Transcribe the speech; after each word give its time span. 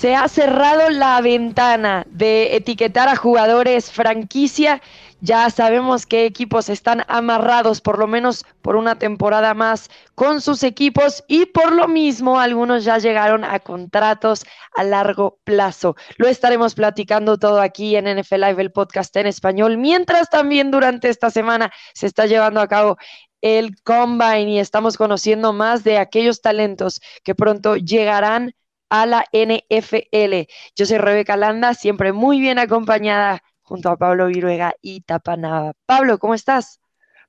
Se 0.00 0.14
ha 0.16 0.28
cerrado 0.28 0.88
la 0.88 1.20
ventana 1.20 2.06
de 2.08 2.56
etiquetar 2.56 3.10
a 3.10 3.16
jugadores 3.16 3.92
franquicia. 3.92 4.80
Ya 5.20 5.50
sabemos 5.50 6.06
qué 6.06 6.24
equipos 6.24 6.70
están 6.70 7.04
amarrados 7.06 7.82
por 7.82 7.98
lo 7.98 8.06
menos 8.06 8.46
por 8.62 8.76
una 8.76 8.98
temporada 8.98 9.52
más 9.52 9.90
con 10.14 10.40
sus 10.40 10.62
equipos 10.62 11.22
y 11.28 11.44
por 11.44 11.72
lo 11.72 11.86
mismo 11.86 12.40
algunos 12.40 12.82
ya 12.84 12.96
llegaron 12.96 13.44
a 13.44 13.60
contratos 13.60 14.46
a 14.74 14.84
largo 14.84 15.38
plazo. 15.44 15.96
Lo 16.16 16.28
estaremos 16.28 16.74
platicando 16.74 17.36
todo 17.36 17.60
aquí 17.60 17.94
en 17.94 18.06
NFL 18.06 18.36
Live, 18.36 18.62
el 18.62 18.72
podcast 18.72 19.14
en 19.16 19.26
español, 19.26 19.76
mientras 19.76 20.30
también 20.30 20.70
durante 20.70 21.10
esta 21.10 21.28
semana 21.28 21.70
se 21.92 22.06
está 22.06 22.24
llevando 22.24 22.62
a 22.62 22.68
cabo 22.68 22.96
el 23.42 23.76
combine 23.82 24.52
y 24.52 24.58
estamos 24.60 24.96
conociendo 24.96 25.52
más 25.52 25.84
de 25.84 25.98
aquellos 25.98 26.40
talentos 26.40 27.02
que 27.22 27.34
pronto 27.34 27.76
llegarán 27.76 28.54
a 28.90 29.06
la 29.06 29.24
NFL. 29.32 30.48
Yo 30.76 30.84
soy 30.84 30.98
Rebeca 30.98 31.36
Landa, 31.36 31.74
siempre 31.74 32.12
muy 32.12 32.40
bien 32.40 32.58
acompañada 32.58 33.42
junto 33.62 33.88
a 33.88 33.96
Pablo 33.96 34.26
Viruega 34.26 34.74
y 34.82 35.02
Tapanaba. 35.02 35.72
Pablo, 35.86 36.18
¿cómo 36.18 36.34
estás? 36.34 36.80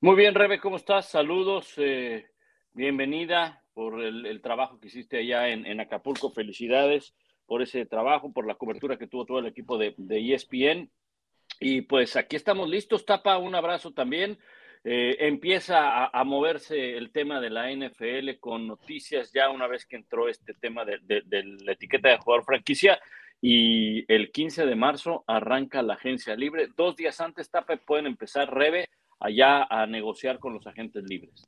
Muy 0.02 0.16
bien, 0.16 0.34
Rebe, 0.34 0.60
¿cómo 0.60 0.78
estás? 0.78 1.08
Saludos, 1.08 1.74
eh, 1.78 2.26
bienvenida 2.74 3.64
por 3.74 4.02
el, 4.02 4.42
trabajo 4.42 4.80
que 4.80 4.88
hiciste 4.88 5.20
allá 5.20 5.50
en, 5.50 5.80
Acapulco. 5.80 6.32
Felicidades 6.32 7.14
por 7.46 7.62
ese 7.62 7.86
trabajo, 7.86 8.34
por 8.34 8.48
la 8.48 8.55
cobertura 8.55 8.98
que 8.98 9.08
tuvo 9.08 9.26
todo 9.26 9.40
el 9.40 9.46
equipo 9.46 9.78
de, 9.78 9.94
de 9.98 10.34
ESPN. 10.34 10.91
Y 11.60 11.82
pues 11.84 12.16
aquí 12.16 12.36
estamos 12.36 12.68
listos, 12.68 13.05
Tapa, 13.05 13.38
un 13.38 13.54
abrazo 13.54 13.91
también. 13.91 14.40
Eh, 14.84 15.27
empieza 15.27 16.08
a, 16.08 16.23
moverse 16.23 16.98
el 16.98 17.12
tema 17.12 17.40
de 17.40 17.52
la 17.52 17.70
NFL 17.71 18.40
con 18.40 18.65
noticias 18.65 19.32
ya 19.32 19.51
una 19.51 19.68
vez 19.68 19.85
que 19.85 19.96
entró 19.96 20.27
este 20.27 20.55
tema 20.55 20.84
de, 20.85 20.99
la 21.63 21.73
etiqueta 21.73 22.10
de 22.10 22.18
jugador 22.18 22.43
franquicia 22.43 22.99
y 23.40 24.12
el 24.12 24.32
15 24.32 24.65
de 24.65 24.76
marzo 24.76 25.23
arranca 25.27 25.84
la 25.84 25.93
agencia 25.93 26.35
libre. 26.35 26.68
Dos 26.76 26.96
días 26.96 27.21
antes, 27.21 27.51
Tape, 27.51 27.77
pueden 27.77 28.07
empezar 28.07 28.51
Rebe 28.51 28.90
allá 29.20 29.63
a 29.63 29.85
negociar 29.85 30.40
con 30.40 30.54
los 30.54 30.65
agentes 30.65 31.04
libres. 31.07 31.48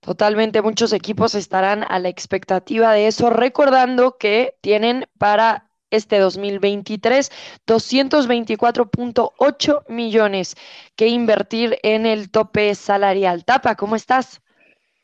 Totalmente, 0.00 0.60
muchos 0.60 0.92
equipos 0.92 1.36
estarán 1.36 1.84
a 1.88 2.00
la 2.00 2.08
expectativa 2.08 2.92
de 2.92 3.06
eso, 3.06 3.30
recordando 3.30 4.16
que 4.18 4.54
tienen 4.60 5.06
para 5.18 5.67
este 5.90 6.18
2023, 6.18 7.30
224.8 7.66 9.84
millones 9.88 10.56
que 10.96 11.08
invertir 11.08 11.78
en 11.82 12.06
el 12.06 12.30
tope 12.30 12.74
salarial. 12.74 13.44
Tapa, 13.44 13.74
¿cómo 13.74 13.96
estás? 13.96 14.40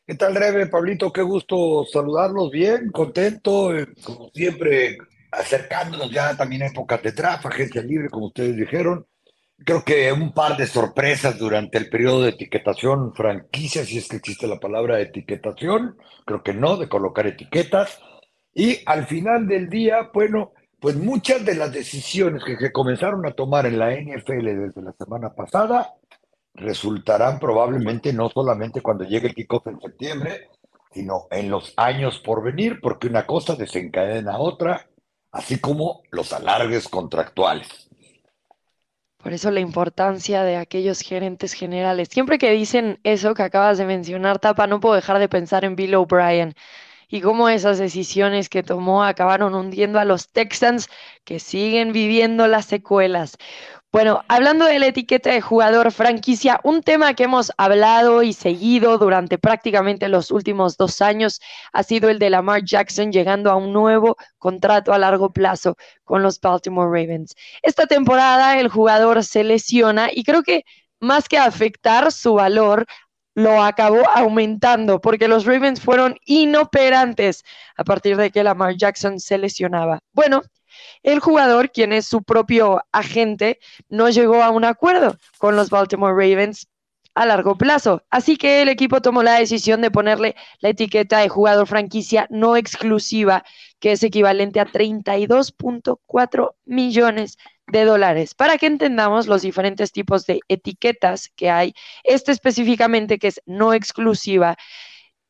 ¿Qué 0.06 0.14
tal, 0.16 0.34
Rebe? 0.34 0.66
Pablito, 0.66 1.10
qué 1.10 1.22
gusto 1.22 1.86
saludarlos. 1.90 2.50
Bien, 2.50 2.90
contento, 2.90 3.74
eh, 3.74 3.88
como 4.04 4.28
siempre, 4.34 4.98
acercándonos 5.32 6.10
ya 6.10 6.36
también 6.36 6.62
a 6.62 6.66
épocas 6.66 7.02
de 7.02 7.10
agencia 7.10 7.82
libre, 7.82 8.10
como 8.10 8.26
ustedes 8.26 8.54
dijeron. 8.54 9.06
Creo 9.64 9.82
que 9.82 10.12
un 10.12 10.34
par 10.34 10.58
de 10.58 10.66
sorpresas 10.66 11.38
durante 11.38 11.78
el 11.78 11.88
periodo 11.88 12.22
de 12.22 12.30
etiquetación 12.30 13.14
franquicia, 13.14 13.84
si 13.84 13.96
es 13.96 14.08
que 14.08 14.16
existe 14.16 14.46
la 14.46 14.60
palabra 14.60 15.00
etiquetación, 15.00 15.96
creo 16.26 16.42
que 16.42 16.52
no, 16.52 16.76
de 16.76 16.88
colocar 16.88 17.26
etiquetas. 17.26 17.98
Y 18.52 18.80
al 18.84 19.06
final 19.06 19.46
del 19.46 19.70
día, 19.70 20.10
bueno, 20.12 20.52
pues 20.84 20.96
muchas 20.96 21.42
de 21.46 21.54
las 21.54 21.72
decisiones 21.72 22.44
que 22.44 22.58
se 22.58 22.70
comenzaron 22.70 23.24
a 23.24 23.30
tomar 23.30 23.64
en 23.64 23.78
la 23.78 23.92
NFL 23.94 24.44
desde 24.44 24.82
la 24.82 24.92
semana 24.92 25.32
pasada 25.32 25.94
resultarán 26.52 27.38
probablemente 27.38 28.12
no 28.12 28.28
solamente 28.28 28.82
cuando 28.82 29.04
llegue 29.04 29.28
el 29.28 29.34
kickoff 29.34 29.66
en 29.66 29.80
septiembre, 29.80 30.50
sino 30.92 31.26
en 31.30 31.48
los 31.48 31.72
años 31.78 32.18
por 32.18 32.42
venir, 32.44 32.80
porque 32.82 33.06
una 33.06 33.24
cosa 33.24 33.54
desencadena 33.54 34.38
otra, 34.38 34.86
así 35.32 35.58
como 35.58 36.02
los 36.10 36.34
alargues 36.34 36.86
contractuales. 36.86 37.88
Por 39.16 39.32
eso 39.32 39.50
la 39.50 39.60
importancia 39.60 40.42
de 40.42 40.58
aquellos 40.58 41.00
gerentes 41.00 41.54
generales. 41.54 42.08
Siempre 42.10 42.36
que 42.36 42.50
dicen 42.50 43.00
eso 43.04 43.32
que 43.32 43.42
acabas 43.42 43.78
de 43.78 43.86
mencionar, 43.86 44.38
Tapa, 44.38 44.66
no 44.66 44.80
puedo 44.80 44.96
dejar 44.96 45.18
de 45.18 45.30
pensar 45.30 45.64
en 45.64 45.76
Bill 45.76 45.94
O'Brien 45.94 46.54
y 47.08 47.20
cómo 47.20 47.48
esas 47.48 47.78
decisiones 47.78 48.48
que 48.48 48.62
tomó 48.62 49.04
acabaron 49.04 49.54
hundiendo 49.54 49.98
a 49.98 50.04
los 50.04 50.28
Texans 50.28 50.88
que 51.24 51.38
siguen 51.40 51.92
viviendo 51.92 52.46
las 52.46 52.66
secuelas. 52.66 53.36
Bueno, 53.94 54.24
hablando 54.26 54.64
de 54.64 54.80
la 54.80 54.86
etiqueta 54.86 55.30
de 55.30 55.40
jugador 55.40 55.92
franquicia, 55.92 56.58
un 56.64 56.82
tema 56.82 57.14
que 57.14 57.22
hemos 57.22 57.52
hablado 57.56 58.24
y 58.24 58.32
seguido 58.32 58.98
durante 58.98 59.38
prácticamente 59.38 60.08
los 60.08 60.32
últimos 60.32 60.76
dos 60.76 61.00
años 61.00 61.40
ha 61.72 61.84
sido 61.84 62.10
el 62.10 62.18
de 62.18 62.28
Lamar 62.28 62.64
Jackson 62.64 63.12
llegando 63.12 63.52
a 63.52 63.54
un 63.54 63.72
nuevo 63.72 64.16
contrato 64.38 64.92
a 64.92 64.98
largo 64.98 65.32
plazo 65.32 65.76
con 66.02 66.24
los 66.24 66.40
Baltimore 66.40 66.88
Ravens. 66.88 67.36
Esta 67.62 67.86
temporada 67.86 68.58
el 68.58 68.66
jugador 68.66 69.22
se 69.22 69.44
lesiona 69.44 70.08
y 70.12 70.24
creo 70.24 70.42
que 70.42 70.64
más 70.98 71.28
que 71.28 71.38
afectar 71.38 72.10
su 72.10 72.34
valor, 72.34 72.86
lo 73.34 73.62
acabó 73.62 74.02
aumentando 74.14 75.00
porque 75.00 75.28
los 75.28 75.44
Ravens 75.44 75.80
fueron 75.80 76.16
inoperantes 76.24 77.44
a 77.76 77.84
partir 77.84 78.16
de 78.16 78.30
que 78.30 78.44
Lamar 78.44 78.76
Jackson 78.76 79.18
se 79.20 79.38
lesionaba. 79.38 80.00
Bueno, 80.12 80.42
el 81.02 81.20
jugador, 81.20 81.70
quien 81.70 81.92
es 81.92 82.06
su 82.06 82.22
propio 82.22 82.82
agente, 82.92 83.58
no 83.88 84.08
llegó 84.10 84.42
a 84.42 84.50
un 84.50 84.64
acuerdo 84.64 85.16
con 85.38 85.56
los 85.56 85.70
Baltimore 85.70 86.14
Ravens 86.14 86.68
a 87.14 87.26
largo 87.26 87.56
plazo. 87.56 88.02
Así 88.10 88.36
que 88.36 88.62
el 88.62 88.68
equipo 88.68 89.00
tomó 89.00 89.22
la 89.22 89.38
decisión 89.38 89.80
de 89.80 89.90
ponerle 89.90 90.34
la 90.58 90.70
etiqueta 90.70 91.18
de 91.18 91.28
jugador 91.28 91.66
franquicia 91.66 92.26
no 92.30 92.56
exclusiva, 92.56 93.44
que 93.78 93.92
es 93.92 94.02
equivalente 94.02 94.60
a 94.60 94.66
32.4 94.66 96.54
millones 96.64 97.38
de 97.66 97.84
dólares, 97.84 98.34
para 98.34 98.58
que 98.58 98.66
entendamos 98.66 99.26
los 99.26 99.42
diferentes 99.42 99.92
tipos 99.92 100.26
de 100.26 100.40
etiquetas 100.48 101.30
que 101.36 101.50
hay. 101.50 101.74
Este 102.02 102.32
específicamente, 102.32 103.18
que 103.18 103.28
es 103.28 103.40
no 103.46 103.72
exclusiva, 103.72 104.56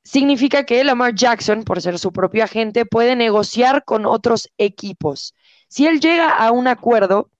significa 0.02 0.64
que 0.64 0.84
Lamar 0.84 1.14
Jackson, 1.14 1.64
por 1.64 1.80
ser 1.80 1.98
su 1.98 2.12
propio 2.12 2.44
agente, 2.44 2.86
puede 2.86 3.16
negociar 3.16 3.84
con 3.84 4.06
otros 4.06 4.50
equipos. 4.58 5.34
Si 5.68 5.86
él 5.86 6.00
llega 6.00 6.30
a 6.30 6.50
un 6.50 6.68
acuerdo, 6.68 7.30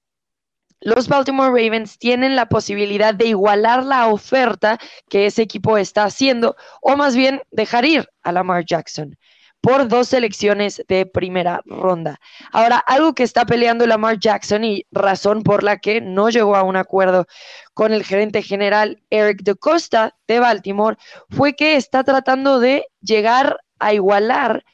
los 0.81 1.09
Baltimore 1.09 1.49
Ravens 1.49 1.99
tienen 1.99 2.37
la 2.37 2.47
posibilidad 2.47 3.15
de 3.15 3.27
igualar 3.27 3.85
la 3.85 4.09
oferta 4.09 4.79
que 5.09 5.27
ese 5.27 5.43
equipo 5.43 5.79
está 5.79 6.05
haciendo 6.05 6.57
o 6.83 6.97
más 6.97 7.17
bien 7.17 7.43
dejar 7.51 7.85
ir 7.85 8.09
a 8.23 8.33
Lamar 8.33 8.65
Jackson 8.67 9.17
por 9.65 9.89
dos 9.89 10.09
selecciones 10.09 10.85
de 10.89 11.07
primera 11.07 11.63
ronda. 11.65 12.21
Ahora, 12.53 12.77
algo 12.77 13.15
que 13.15 13.23
está 13.23 13.47
peleando 13.47 13.87
Lamar 13.87 14.19
Jackson 14.19 14.63
y 14.63 14.85
razón 14.93 15.43
por 15.43 15.63
la 15.63 15.79
que 15.79 16.03
no 16.03 16.29
llegó 16.29 16.55
a 16.55 16.63
un 16.63 16.77
acuerdo 16.77 17.25
con 17.73 17.95
el 17.95 18.05
gerente 18.05 18.43
general 18.43 19.03
Eric 19.09 19.41
DeCosta 19.43 20.17
de 20.29 20.39
Baltimore 20.39 20.99
fue 21.31 21.55
que 21.57 21.77
está 21.77 22.05
tratando 22.05 22.61
de 22.61 22.85
llegar 23.01 23.57
a 23.79 23.95
igualar 23.95 24.67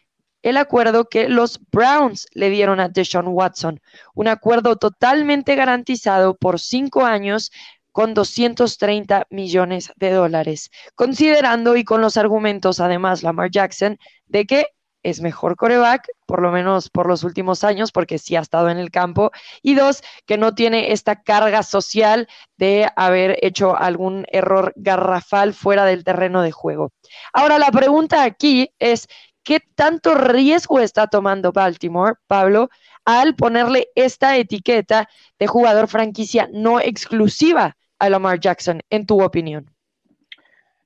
el 0.43 0.57
acuerdo 0.57 1.05
que 1.05 1.29
los 1.29 1.61
Browns 1.71 2.27
le 2.33 2.51
dieron 2.51 2.81
a 2.81 2.89
Deshaun 2.89 3.29
Watson, 3.29 3.81
un 4.15 4.27
acuerdo 4.27 4.75
totalmente 4.75 5.55
garantizado 5.55 6.35
por 6.35 6.59
cinco 6.59 7.05
años 7.05 7.53
con 7.93 8.13
230 8.13 9.29
millones 9.31 9.93
de 9.95 10.11
dólares, 10.11 10.71
considerando 10.97 11.77
y 11.77 11.85
con 11.85 12.01
los 12.01 12.17
argumentos 12.17 12.81
además 12.81 13.23
Lamar 13.23 13.53
Jackson 13.53 13.97
de 14.27 14.47
que 14.47 14.67
es 15.03 15.21
mejor 15.21 15.57
coreback, 15.57 16.09
por 16.27 16.43
lo 16.43 16.51
menos 16.51 16.91
por 16.91 17.09
los 17.09 17.25
últimos 17.25 17.65
años, 17.65 17.93
porque 17.93 18.19
sí 18.19 18.37
ha 18.37 18.41
estado 18.41 18.69
en 18.71 18.79
el 18.79 18.91
campo, 18.91 19.31
y 19.63 19.75
dos, 19.75 20.03
que 20.27 20.39
no 20.39 20.55
tiene 20.55 20.93
esta 20.93 21.23
carga 21.23 21.63
social 21.63 22.29
de 22.57 22.89
haber 22.97 23.39
hecho 23.43 23.77
algún 23.77 24.27
error 24.31 24.73
garrafal 24.77 25.55
fuera 25.55 25.85
del 25.85 26.05
terreno 26.05 26.43
de 26.43 26.53
juego. 26.53 26.93
Ahora, 27.33 27.59
la 27.59 27.71
pregunta 27.71 28.25
aquí 28.25 28.71
es, 28.79 29.09
¿qué 29.43 29.61
tanto 29.75 30.15
riesgo 30.15 30.81
está 30.81 31.07
tomando 31.07 31.53
Baltimore, 31.53 32.15
Pablo, 32.27 32.69
al 33.05 33.35
ponerle 33.35 33.89
esta 33.95 34.37
etiqueta 34.37 35.09
de 35.39 35.47
jugador 35.47 35.89
franquicia 35.89 36.49
no 36.53 36.81
exclusiva 36.81 37.77
a 37.99 38.11
Lamar 38.11 38.41
Jackson, 38.41 38.83
en 38.91 39.07
tu 39.07 39.23
opinión? 39.23 39.71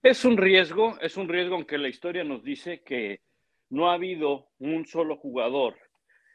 Es 0.03 0.25
un 0.25 0.37
riesgo, 0.37 0.99
es 1.00 1.17
un 1.17 1.29
riesgo 1.29 1.55
aunque 1.55 1.79
la 1.79 1.89
historia 1.89 2.25
nos 2.25 2.44
dice 2.44 2.83
que 2.83 3.21
no 3.71 3.91
ha 3.91 3.95
habido 3.95 4.49
un 4.59 4.87
solo 4.87 5.17
jugador 5.17 5.77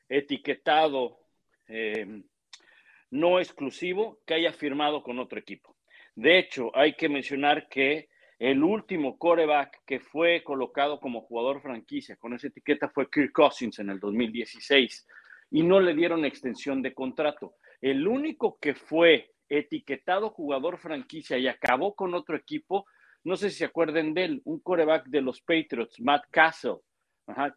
etiquetado 0.08 1.20
eh, 1.68 2.24
no 3.12 3.40
exclusivo 3.40 4.20
que 4.26 4.36
haya 4.36 4.54
firmado 4.54 5.04
con 5.04 5.20
otro 5.20 5.40
equipo. 5.40 5.76
De 6.16 6.40
hecho, 6.40 6.76
hay 6.76 6.96
que 6.96 7.10
mencionar 7.10 7.68
que 7.70 8.10
el 8.40 8.64
último 8.64 9.18
coreback 9.18 9.82
que 9.86 10.00
fue 10.00 10.44
colocado 10.44 11.00
como 11.00 11.22
jugador 11.22 11.62
franquicia 11.62 12.16
con 12.16 12.34
esa 12.34 12.48
etiqueta 12.48 12.90
fue 12.90 13.10
Kirk 13.10 13.32
Cousins 13.34 13.80
en 13.80 13.90
el 13.90 14.00
2016 14.00 15.08
y 15.52 15.64
no 15.64 15.80
le 15.80 15.94
dieron 15.94 16.26
extensión 16.26 16.82
de 16.82 16.94
contrato. 16.94 17.56
El 17.82 18.08
único 18.08 18.58
que 18.60 18.74
fue 18.76 19.34
etiquetado 19.50 20.30
jugador 20.30 20.78
franquicia 20.78 21.38
y 21.38 21.48
acabó 21.48 21.96
con 21.96 22.14
otro 22.14 22.38
equipo, 22.38 22.86
no 23.24 23.36
sé 23.36 23.50
si 23.50 23.58
se 23.58 23.66
acuerden 23.66 24.14
de 24.14 24.26
él, 24.26 24.42
un 24.46 24.60
coreback 24.60 25.08
de 25.08 25.22
los 25.22 25.42
Patriots, 25.42 26.00
Matt 26.00 26.26
Castle, 26.30 26.78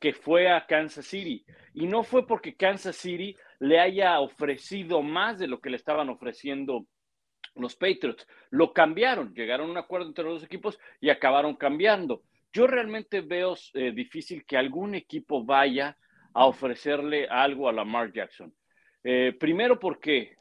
que 0.00 0.12
fue 0.12 0.50
a 0.50 0.66
Kansas 0.66 1.06
City. 1.06 1.44
Y 1.74 1.86
no 1.86 2.02
fue 2.02 2.26
porque 2.26 2.56
Kansas 2.56 2.96
City 2.96 3.36
le 3.58 3.78
haya 3.78 4.20
ofrecido 4.20 5.02
más 5.02 5.38
de 5.38 5.46
lo 5.46 5.60
que 5.60 5.70
le 5.70 5.76
estaban 5.76 6.08
ofreciendo 6.08 6.86
los 7.54 7.76
Patriots. 7.76 8.26
Lo 8.50 8.72
cambiaron, 8.72 9.34
llegaron 9.34 9.68
a 9.68 9.72
un 9.72 9.78
acuerdo 9.78 10.08
entre 10.08 10.24
los 10.24 10.34
dos 10.34 10.44
equipos 10.44 10.78
y 11.00 11.10
acabaron 11.10 11.56
cambiando. 11.56 12.22
Yo 12.52 12.66
realmente 12.66 13.20
veo 13.20 13.56
eh, 13.74 13.92
difícil 13.92 14.44
que 14.44 14.56
algún 14.56 14.94
equipo 14.94 15.44
vaya 15.44 15.96
a 16.34 16.46
ofrecerle 16.46 17.26
algo 17.28 17.68
a 17.68 17.72
Lamar 17.72 18.12
Jackson. 18.12 18.54
Eh, 19.04 19.34
primero 19.38 19.78
porque 19.78 20.36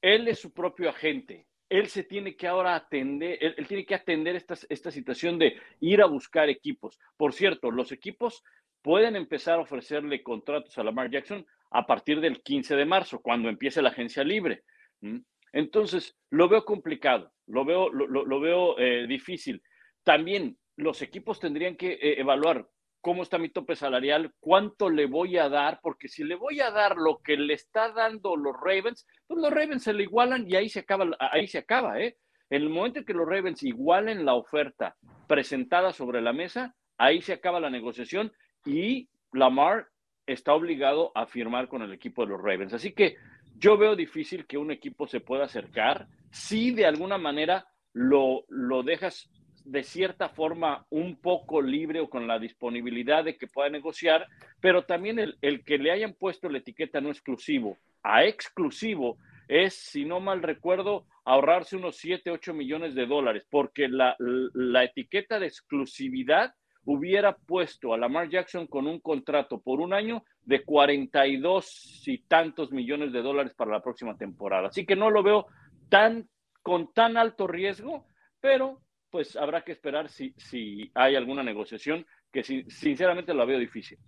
él 0.00 0.28
es 0.28 0.40
su 0.40 0.52
propio 0.52 0.90
agente. 0.90 1.46
Él 1.68 1.88
se 1.88 2.02
tiene 2.02 2.34
que 2.34 2.46
ahora 2.46 2.74
atender, 2.74 3.38
él, 3.40 3.66
tiene 3.66 3.84
que 3.84 3.94
atender 3.94 4.36
esta, 4.36 4.54
esta 4.70 4.90
situación 4.90 5.38
de 5.38 5.56
ir 5.80 6.00
a 6.00 6.06
buscar 6.06 6.48
equipos. 6.48 6.98
Por 7.16 7.34
cierto, 7.34 7.70
los 7.70 7.92
equipos 7.92 8.42
pueden 8.82 9.16
empezar 9.16 9.58
a 9.58 9.62
ofrecerle 9.62 10.22
contratos 10.22 10.76
a 10.78 10.84
Lamar 10.84 11.10
Jackson 11.10 11.46
a 11.70 11.86
partir 11.86 12.20
del 12.20 12.42
15 12.42 12.76
de 12.76 12.84
marzo, 12.84 13.20
cuando 13.20 13.48
empiece 13.48 13.82
la 13.82 13.90
agencia 13.90 14.24
libre. 14.24 14.64
Entonces, 15.52 16.16
lo 16.30 16.48
veo 16.48 16.64
complicado, 16.64 17.32
lo 17.46 17.64
veo, 17.64 17.90
lo, 17.90 18.40
veo 18.40 18.78
eh, 18.78 19.06
difícil. 19.06 19.62
También 20.04 20.58
los 20.76 21.02
equipos 21.02 21.40
tendrían 21.40 21.76
que 21.76 21.92
eh, 21.92 22.20
evaluar 22.20 22.68
cómo 23.00 23.22
está 23.22 23.38
mi 23.38 23.48
tope 23.48 23.76
salarial, 23.76 24.34
cuánto 24.40 24.90
le 24.90 25.06
voy 25.06 25.38
a 25.38 25.48
dar, 25.48 25.80
porque 25.82 26.08
si 26.08 26.24
le 26.24 26.34
voy 26.34 26.60
a 26.60 26.70
dar 26.70 26.96
lo 26.96 27.18
que 27.18 27.36
le 27.36 27.54
está 27.54 27.92
dando 27.92 28.36
los 28.36 28.54
Ravens, 28.54 29.06
pues 29.26 29.40
los 29.40 29.52
Ravens 29.52 29.84
se 29.84 29.92
le 29.92 30.02
igualan 30.04 30.48
y 30.48 30.56
ahí 30.56 30.68
se 30.68 30.80
acaba, 30.80 31.06
ahí 31.18 31.46
se 31.46 31.58
acaba, 31.58 32.00
¿eh? 32.00 32.16
En 32.50 32.62
el 32.62 32.70
momento 32.70 33.00
en 33.00 33.04
que 33.04 33.12
los 33.12 33.28
Ravens 33.28 33.62
igualen 33.62 34.24
la 34.24 34.34
oferta 34.34 34.96
presentada 35.26 35.92
sobre 35.92 36.22
la 36.22 36.32
mesa, 36.32 36.74
ahí 36.96 37.20
se 37.20 37.34
acaba 37.34 37.60
la 37.60 37.70
negociación 37.70 38.32
y 38.64 39.08
Lamar 39.32 39.88
está 40.26 40.54
obligado 40.54 41.12
a 41.14 41.26
firmar 41.26 41.68
con 41.68 41.82
el 41.82 41.92
equipo 41.92 42.24
de 42.24 42.32
los 42.32 42.42
Ravens. 42.42 42.74
Así 42.74 42.92
que 42.92 43.16
yo 43.56 43.76
veo 43.76 43.96
difícil 43.96 44.46
que 44.46 44.58
un 44.58 44.70
equipo 44.70 45.06
se 45.06 45.20
pueda 45.20 45.44
acercar 45.44 46.06
si 46.30 46.70
de 46.70 46.86
alguna 46.86 47.18
manera 47.18 47.66
lo, 47.92 48.44
lo 48.48 48.82
dejas 48.82 49.30
de 49.64 49.82
cierta 49.82 50.28
forma 50.28 50.86
un 50.90 51.16
poco 51.16 51.60
libre 51.60 52.00
o 52.00 52.08
con 52.08 52.26
la 52.26 52.38
disponibilidad 52.38 53.24
de 53.24 53.36
que 53.36 53.46
pueda 53.46 53.68
negociar, 53.68 54.26
pero 54.60 54.84
también 54.84 55.18
el, 55.18 55.36
el, 55.42 55.62
que 55.62 55.78
le 55.78 55.90
hayan 55.90 56.14
puesto 56.14 56.48
la 56.48 56.58
etiqueta 56.58 57.00
no 57.00 57.10
exclusivo 57.10 57.76
a 58.02 58.24
exclusivo 58.24 59.18
es, 59.48 59.74
si 59.74 60.04
no 60.04 60.20
mal 60.20 60.42
recuerdo, 60.42 61.06
ahorrarse 61.24 61.76
unos 61.76 61.96
7, 61.96 62.30
8 62.30 62.54
millones 62.54 62.94
de 62.94 63.06
dólares, 63.06 63.44
porque 63.50 63.88
la, 63.88 64.14
la 64.18 64.84
etiqueta 64.84 65.38
de 65.38 65.46
exclusividad 65.46 66.54
hubiera 66.90 67.36
puesto 67.36 67.92
a 67.92 67.98
Lamar 67.98 68.30
Jackson 68.30 68.66
con 68.66 68.86
un 68.86 68.98
contrato 69.00 69.60
por 69.60 69.78
un 69.78 69.92
año 69.92 70.24
de 70.40 70.64
42 70.64 72.02
y 72.06 72.18
tantos 72.22 72.72
millones 72.72 73.12
de 73.12 73.20
dólares 73.20 73.52
para 73.54 73.72
la 73.72 73.82
próxima 73.82 74.16
temporada. 74.16 74.68
Así 74.68 74.86
que 74.86 74.96
no 74.96 75.10
lo 75.10 75.22
veo 75.22 75.46
tan 75.90 76.26
con 76.62 76.90
tan 76.94 77.18
alto 77.18 77.46
riesgo, 77.46 78.06
pero 78.40 78.80
pues 79.10 79.36
habrá 79.36 79.64
que 79.64 79.72
esperar 79.72 80.08
si, 80.08 80.32
si 80.38 80.90
hay 80.94 81.14
alguna 81.14 81.42
negociación 81.42 82.06
que 82.32 82.42
sinceramente 82.42 83.34
lo 83.34 83.46
veo 83.46 83.58
difícil. 83.58 83.98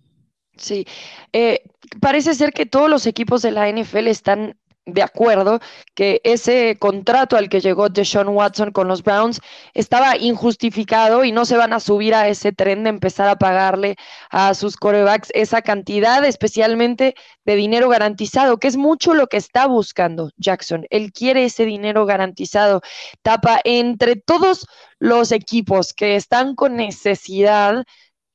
Sí, 0.57 0.87
eh, 1.35 1.63
parece 2.01 2.35
ser 2.35 2.53
que 2.53 2.65
todos 2.65 2.89
los 2.89 3.07
equipos 3.07 3.43
de 3.43 3.51
la 3.51 3.71
NFL 3.71 4.07
están 4.09 4.59
de 4.87 5.03
acuerdo 5.03 5.61
que 5.95 6.21
ese 6.25 6.77
contrato 6.79 7.37
al 7.37 7.49
que 7.49 7.61
llegó 7.61 7.89
Deshaun 7.89 8.29
Watson 8.29 8.73
con 8.73 8.89
los 8.89 9.03
Browns 9.03 9.41
estaba 9.75 10.17
injustificado 10.17 11.25
y 11.25 11.33
no 11.33 11.45
se 11.45 11.57
van 11.57 11.73
a 11.73 11.81
subir 11.81 12.15
a 12.15 12.29
ese 12.29 12.53
tren 12.53 12.85
de 12.85 12.91
empezar 12.91 13.29
a 13.29 13.37
pagarle 13.37 13.97
a 14.31 14.55
sus 14.55 14.77
corebacks 14.77 15.31
esa 15.35 15.63
cantidad, 15.63 16.25
especialmente 16.25 17.15
de 17.45 17.57
dinero 17.57 17.89
garantizado, 17.89 18.59
que 18.59 18.69
es 18.69 18.77
mucho 18.77 19.15
lo 19.15 19.27
que 19.27 19.37
está 19.37 19.67
buscando 19.67 20.31
Jackson. 20.37 20.87
Él 20.91 21.13
quiere 21.13 21.45
ese 21.45 21.65
dinero 21.65 22.07
garantizado. 22.07 22.81
Tapa 23.23 23.61
entre 23.65 24.17
todos 24.17 24.67
los 24.99 25.33
equipos 25.33 25.93
que 25.93 26.17
están 26.17 26.55
con 26.55 26.77
necesidad, 26.77 27.85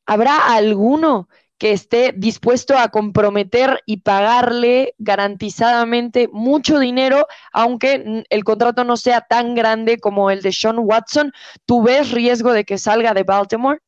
¿habrá 0.06 0.54
alguno? 0.54 1.28
Que 1.58 1.72
esté 1.72 2.14
dispuesto 2.16 2.78
a 2.78 2.90
comprometer 2.90 3.80
y 3.86 3.98
pagarle 3.98 4.94
garantizadamente 4.98 6.28
mucho 6.32 6.80
dinero, 6.80 7.28
aunque 7.54 8.24
el 8.30 8.44
contrato 8.44 8.84
no 8.84 8.98
sea 8.98 9.22
tan 9.22 9.56
grande 9.56 9.98
como 9.98 10.32
el 10.32 10.42
de 10.42 10.52
Sean 10.52 10.80
Watson. 10.80 11.32
¿Tú 11.66 11.84
ves 11.84 12.12
riesgo 12.12 12.52
de 12.52 12.66
que 12.66 12.78
salga 12.78 13.14
de 13.14 13.24
Baltimore? 13.24 13.80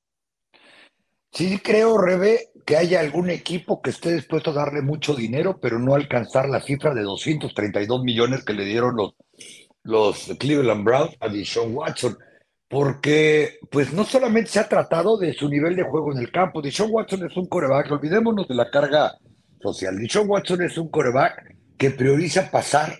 Sí, 1.31 1.59
creo, 1.59 1.97
Rebe, 1.97 2.51
que 2.65 2.77
haya 2.77 3.01
algún 3.01 3.29
equipo 3.29 3.81
que 3.81 3.89
esté 3.89 4.13
dispuesto 4.13 4.51
a 4.51 4.53
darle 4.53 4.81
mucho 4.81 5.13
dinero, 5.13 5.59
pero 5.61 5.77
no 5.77 5.93
alcanzar 5.93 6.49
la 6.49 6.61
cifra 6.61 6.93
de 6.93 7.01
232 7.01 8.01
millones 8.03 8.43
que 8.43 8.53
le 8.53 8.65
dieron 8.65 8.95
los, 8.95 9.13
los 9.83 10.33
Cleveland 10.39 10.83
Browns 10.83 11.15
a 11.19 11.29
Sean 11.45 11.75
Watson 11.75 12.17
porque 12.69 13.59
pues 13.71 13.93
no 13.93 14.03
solamente 14.03 14.51
se 14.51 14.59
ha 14.59 14.67
tratado 14.67 15.17
de 15.17 15.33
su 15.33 15.49
nivel 15.49 15.75
de 15.75 15.83
juego 15.83 16.11
en 16.11 16.19
el 16.19 16.31
campo, 16.31 16.61
Dishon 16.61 16.89
Watson 16.91 17.25
es 17.25 17.37
un 17.37 17.47
coreback, 17.47 17.91
olvidémonos 17.91 18.47
de 18.47 18.55
la 18.55 18.69
carga 18.69 19.13
social, 19.61 19.97
Dishon 19.97 20.29
Watson 20.29 20.61
es 20.63 20.77
un 20.77 20.89
coreback 20.89 21.55
que 21.77 21.91
prioriza 21.91 22.51
pasar 22.51 22.99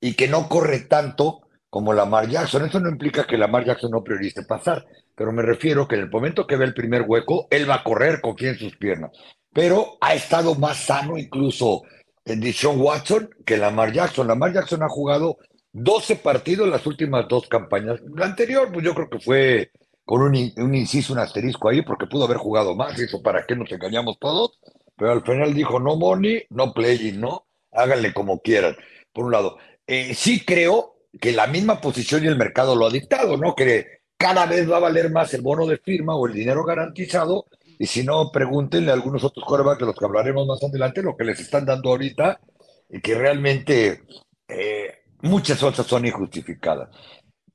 y 0.00 0.14
que 0.14 0.28
no 0.28 0.48
corre 0.48 0.80
tanto 0.80 1.40
como 1.70 1.92
Lamar 1.92 2.28
Jackson. 2.28 2.66
Eso 2.66 2.80
no 2.80 2.88
implica 2.88 3.26
que 3.26 3.38
Lamar 3.38 3.64
Jackson 3.64 3.90
no 3.90 4.02
priorice 4.02 4.42
pasar, 4.44 4.84
pero 5.14 5.32
me 5.32 5.42
refiero 5.42 5.86
que 5.86 5.96
en 5.96 6.02
el 6.02 6.10
momento 6.10 6.46
que 6.46 6.56
ve 6.56 6.64
el 6.64 6.74
primer 6.74 7.02
hueco, 7.02 7.48
él 7.50 7.68
va 7.68 7.76
a 7.76 7.84
correr 7.84 8.20
con 8.20 8.34
quien 8.34 8.56
sus 8.56 8.76
piernas. 8.76 9.10
Pero 9.52 9.96
ha 10.00 10.14
estado 10.14 10.54
más 10.54 10.76
sano 10.78 11.16
incluso 11.16 11.82
en 12.24 12.40
Dishon 12.40 12.80
Watson 12.80 13.30
que 13.44 13.56
Lamar 13.56 13.92
Jackson. 13.92 14.26
Lamar 14.26 14.52
Jackson 14.52 14.82
ha 14.82 14.88
jugado 14.88 15.38
12 15.78 16.16
partidos 16.16 16.64
en 16.64 16.70
las 16.70 16.86
últimas 16.86 17.28
dos 17.28 17.48
campañas. 17.48 18.00
La 18.14 18.24
anterior, 18.24 18.70
pues 18.72 18.82
yo 18.82 18.94
creo 18.94 19.10
que 19.10 19.18
fue 19.18 19.70
con 20.06 20.22
un, 20.22 20.34
inciso, 20.34 21.12
un 21.12 21.18
asterisco 21.18 21.68
ahí, 21.68 21.82
porque 21.82 22.06
pudo 22.06 22.24
haber 22.24 22.38
jugado 22.38 22.74
más, 22.74 22.98
eso 22.98 23.20
para 23.22 23.44
qué 23.44 23.54
nos 23.54 23.70
engañamos 23.70 24.18
todos, 24.18 24.58
pero 24.96 25.12
al 25.12 25.22
final 25.22 25.52
dijo 25.52 25.78
no 25.78 25.96
money, 25.96 26.44
no 26.48 26.72
playing, 26.72 27.20
¿no? 27.20 27.46
Háganle 27.72 28.14
como 28.14 28.40
quieran, 28.40 28.74
por 29.12 29.26
un 29.26 29.32
lado. 29.32 29.58
Eh, 29.86 30.14
sí 30.14 30.46
creo 30.46 30.96
que 31.20 31.32
la 31.32 31.46
misma 31.46 31.80
posición 31.80 32.24
y 32.24 32.28
el 32.28 32.36
mercado 32.36 32.74
lo 32.74 32.86
ha 32.86 32.90
dictado, 32.90 33.36
¿no? 33.36 33.54
Que 33.54 34.00
cada 34.16 34.46
vez 34.46 34.70
va 34.70 34.78
a 34.78 34.80
valer 34.80 35.10
más 35.10 35.34
el 35.34 35.42
bono 35.42 35.66
de 35.66 35.76
firma 35.76 36.16
o 36.16 36.26
el 36.26 36.32
dinero 36.32 36.64
garantizado, 36.64 37.46
y 37.78 37.84
si 37.84 38.02
no, 38.02 38.30
pregúntenle 38.32 38.92
a 38.92 38.94
algunos 38.94 39.24
otros 39.24 39.44
corebacks 39.44 39.80
de 39.80 39.86
los 39.86 39.96
que 39.96 40.06
hablaremos 40.06 40.46
más 40.46 40.62
adelante, 40.64 41.02
lo 41.02 41.18
que 41.18 41.24
les 41.24 41.38
están 41.38 41.66
dando 41.66 41.90
ahorita, 41.90 42.40
y 42.88 43.00
que 43.02 43.14
realmente 43.14 44.04
eh, 44.48 45.02
muchas 45.26 45.62
otras 45.62 45.86
son 45.86 46.06
injustificadas. 46.06 46.88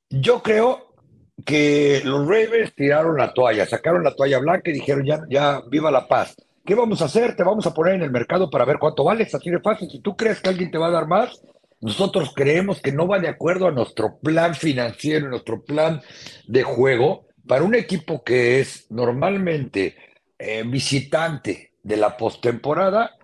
Yo 0.09 0.41
creo 0.43 0.91
que 1.45 2.01
los 2.03 2.27
Ravens 2.27 2.73
tiraron 2.75 3.17
la 3.17 3.33
toalla, 3.33 3.65
sacaron 3.65 4.03
la 4.03 4.15
toalla 4.15 4.39
blanca 4.39 4.69
y 4.69 4.73
dijeron, 4.73 5.05
ya, 5.05 5.21
ya, 5.29 5.61
viva 5.69 5.91
la 5.91 6.07
paz. 6.07 6.35
¿Qué 6.65 6.75
vamos 6.75 7.01
a 7.01 7.05
hacer? 7.05 7.35
Te 7.35 7.43
vamos 7.43 7.65
a 7.65 7.73
poner 7.73 7.95
en 7.95 8.03
el 8.03 8.11
mercado 8.11 8.49
para 8.49 8.65
ver 8.65 8.77
cuánto 8.77 9.03
vale. 9.03 9.23
así 9.23 9.49
de 9.49 9.59
fácil. 9.59 9.89
Si 9.89 9.99
tú 9.99 10.15
crees 10.15 10.41
que 10.41 10.49
alguien 10.49 10.69
te 10.69 10.77
va 10.77 10.87
a 10.87 10.91
dar 10.91 11.07
más, 11.07 11.41
nosotros 11.79 12.31
creemos 12.35 12.79
que 12.81 12.91
no 12.91 13.07
va 13.07 13.19
de 13.19 13.27
acuerdo 13.27 13.67
a 13.67 13.71
nuestro 13.71 14.19
plan 14.19 14.53
financiero, 14.53 15.29
nuestro 15.29 15.63
plan 15.63 16.01
de 16.47 16.63
juego. 16.63 17.25
Para 17.47 17.63
un 17.63 17.73
equipo 17.73 18.23
que 18.23 18.59
es 18.59 18.85
normalmente 18.91 19.95
eh, 20.37 20.63
visitante 20.63 21.73
de 21.81 21.97
la 21.97 22.15
postemporada, 22.15 23.15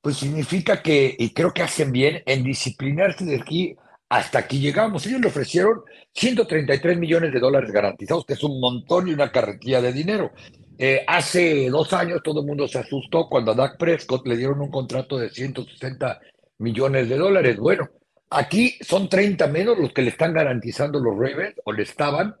pues 0.00 0.16
significa 0.16 0.80
que, 0.80 1.14
y 1.18 1.34
creo 1.34 1.52
que 1.52 1.62
hacen 1.62 1.92
bien 1.92 2.22
en 2.24 2.42
disciplinarse 2.42 3.26
de 3.26 3.36
aquí 3.36 3.76
hasta 4.08 4.38
aquí 4.38 4.60
llegamos. 4.60 5.06
Ellos 5.06 5.20
le 5.20 5.28
ofrecieron 5.28 5.82
133 6.12 6.98
millones 6.98 7.32
de 7.32 7.40
dólares 7.40 7.70
garantizados, 7.70 8.24
que 8.24 8.34
es 8.34 8.42
un 8.42 8.60
montón 8.60 9.08
y 9.08 9.12
una 9.12 9.32
carretilla 9.32 9.80
de 9.80 9.92
dinero. 9.92 10.32
Eh, 10.78 11.04
hace 11.06 11.70
dos 11.70 11.92
años 11.92 12.20
todo 12.22 12.40
el 12.40 12.46
mundo 12.46 12.68
se 12.68 12.78
asustó 12.78 13.28
cuando 13.28 13.52
a 13.52 13.54
Dak 13.54 13.78
Prescott 13.78 14.26
le 14.26 14.36
dieron 14.36 14.60
un 14.60 14.70
contrato 14.70 15.18
de 15.18 15.30
160 15.30 16.20
millones 16.58 17.08
de 17.08 17.16
dólares. 17.16 17.56
Bueno, 17.56 17.88
aquí 18.30 18.76
son 18.82 19.08
30 19.08 19.46
menos 19.48 19.78
los 19.78 19.92
que 19.92 20.02
le 20.02 20.10
están 20.10 20.34
garantizando 20.34 21.00
los 21.00 21.16
Ravens 21.16 21.54
o 21.64 21.72
le 21.72 21.82
estaban 21.82 22.36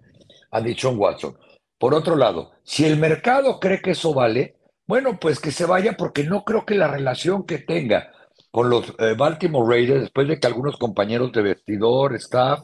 a 0.50 0.60
Dichon 0.60 0.98
Watson. 0.98 1.36
Por 1.78 1.94
otro 1.94 2.16
lado, 2.16 2.52
si 2.62 2.84
el 2.84 2.98
mercado 2.98 3.58
cree 3.58 3.80
que 3.80 3.92
eso 3.92 4.14
vale, 4.14 4.56
bueno, 4.86 5.18
pues 5.20 5.40
que 5.40 5.50
se 5.50 5.66
vaya 5.66 5.96
porque 5.96 6.24
no 6.24 6.44
creo 6.44 6.64
que 6.64 6.74
la 6.74 6.88
relación 6.88 7.44
que 7.44 7.58
tenga 7.58 8.12
con 8.56 8.70
los 8.70 8.88
eh, 9.00 9.12
Baltimore 9.14 9.68
Raiders 9.68 10.00
después 10.00 10.26
de 10.26 10.40
que 10.40 10.46
algunos 10.46 10.78
compañeros 10.78 11.30
de 11.30 11.42
vestidor, 11.42 12.14
staff, 12.14 12.60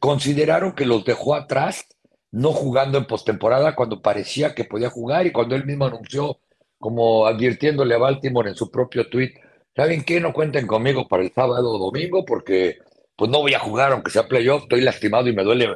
consideraron 0.00 0.72
que 0.72 0.84
los 0.84 1.04
dejó 1.04 1.36
atrás, 1.36 1.86
no 2.32 2.50
jugando 2.50 2.98
en 2.98 3.04
postemporada 3.04 3.76
cuando 3.76 4.02
parecía 4.02 4.52
que 4.52 4.64
podía 4.64 4.90
jugar 4.90 5.24
y 5.24 5.30
cuando 5.30 5.54
él 5.54 5.64
mismo 5.64 5.84
anunció, 5.84 6.40
como 6.76 7.24
advirtiéndole 7.24 7.94
a 7.94 7.98
Baltimore 7.98 8.48
en 8.48 8.56
su 8.56 8.68
propio 8.68 9.08
tweet, 9.08 9.34
¿saben 9.76 10.02
qué? 10.02 10.18
No 10.18 10.32
cuenten 10.32 10.66
conmigo 10.66 11.06
para 11.06 11.22
el 11.22 11.32
sábado 11.32 11.70
o 11.70 11.78
domingo 11.78 12.24
porque 12.24 12.78
pues 13.14 13.30
no 13.30 13.42
voy 13.42 13.54
a 13.54 13.60
jugar 13.60 13.92
aunque 13.92 14.10
sea 14.10 14.26
playoff, 14.26 14.64
estoy 14.64 14.80
lastimado 14.80 15.28
y 15.28 15.36
me 15.36 15.44
duele, 15.44 15.68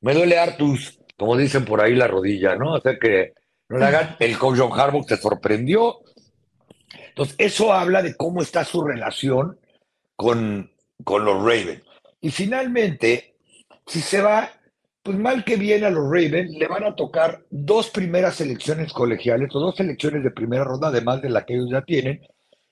me 0.00 0.14
duele 0.14 0.38
Artus, 0.38 1.00
como 1.18 1.36
dicen 1.36 1.64
por 1.64 1.80
ahí 1.80 1.96
la 1.96 2.06
rodilla, 2.06 2.54
¿no? 2.54 2.74
O 2.74 2.80
sea 2.80 2.96
que 3.00 3.32
no. 3.68 3.78
El 4.18 4.38
coach 4.38 4.58
John 4.58 4.78
Harbaugh 4.78 5.08
se 5.08 5.16
sorprendió. 5.16 5.98
Entonces, 7.12 7.36
eso 7.38 7.72
habla 7.74 8.02
de 8.02 8.16
cómo 8.16 8.40
está 8.40 8.64
su 8.64 8.82
relación 8.82 9.58
con, 10.16 10.70
con 11.04 11.24
los 11.26 11.38
Ravens. 11.38 11.82
Y 12.22 12.30
finalmente, 12.30 13.34
si 13.86 14.00
se 14.00 14.22
va, 14.22 14.50
pues 15.02 15.18
mal 15.18 15.44
que 15.44 15.56
viene 15.56 15.86
a 15.86 15.90
los 15.90 16.04
Ravens, 16.04 16.52
le 16.52 16.66
van 16.66 16.84
a 16.84 16.96
tocar 16.96 17.44
dos 17.50 17.90
primeras 17.90 18.36
selecciones 18.36 18.94
colegiales 18.94 19.54
o 19.54 19.60
dos 19.60 19.76
selecciones 19.76 20.24
de 20.24 20.30
primera 20.30 20.64
ronda, 20.64 20.88
además 20.88 21.20
de 21.20 21.28
la 21.28 21.44
que 21.44 21.54
ellos 21.54 21.68
ya 21.70 21.82
tienen. 21.82 22.22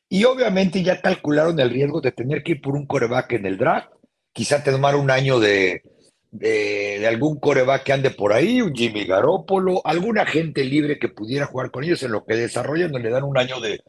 Y 0.09 0.25
obviamente 0.25 0.83
ya 0.83 1.03
calcularon 1.03 1.61
el 1.61 1.71
riesgo 1.71 2.01
de 2.01 2.13
tener 2.13 2.43
que 2.43 2.53
ir 2.53 2.63
por 2.63 2.75
un 2.75 2.87
coreback 2.87 3.33
en 3.33 3.47
el 3.47 3.59
draft. 3.59 3.91
Quizá 4.33 4.65
tomar 4.65 4.97
un 4.97 5.11
año 5.11 5.39
de, 5.39 5.83
de, 6.31 7.07
algún 7.07 7.39
coreback 7.39 7.83
que 7.85 7.93
ande 7.93 8.11
por 8.11 8.33
ahí, 8.33 8.63
un 8.63 8.75
Jimmy 8.75 9.05
Garoppolo, 9.05 9.83
alguna 9.85 10.25
gente 10.25 10.65
libre 10.65 10.99
que 10.99 11.09
pudiera 11.09 11.47
jugar 11.47 11.71
con 11.71 11.85
ellos 11.85 12.03
en 12.03 12.13
lo 12.13 12.25
que 12.25 12.37
desarrollan, 12.37 12.93
le 12.93 13.11
dan 13.11 13.25
un 13.25 13.37
año 13.37 13.61
de, 13.61 13.81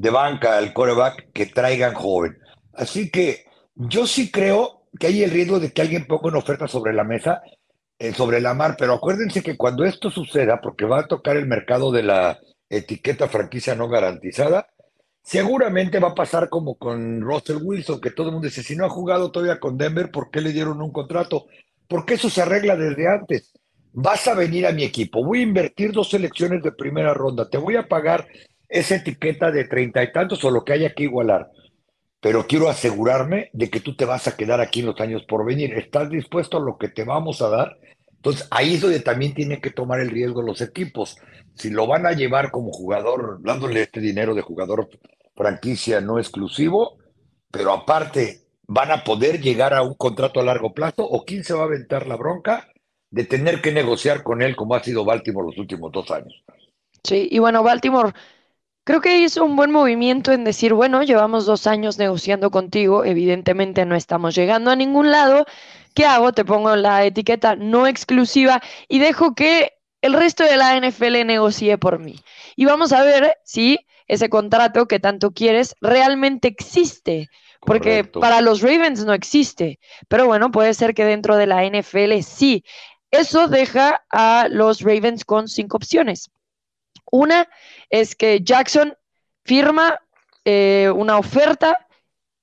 de 0.00 0.08
banca 0.08 0.56
al 0.56 0.72
coreback 0.72 1.30
que 1.32 1.44
traigan 1.44 1.92
joven. 1.92 2.38
Así 2.72 3.10
que 3.10 3.44
yo 3.74 4.06
sí 4.06 4.30
creo 4.30 4.86
que 4.98 5.08
hay 5.08 5.22
el 5.22 5.30
riesgo 5.30 5.60
de 5.60 5.72
que 5.72 5.82
alguien 5.82 6.06
ponga 6.06 6.28
una 6.28 6.38
oferta 6.38 6.66
sobre 6.66 6.94
la 6.94 7.04
mesa 7.04 7.42
eh, 7.98 8.14
sobre 8.14 8.40
la 8.40 8.54
mar, 8.54 8.76
pero 8.78 8.94
acuérdense 8.94 9.42
que 9.42 9.58
cuando 9.58 9.84
esto 9.84 10.10
suceda, 10.10 10.62
porque 10.62 10.86
va 10.86 11.00
a 11.00 11.06
tocar 11.06 11.36
el 11.36 11.46
mercado 11.46 11.92
de 11.92 12.02
la 12.02 12.38
etiqueta 12.70 13.28
franquicia 13.28 13.74
no 13.74 13.90
garantizada, 13.90 14.68
seguramente 15.22 15.98
va 15.98 16.08
a 16.08 16.14
pasar 16.14 16.48
como 16.48 16.76
con 16.76 17.20
Russell 17.20 17.58
Wilson, 17.62 18.00
que 18.00 18.10
todo 18.10 18.28
el 18.28 18.32
mundo 18.32 18.48
dice, 18.48 18.62
si 18.62 18.74
no 18.74 18.86
ha 18.86 18.88
jugado 18.88 19.30
todavía 19.30 19.60
con 19.60 19.76
Denver, 19.76 20.10
¿por 20.10 20.30
qué 20.30 20.40
le 20.40 20.54
dieron 20.54 20.80
un 20.80 20.92
contrato? 20.92 21.44
Porque 21.86 22.14
eso 22.14 22.30
se 22.30 22.40
arregla 22.40 22.74
desde 22.74 23.06
antes. 23.06 23.52
Vas 23.92 24.26
a 24.28 24.34
venir 24.34 24.66
a 24.66 24.72
mi 24.72 24.84
equipo, 24.84 25.22
voy 25.22 25.40
a 25.40 25.42
invertir 25.42 25.92
dos 25.92 26.08
selecciones 26.08 26.62
de 26.62 26.72
primera 26.72 27.12
ronda, 27.12 27.50
te 27.50 27.58
voy 27.58 27.76
a 27.76 27.86
pagar 27.86 28.26
esa 28.70 28.96
etiqueta 28.96 29.50
de 29.50 29.64
treinta 29.64 30.02
y 30.02 30.12
tantos 30.12 30.42
o 30.44 30.50
lo 30.50 30.64
que 30.64 30.72
haya 30.72 30.94
que 30.94 31.02
igualar 31.02 31.50
pero 32.20 32.46
quiero 32.46 32.68
asegurarme 32.68 33.50
de 33.52 33.70
que 33.70 33.80
tú 33.80 33.96
te 33.96 34.04
vas 34.04 34.28
a 34.28 34.36
quedar 34.36 34.60
aquí 34.60 34.80
en 34.80 34.86
los 34.86 35.00
años 35.00 35.24
por 35.26 35.44
venir. 35.44 35.72
¿Estás 35.72 36.10
dispuesto 36.10 36.58
a 36.58 36.60
lo 36.60 36.76
que 36.76 36.88
te 36.88 37.04
vamos 37.04 37.40
a 37.40 37.48
dar? 37.48 37.78
Entonces, 38.16 38.46
ahí 38.50 38.74
es 38.74 38.82
donde 38.82 39.00
también 39.00 39.32
tienen 39.32 39.60
que 39.60 39.70
tomar 39.70 40.00
el 40.00 40.10
riesgo 40.10 40.42
los 40.42 40.60
equipos. 40.60 41.16
Si 41.54 41.70
lo 41.70 41.86
van 41.86 42.06
a 42.06 42.12
llevar 42.12 42.50
como 42.50 42.70
jugador, 42.72 43.38
dándole 43.40 43.82
este 43.82 44.00
dinero 44.00 44.34
de 44.34 44.42
jugador 44.42 44.90
franquicia 45.34 46.02
no 46.02 46.18
exclusivo, 46.18 46.98
pero 47.50 47.72
aparte 47.72 48.42
van 48.66 48.90
a 48.90 49.02
poder 49.02 49.40
llegar 49.40 49.72
a 49.72 49.82
un 49.82 49.94
contrato 49.94 50.40
a 50.40 50.44
largo 50.44 50.74
plazo, 50.74 51.02
o 51.08 51.24
quién 51.24 51.42
se 51.42 51.54
va 51.54 51.62
a 51.62 51.64
aventar 51.64 52.06
la 52.06 52.16
bronca 52.16 52.68
de 53.10 53.24
tener 53.24 53.62
que 53.62 53.72
negociar 53.72 54.22
con 54.22 54.42
él 54.42 54.54
como 54.54 54.74
ha 54.74 54.84
sido 54.84 55.04
Baltimore 55.04 55.46
los 55.46 55.58
últimos 55.58 55.90
dos 55.90 56.10
años. 56.10 56.44
Sí, 57.02 57.26
y 57.30 57.38
bueno, 57.38 57.62
Baltimore 57.62 58.12
Creo 58.84 59.00
que 59.00 59.18
hizo 59.18 59.44
un 59.44 59.56
buen 59.56 59.70
movimiento 59.70 60.32
en 60.32 60.44
decir, 60.44 60.72
bueno, 60.74 61.02
llevamos 61.02 61.46
dos 61.46 61.66
años 61.66 61.98
negociando 61.98 62.50
contigo, 62.50 63.04
evidentemente 63.04 63.84
no 63.84 63.94
estamos 63.94 64.34
llegando 64.34 64.70
a 64.70 64.76
ningún 64.76 65.10
lado. 65.10 65.44
¿Qué 65.94 66.06
hago? 66.06 66.32
Te 66.32 66.44
pongo 66.44 66.74
la 66.76 67.04
etiqueta 67.04 67.56
no 67.56 67.86
exclusiva 67.86 68.62
y 68.88 68.98
dejo 68.98 69.34
que 69.34 69.72
el 70.00 70.14
resto 70.14 70.44
de 70.44 70.56
la 70.56 70.76
NFL 70.76 71.26
negocie 71.26 71.76
por 71.78 71.98
mí. 71.98 72.16
Y 72.56 72.64
vamos 72.64 72.92
a 72.92 73.02
ver 73.02 73.36
si 73.44 73.78
ese 74.06 74.28
contrato 74.28 74.86
que 74.86 74.98
tanto 74.98 75.32
quieres 75.32 75.76
realmente 75.80 76.48
existe. 76.48 77.28
Porque 77.60 78.04
para 78.04 78.40
los 78.40 78.62
Ravens 78.62 79.04
no 79.04 79.12
existe. 79.12 79.78
Pero 80.08 80.26
bueno, 80.26 80.50
puede 80.50 80.72
ser 80.72 80.94
que 80.94 81.04
dentro 81.04 81.36
de 81.36 81.46
la 81.46 81.64
NFL 81.64 82.22
sí. 82.22 82.64
Eso 83.10 83.48
deja 83.48 84.02
a 84.10 84.48
los 84.50 84.80
Ravens 84.80 85.24
con 85.24 85.48
cinco 85.48 85.76
opciones. 85.76 86.30
Una 87.10 87.48
es 87.90 88.14
que 88.14 88.40
Jackson 88.40 88.94
firma 89.44 90.00
eh, 90.44 90.90
una 90.94 91.18
oferta 91.18 91.86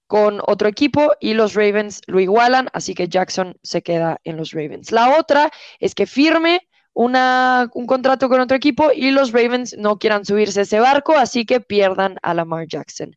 con 0.08 0.42
otro 0.46 0.70
equipo 0.70 1.12
y 1.20 1.34
los 1.34 1.54
Ravens 1.54 2.01
lo 2.08 2.20
igualan, 2.20 2.70
así 2.74 2.94
que 2.94 3.08
Jackson 3.08 3.58
se 3.62 3.82
queda 3.82 4.20
en 4.24 4.38
los 4.38 4.51
Ravens. 4.51 4.92
La 4.92 5.18
otra 5.18 5.51
es 5.80 5.96
que 5.96 6.06
firme 6.06 6.62
una, 6.94 7.70
un 7.74 7.86
contrato 7.86 8.27
con 8.27 8.39
otro 8.39 8.58
equipo 8.58 8.92
y 8.92 9.12
los 9.12 9.32
Ravens 9.32 9.75
no 9.77 10.00
quieran 10.00 10.25
subirse 10.25 10.62
a 10.62 10.63
ese 10.63 10.80
barco, 10.80 11.16
así 11.16 11.46
que 11.46 11.60
pierdan 11.60 12.18
a 12.24 12.34
Lamar 12.34 12.68
Jackson. 12.68 13.16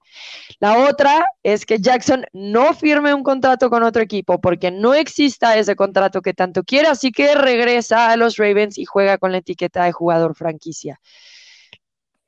La 0.58 0.86
otra 0.86 1.24
es 1.42 1.64
que 1.64 1.78
Jackson 1.78 2.26
no 2.32 2.74
firme 2.74 3.14
un 3.14 3.22
contrato 3.22 3.70
con 3.70 3.82
otro 3.82 4.02
equipo 4.02 4.40
porque 4.40 4.70
no 4.70 4.92
exista 4.92 5.56
ese 5.56 5.76
contrato 5.76 6.20
que 6.20 6.34
tanto 6.34 6.62
quiere, 6.62 6.88
así 6.88 7.10
que 7.10 7.34
regresa 7.34 8.10
a 8.10 8.16
los 8.16 8.36
Ravens 8.36 8.76
y 8.76 8.84
juega 8.84 9.16
con 9.16 9.32
la 9.32 9.38
etiqueta 9.38 9.84
de 9.84 9.92
jugador 9.92 10.34
franquicia. 10.34 11.00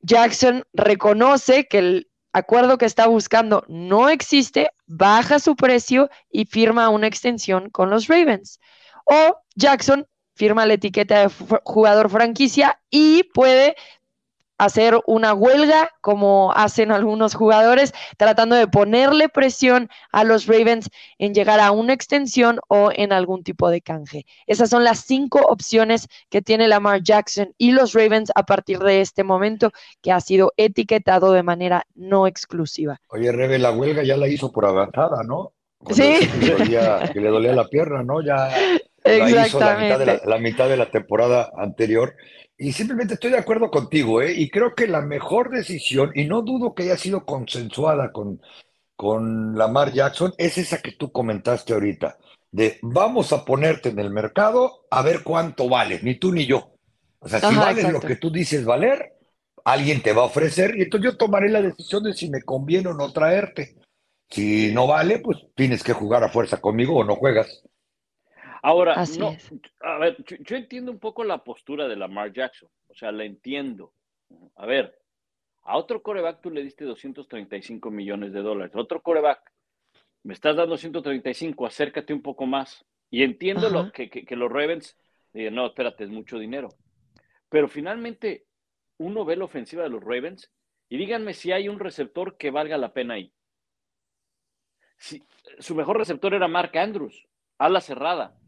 Jackson 0.03 0.65
reconoce 0.73 1.67
que 1.67 1.79
el 1.79 2.11
acuerdo 2.33 2.79
que 2.79 2.87
está 2.87 3.07
buscando 3.07 3.65
no 3.69 4.09
existe, 4.09 4.71
baja 4.87 5.39
su 5.39 5.57
precio 5.57 6.11
y 6.31 6.47
firma 6.47 6.89
una 6.89 7.07
extensión 7.07 7.71
con 7.71 7.91
los 7.91 8.09
Ravens. 8.09 8.61
O 9.05 9.39
Jackson 9.55 10.07
firma 10.35 10.67
la 10.67 10.75
etiqueta 10.75 11.21
de 11.21 11.31
jugador 11.65 12.11
franquicia 12.11 12.81
y 12.91 13.25
puede 13.35 13.77
hacer 14.65 15.01
una 15.07 15.35
huelga, 15.35 15.91
como 16.01 16.53
hacen 16.55 16.93
algunos 16.93 17.35
jugadores, 17.35 17.93
tratando 18.17 18.55
de 18.55 18.69
ponerle 18.69 19.29
presión 19.29 19.89
a 20.13 20.23
los 20.25 20.47
Ravens 20.47 20.89
en 21.19 21.35
llegar 21.35 21.59
a 21.59 21.73
una 21.73 21.93
extensión 21.93 22.61
o 22.69 22.91
en 22.95 23.13
algún 23.13 23.43
tipo 23.43 23.71
de 23.71 23.81
canje. 23.81 24.25
Esas 24.47 24.71
son 24.71 24.85
las 24.85 25.01
cinco 25.01 25.41
opciones 25.49 26.09
que 26.31 26.43
tiene 26.43 26.69
Lamar 26.69 27.03
Jackson 27.03 27.53
y 27.59 27.73
los 27.73 27.93
Ravens 27.93 28.31
a 28.35 28.45
partir 28.45 28.79
de 28.79 29.01
este 29.01 29.25
momento, 29.25 29.73
que 30.01 30.13
ha 30.13 30.21
sido 30.21 30.53
etiquetado 30.57 31.33
de 31.33 31.43
manera 31.43 31.85
no 31.95 32.27
exclusiva. 32.27 33.01
Oye, 33.09 33.33
Rebe, 33.33 33.59
la 33.59 33.73
huelga 33.73 34.05
ya 34.05 34.17
la 34.17 34.29
hizo 34.29 34.53
por 34.53 34.67
avanzada, 34.67 35.23
¿no? 35.25 35.55
sí. 35.91 36.21
que 37.13 37.21
le 37.21 37.29
dolía 37.29 37.53
la 37.53 37.67
pierna, 37.67 38.05
¿no? 38.05 38.23
Ya 38.23 38.51
la 39.05 39.47
hizo 39.47 39.59
la 39.59 39.77
mitad, 39.77 39.99
de 39.99 40.07
la, 40.07 40.21
la 40.25 40.39
mitad 40.39 40.69
de 40.69 40.77
la 40.77 40.91
temporada 40.91 41.51
anterior. 41.57 42.15
Y 42.57 42.73
simplemente 42.73 43.15
estoy 43.15 43.33
de 43.33 43.39
acuerdo 43.39 43.71
contigo, 43.71 44.23
¿eh? 44.23 44.33
Y 44.33 44.49
creo 44.49 44.75
que 44.75 44.87
la 44.87 45.01
mejor 45.01 45.51
decisión, 45.51 46.13
y 46.15 46.27
no 46.27 46.43
dudo 46.43 46.75
que 46.75 46.85
haya 46.85 46.97
sido 46.97 47.25
consensuada 47.25 48.13
con, 48.13 48.41
con 48.95 49.59
Lamar 49.59 49.93
Jackson, 49.93 50.33
es 50.39 50.59
esa 50.59 50.81
que 50.81 50.93
tú 50.93 51.11
comentaste 51.11 51.73
ahorita, 51.73 52.19
de 52.53 52.79
vamos 52.83 53.33
a 53.33 53.45
ponerte 53.45 53.89
en 53.89 53.99
el 53.99 54.11
mercado 54.11 54.87
a 54.91 55.03
ver 55.03 55.23
cuánto 55.25 55.69
vales, 55.69 56.03
ni 56.05 56.15
tú 56.17 56.33
ni 56.33 56.47
yo. 56.47 56.73
O 57.19 57.29
sea, 57.29 57.41
si 57.41 57.55
vales 57.55 57.91
lo 57.91 58.01
que 58.01 58.17
tú 58.17 58.31
dices 58.31 58.65
valer, 58.65 59.13
alguien 59.65 60.03
te 60.03 60.13
va 60.13 60.23
a 60.23 60.27
ofrecer 60.27 60.77
y 60.77 60.83
entonces 60.83 61.11
yo 61.13 61.17
tomaré 61.17 61.49
la 61.49 61.63
decisión 61.63 62.03
de 62.03 62.13
si 62.15 62.29
me 62.31 62.43
conviene 62.43 62.89
o 62.89 62.95
no 62.95 63.13
traerte. 63.13 63.77
Si 64.29 64.73
no 64.73 64.87
vale, 64.87 65.19
pues 65.19 65.39
tienes 65.55 65.83
que 65.83 65.93
jugar 65.93 66.25
a 66.25 66.31
fuerza 66.31 66.61
conmigo 66.61 66.97
o 66.97 67.05
no 67.05 67.17
juegas. 67.17 67.63
Ahora, 68.65 68.95
no, 69.19 69.37
a 69.81 69.99
ver, 69.99 70.25
yo, 70.25 70.57
entiendo 70.57 70.93
un 70.93 71.01
poco 71.01 71.25
la 71.25 71.43
postura 71.43 71.89
de 71.89 71.97
Lamar 71.97 72.33
Jackson, 72.33 72.69
o 72.89 72.95
sea, 72.95 73.11
la 73.11 73.25
entiendo. 73.25 73.93
A 74.55 74.67
ver, 74.67 74.97
a 75.63 75.77
otro 75.77 76.01
coreback 76.01 76.41
tú 76.41 76.51
le 76.51 76.63
diste 76.63 76.85
235 76.85 77.91
millones 77.91 78.33
de 78.33 78.41
dólares, 78.41 78.73
otro 78.77 79.03
coreback, 79.03 79.53
me 80.23 80.35
estás 80.35 80.55
dando 80.55 80.77
135, 80.77 81.67
acércate 81.67 82.13
un 82.13 82.23
poco 82.23 82.47
más. 82.47 82.85
Y 83.11 83.25
entiendo 83.25 83.69
lo, 83.69 83.91
que, 83.91 84.09
que, 84.09 84.37
los 84.37 84.51
Ravens 84.51 84.97
digan, 85.33 85.57
no, 85.57 85.67
espérate, 85.67 86.05
es 86.05 86.11
mucho 86.11 86.39
dinero. 86.39 86.69
Pero 87.49 87.69
finalmente, 87.69 88.47
uno 88.99 89.25
ve 89.25 89.37
la 89.37 89.45
ofensiva 89.45 89.83
de 89.83 89.91
los 89.91 90.03
Ravens 90.03 90.51
y 90.89 90.97
díganme 90.97 91.35
si 91.35 91.51
hay 91.51 91.69
un 91.69 91.81
receptor 91.81 92.37
que 92.37 92.51
valga 92.51 92.79
la 92.79 92.93
pena 92.93 93.15
ahí. 93.15 93.33
Si, 94.97 95.23
su 95.59 95.75
mejor 95.75 95.99
receptor 95.99 96.33
era 96.33 96.47
Mark 96.47 96.79
Andrews, 96.79 97.27
ala 97.59 97.81
cerrada. 97.81 98.39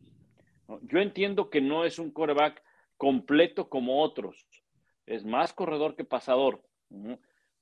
Yo 0.83 0.99
entiendo 0.99 1.50
que 1.50 1.61
no 1.61 1.85
es 1.85 1.99
un 1.99 2.11
coreback 2.11 2.62
completo 2.97 3.68
como 3.68 4.02
otros. 4.02 4.47
Es 5.06 5.25
más 5.25 5.52
corredor 5.52 5.97
que 5.97 6.04
pasador. 6.04 6.62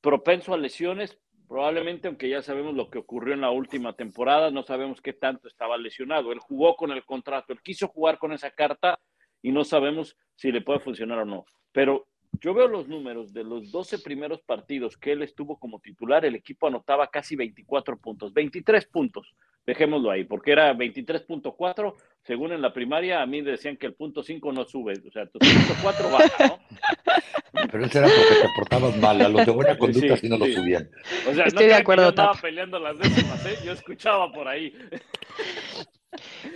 Propenso 0.01 0.55
a 0.55 0.59
lesiones, 0.59 1.19
probablemente, 1.49 2.09
aunque 2.09 2.29
ya 2.29 2.43
sabemos 2.43 2.75
lo 2.75 2.91
que 2.91 2.99
ocurrió 2.99 3.35
en 3.35 3.41
la 3.41 3.51
última 3.51 3.95
temporada, 3.95 4.51
no 4.51 4.63
sabemos 4.63 5.01
qué 5.01 5.13
tanto 5.13 5.49
estaba 5.49 5.77
lesionado. 5.77 6.33
Él 6.33 6.39
jugó 6.39 6.77
con 6.77 6.91
el 6.93 7.05
contrato, 7.05 7.53
él 7.53 7.63
quiso 7.63 7.89
jugar 7.89 8.19
con 8.19 8.33
esa 8.33 8.51
carta 8.51 9.01
y 9.43 9.53
no 9.53 9.65
sabemos 9.65 10.17
si 10.35 10.53
le 10.53 10.61
puede 10.61 10.81
funcionar 10.81 11.19
o 11.19 11.25
no. 11.25 11.45
Pero 11.73 12.07
yo 12.41 12.55
veo 12.55 12.67
los 12.67 12.89
números 12.89 13.33
de 13.33 13.45
los 13.45 13.71
12 13.71 13.99
primeros 13.99 14.41
partidos 14.43 14.97
que 14.97 15.13
él 15.13 15.23
estuvo 15.23 15.59
como 15.59 15.81
titular, 15.81 16.25
el 16.25 16.35
equipo 16.35 16.67
anotaba 16.67 17.09
casi 17.09 17.37
24 17.37 17.97
puntos, 17.99 18.33
23 18.33 18.87
puntos, 18.87 19.35
dejémoslo 19.67 20.11
ahí, 20.11 20.25
porque 20.25 20.53
era 20.53 20.73
23.4, 20.75 21.95
según 22.23 22.53
en 22.53 22.63
la 22.63 22.73
primaria, 22.73 23.23
a 23.23 23.27
mí 23.27 23.43
decían 23.43 23.77
que 23.77 23.87
el 23.87 23.95
punto 23.95 24.23
5 24.23 24.53
no 24.53 24.65
sube, 24.65 24.95
o 25.07 25.11
sea, 25.11 25.27
tu 25.27 25.39
punto 25.39 25.75
4 25.83 26.11
baja, 26.11 26.47
¿no? 26.47 26.59
Pero 27.71 27.85
eso 27.85 27.99
era 27.99 28.09
porque 28.09 28.35
te 28.43 28.49
portabas 28.57 28.97
mal, 28.97 29.21
a 29.21 29.29
los 29.29 29.47
de 29.47 29.53
buena 29.53 29.77
conducta 29.77 30.17
sí, 30.17 30.29
no 30.29 30.39
lo 30.39 30.47
subían. 30.47 30.91
O 31.29 31.35
sea, 31.35 31.45
Estoy 31.45 31.67
no 31.67 31.73
de 31.73 31.79
acuerdo, 31.79 32.05
yo 32.05 32.09
estaba 32.09 32.35
peleando 32.35 32.79
las 32.79 32.99
décimas, 32.99 33.47
¿eh? 33.47 33.59
yo 33.65 33.73
escuchaba 33.73 34.33
por 34.33 34.49
ahí. 34.49 34.75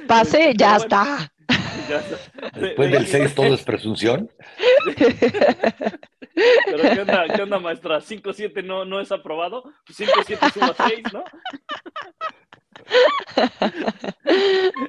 Pase, 0.09 0.53
ya 0.57 0.77
está. 0.77 1.31
Después 2.55 2.91
del 2.91 3.07
6 3.07 3.35
todo 3.35 3.55
es 3.55 3.63
presunción. 3.63 4.31
Pero 6.67 6.83
¿qué 6.95 7.01
onda, 7.01 7.25
qué 7.35 7.43
onda 7.43 7.59
maestra? 7.59 7.99
¿5-7 7.99 8.65
no, 8.65 8.85
no 8.85 9.01
es 9.01 9.11
aprobado? 9.11 9.65
5-7 9.89 10.39
pues 10.39 10.53
suma 10.53 10.75
6, 10.77 11.03
¿no? 11.13 11.25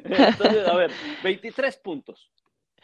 Entonces, 0.03 0.67
a 0.67 0.75
ver, 0.75 0.91
23 1.23 1.77
puntos. 1.77 2.31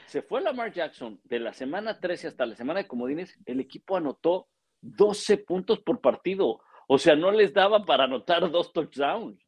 Se 0.06 0.22
fue 0.22 0.42
Lamar 0.42 0.72
Jackson 0.72 1.20
de 1.24 1.40
la 1.40 1.54
semana 1.54 2.00
13 2.00 2.28
hasta 2.28 2.46
la 2.46 2.56
semana 2.56 2.82
de 2.82 2.88
comodines, 2.88 3.38
el 3.46 3.60
equipo 3.60 3.98
anotó 3.98 4.48
12 4.82 5.40
puntos 5.40 5.80
por 5.80 6.02
partido. 6.02 6.62
O 6.88 6.98
sea, 6.98 7.16
no 7.16 7.32
les 7.32 7.54
daba 7.54 7.84
para 7.86 8.04
anotar 8.06 8.50
dos 8.52 8.74
touchdowns. 8.74 9.40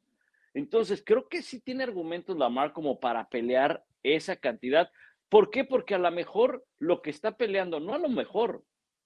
Entonces, 0.53 1.03
creo 1.05 1.27
que 1.27 1.41
sí 1.41 1.59
tiene 1.59 1.83
argumentos 1.83 2.37
Lamar 2.37 2.71
como 2.71 2.99
para 2.99 3.27
pelear 3.27 3.83
esa 4.13 4.35
cantidad. 4.35 4.91
¿Por 5.29 5.49
qué? 5.49 5.63
Porque 5.63 5.95
a 5.95 5.99
lo 5.99 6.11
mejor 6.11 6.65
lo 6.77 7.01
que 7.01 7.09
está 7.09 7.35
peleando, 7.35 7.79
no 7.79 7.95
a 7.95 7.97
lo 7.97 8.09
mejor, 8.09 8.63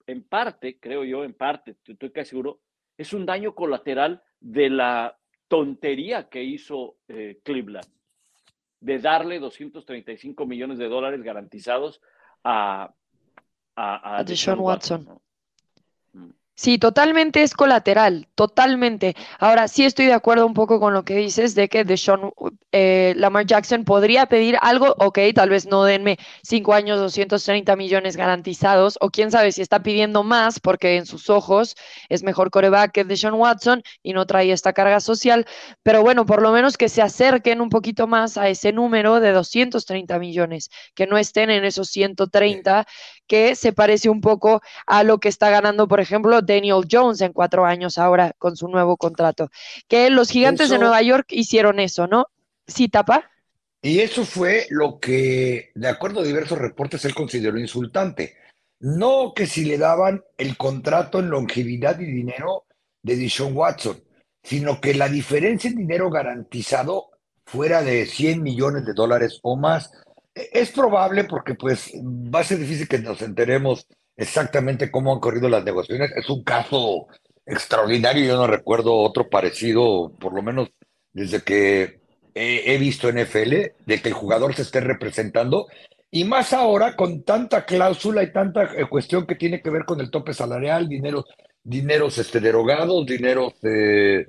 en 0.07 0.23
parte, 0.23 0.79
creo 0.79 1.03
yo, 1.03 1.23
en 1.23 1.33
parte, 1.33 1.77
estoy 1.85 2.11
casi 2.11 2.31
seguro, 2.31 2.59
es 2.97 3.13
un 3.13 3.25
daño 3.25 3.55
colateral 3.55 4.21
de 4.39 4.69
la 4.69 5.17
tontería 5.47 6.29
que 6.29 6.43
hizo 6.43 6.97
eh, 7.07 7.39
Cleveland 7.43 7.87
de 8.81 8.99
darle 8.99 9.39
235 9.39 10.45
millones 10.45 10.77
de 10.77 10.87
dólares 10.87 11.21
garantizados 11.21 12.01
a, 12.43 12.93
a, 13.75 14.23
Deshaun 14.25 14.59
Watson. 14.59 15.19
Sí, 16.61 16.77
totalmente 16.77 17.41
es 17.41 17.53
colateral, 17.53 18.27
totalmente. 18.35 19.15
Ahora 19.39 19.69
sí 19.69 19.85
estoy 19.85 20.07
de 20.07 20.13
acuerdo 20.13 20.45
un 20.45 20.53
poco 20.53 20.81
con 20.81 20.93
lo 20.93 21.05
que 21.05 21.15
dices 21.15 21.55
de 21.55 21.69
que 21.69 21.85
Deshaun 21.85 22.33
eh, 22.73 23.13
Lamar 23.15 23.45
Jackson 23.45 23.85
podría 23.85 24.25
pedir 24.25 24.57
algo, 24.59 24.93
ok, 24.99 25.19
tal 25.33 25.51
vez 25.51 25.67
no 25.67 25.85
denme 25.85 26.17
cinco 26.43 26.73
años, 26.73 26.99
230 26.99 27.77
millones 27.77 28.17
garantizados, 28.17 28.97
o 28.99 29.09
quién 29.09 29.31
sabe 29.31 29.53
si 29.53 29.61
está 29.61 29.81
pidiendo 29.83 30.23
más 30.23 30.59
porque 30.59 30.97
en 30.97 31.05
sus 31.05 31.29
ojos 31.29 31.77
es 32.09 32.23
mejor 32.23 32.51
coreback 32.51 32.91
que 32.91 33.05
Deshaun 33.05 33.35
Watson 33.35 33.81
y 34.03 34.11
no 34.11 34.25
trae 34.25 34.51
esta 34.51 34.73
carga 34.73 34.99
social, 34.99 35.45
pero 35.81 36.01
bueno, 36.01 36.25
por 36.25 36.41
lo 36.41 36.51
menos 36.51 36.75
que 36.75 36.89
se 36.89 37.01
acerquen 37.01 37.61
un 37.61 37.69
poquito 37.69 38.05
más 38.05 38.37
a 38.37 38.49
ese 38.49 38.73
número 38.73 39.21
de 39.21 39.31
230 39.31 40.19
millones, 40.19 40.69
que 40.93 41.07
no 41.07 41.17
estén 41.17 41.51
en 41.51 41.63
esos 41.63 41.87
130 41.87 42.85
que 43.29 43.55
se 43.55 43.71
parece 43.71 44.09
un 44.09 44.21
poco 44.21 44.61
a 44.87 45.03
lo 45.03 45.19
que 45.19 45.29
está 45.29 45.51
ganando, 45.51 45.87
por 45.87 45.99
ejemplo, 45.99 46.41
Daniel 46.41 46.87
Jones 46.91 47.21
en 47.21 47.31
cuatro 47.31 47.63
años 47.63 47.99
ahora 47.99 48.33
con 48.39 48.57
su 48.57 48.67
nuevo 48.67 48.97
contrato. 48.97 49.51
Que 49.87 50.09
los 50.09 50.31
gigantes 50.31 50.69
de 50.69 50.79
Nueva 50.79 51.01
York 51.03 51.27
hicieron 51.29 51.79
eso, 51.79 52.07
¿no? 52.07 52.25
Sí, 52.67 52.89
tapa. 52.89 53.29
Y 53.81 53.99
eso 53.99 54.25
fue 54.25 54.65
lo 54.71 54.99
que, 54.99 55.71
de 55.75 55.87
acuerdo 55.87 56.21
a 56.21 56.25
diversos 56.25 56.57
reportes, 56.57 57.05
él 57.05 57.13
consideró 57.13 57.59
insultante. 57.59 58.35
No 58.79 59.33
que 59.35 59.45
si 59.45 59.63
le 59.63 59.77
daban 59.77 60.23
el 60.37 60.57
contrato 60.57 61.19
en 61.19 61.29
longevidad 61.29 61.99
y 61.99 62.05
dinero 62.05 62.65
de 63.03 63.15
Dishon 63.15 63.55
Watson, 63.55 64.03
sino 64.41 64.81
que 64.81 64.95
la 64.95 65.07
diferencia 65.07 65.69
en 65.69 65.75
dinero 65.75 66.09
garantizado 66.09 67.11
fuera 67.45 67.83
de 67.83 68.07
100 68.07 68.41
millones 68.41 68.85
de 68.85 68.93
dólares 68.93 69.39
o 69.43 69.55
más. 69.55 69.91
Es 70.51 70.71
probable 70.71 71.23
porque 71.25 71.55
pues 71.55 71.91
va 71.93 72.39
a 72.39 72.43
ser 72.43 72.59
difícil 72.59 72.87
que 72.87 72.99
nos 72.99 73.21
enteremos 73.21 73.87
exactamente 74.15 74.91
cómo 74.91 75.13
han 75.13 75.19
corrido 75.19 75.49
las 75.49 75.63
negociaciones. 75.63 76.11
Es 76.15 76.29
un 76.29 76.43
caso 76.43 77.07
extraordinario, 77.45 78.25
yo 78.25 78.37
no 78.37 78.47
recuerdo 78.47 78.95
otro 78.95 79.29
parecido, 79.29 80.13
por 80.19 80.33
lo 80.33 80.41
menos 80.41 80.69
desde 81.13 81.41
que 81.41 81.99
he, 82.35 82.77
visto 82.77 83.11
NFL, 83.11 83.53
de 83.85 84.01
que 84.01 84.09
el 84.09 84.13
jugador 84.13 84.53
se 84.55 84.61
esté 84.61 84.81
representando. 84.81 85.67
Y 86.11 86.23
más 86.23 86.53
ahora 86.53 86.95
con 86.95 87.23
tanta 87.23 87.65
cláusula 87.65 88.23
y 88.23 88.31
tanta 88.31 88.63
eh, 88.75 88.85
cuestión 88.89 89.27
que 89.27 89.35
tiene 89.35 89.61
que 89.61 89.69
ver 89.69 89.85
con 89.85 89.99
el 89.99 90.09
tope 90.09 90.33
salarial, 90.33 90.87
dinero, 90.87 91.25
dineros 91.63 92.17
este, 92.17 92.39
derogados, 92.39 93.05
dineros 93.05 93.53
eh, 93.63 94.27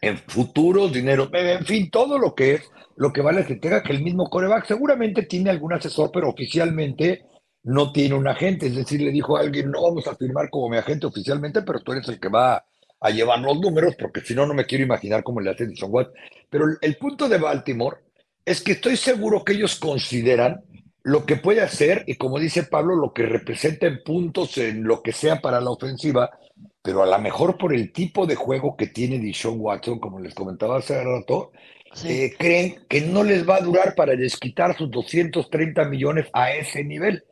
en 0.00 0.18
futuros, 0.18 0.92
dinero, 0.92 1.30
en 1.32 1.64
fin, 1.64 1.90
todo 1.90 2.18
lo 2.18 2.34
que 2.34 2.54
es 2.54 2.70
lo 2.96 3.12
que 3.12 3.20
vale 3.20 3.40
es 3.42 3.46
que 3.46 3.56
tenga 3.56 3.82
que 3.82 3.92
el 3.92 4.02
mismo 4.02 4.28
coreback 4.28 4.66
seguramente 4.66 5.22
tiene 5.24 5.50
algún 5.50 5.72
asesor, 5.72 6.10
pero 6.12 6.28
oficialmente 6.28 7.24
no 7.64 7.92
tiene 7.92 8.14
un 8.14 8.28
agente. 8.28 8.66
Es 8.66 8.76
decir, 8.76 9.00
le 9.00 9.10
dijo 9.10 9.36
a 9.36 9.40
alguien, 9.40 9.70
no 9.70 9.82
vamos 9.82 10.06
a 10.06 10.16
firmar 10.16 10.50
como 10.50 10.68
mi 10.68 10.76
agente 10.76 11.06
oficialmente, 11.06 11.62
pero 11.62 11.80
tú 11.80 11.92
eres 11.92 12.08
el 12.08 12.20
que 12.20 12.28
va 12.28 12.64
a 13.00 13.10
llevar 13.10 13.40
los 13.40 13.58
números, 13.60 13.96
porque 13.98 14.20
si 14.20 14.34
no, 14.34 14.46
no 14.46 14.54
me 14.54 14.64
quiero 14.64 14.84
imaginar 14.84 15.22
cómo 15.22 15.40
le 15.40 15.50
hace 15.50 15.66
Dishon 15.66 15.90
Watt. 15.92 16.10
Pero 16.48 16.66
el 16.80 16.96
punto 16.96 17.28
de 17.28 17.38
Baltimore 17.38 17.98
es 18.44 18.62
que 18.62 18.72
estoy 18.72 18.96
seguro 18.96 19.44
que 19.44 19.54
ellos 19.54 19.76
consideran 19.76 20.62
lo 21.02 21.26
que 21.26 21.36
puede 21.36 21.60
hacer 21.60 22.04
y 22.06 22.14
como 22.14 22.38
dice 22.38 22.62
Pablo, 22.64 22.94
lo 22.94 23.12
que 23.12 23.26
representa 23.26 23.86
en 23.86 24.02
puntos 24.04 24.56
en 24.58 24.84
lo 24.84 25.02
que 25.02 25.12
sea 25.12 25.40
para 25.40 25.60
la 25.60 25.70
ofensiva, 25.70 26.30
pero 26.80 27.02
a 27.02 27.06
lo 27.06 27.18
mejor 27.18 27.58
por 27.58 27.74
el 27.74 27.92
tipo 27.92 28.26
de 28.26 28.36
juego 28.36 28.76
que 28.76 28.86
tiene 28.88 29.18
Dishon 29.18 29.56
Watson, 29.58 29.98
como 29.98 30.20
les 30.20 30.34
comentaba 30.34 30.78
hace 30.78 31.02
rato, 31.02 31.50
eh, 32.04 32.34
creen 32.38 32.84
que 32.88 33.00
no 33.02 33.22
les 33.22 33.48
va 33.48 33.56
a 33.56 33.60
durar 33.60 33.94
para 33.94 34.16
desquitar 34.16 34.76
sus 34.76 34.90
230 34.90 35.84
millones 35.84 36.28
a 36.32 36.52
ese 36.52 36.84
nivel. 36.84 37.24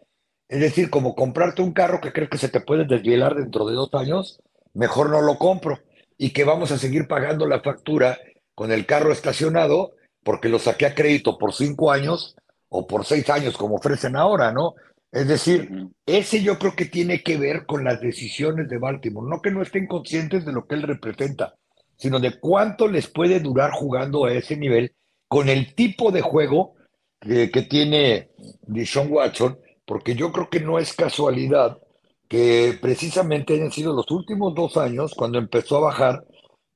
Es 0.49 0.61
decir, 0.61 0.91
como 0.91 1.15
comprarte 1.15 1.63
un 1.63 1.73
carro 1.73 2.01
que 2.01 2.13
crees 2.13 2.29
que 2.29 2.39
se 2.39 2.49
te 2.49 2.61
puede 2.61 2.85
desvielar 2.85 3.37
dentro 3.37 3.67
de 3.67 3.75
dos 3.75 3.91
años, 3.95 4.41
mejor 4.75 5.11
no 5.11 5.21
lo 5.23 5.39
compro 5.39 5.79
y 6.19 6.31
que 6.31 6.45
vamos 6.45 6.71
a 6.73 6.79
seguir 6.79 7.07
pagando 7.07 7.47
la 7.47 7.61
factura 7.61 8.19
con 8.55 8.73
el 8.73 8.85
carro 8.85 9.13
estacionado 9.13 9.93
porque 10.23 10.49
lo 10.49 10.59
saqué 10.59 10.87
a 10.87 10.95
crédito 10.95 11.39
por 11.39 11.55
cinco 11.55 11.91
años 11.91 12.37
o 12.69 12.87
por 12.87 13.05
seis 13.05 13.31
años 13.31 13.57
como 13.57 13.77
ofrecen 13.77 14.17
ahora, 14.17 14.53
¿no? 14.53 14.75
Es 15.13 15.27
decir, 15.27 15.89
ese 16.07 16.43
yo 16.43 16.59
creo 16.59 16.77
que 16.77 16.85
tiene 16.85 17.23
que 17.23 17.37
ver 17.37 17.67
con 17.67 17.85
las 17.85 18.01
decisiones 18.01 18.69
de 18.69 18.79
Baltimore, 18.79 19.29
no 19.29 19.41
que 19.41 19.51
no 19.51 19.63
estén 19.63 19.87
conscientes 19.87 20.45
de 20.45 20.53
lo 20.53 20.67
que 20.67 20.77
él 20.77 20.83
representa, 20.83 21.57
sino 22.01 22.19
de 22.19 22.41
cuánto 22.41 22.89
les 22.89 23.09
puede 23.09 23.41
durar 23.41 23.73
jugando 23.73 24.25
a 24.25 24.33
ese 24.33 24.57
nivel 24.57 24.95
con 25.29 25.51
el 25.51 25.75
tipo 25.75 26.11
de 26.11 26.23
juego 26.23 26.75
que, 27.21 27.67
tiene 27.69 28.31
Deshaun 28.63 29.13
Watson, 29.13 29.59
porque 29.85 30.15
yo 30.15 30.33
creo 30.33 30.49
que 30.49 30.61
no 30.61 30.79
es 30.79 30.95
casualidad 30.95 31.79
que 32.27 32.79
precisamente 32.81 33.53
hayan 33.53 33.71
sido 33.71 33.93
los 33.93 34.11
últimos 34.11 34.55
dos 34.55 34.79
años 34.79 35.15
cuando 35.15 35.39
empezó 35.39 35.77
a 35.77 35.81
bajar 35.81 36.25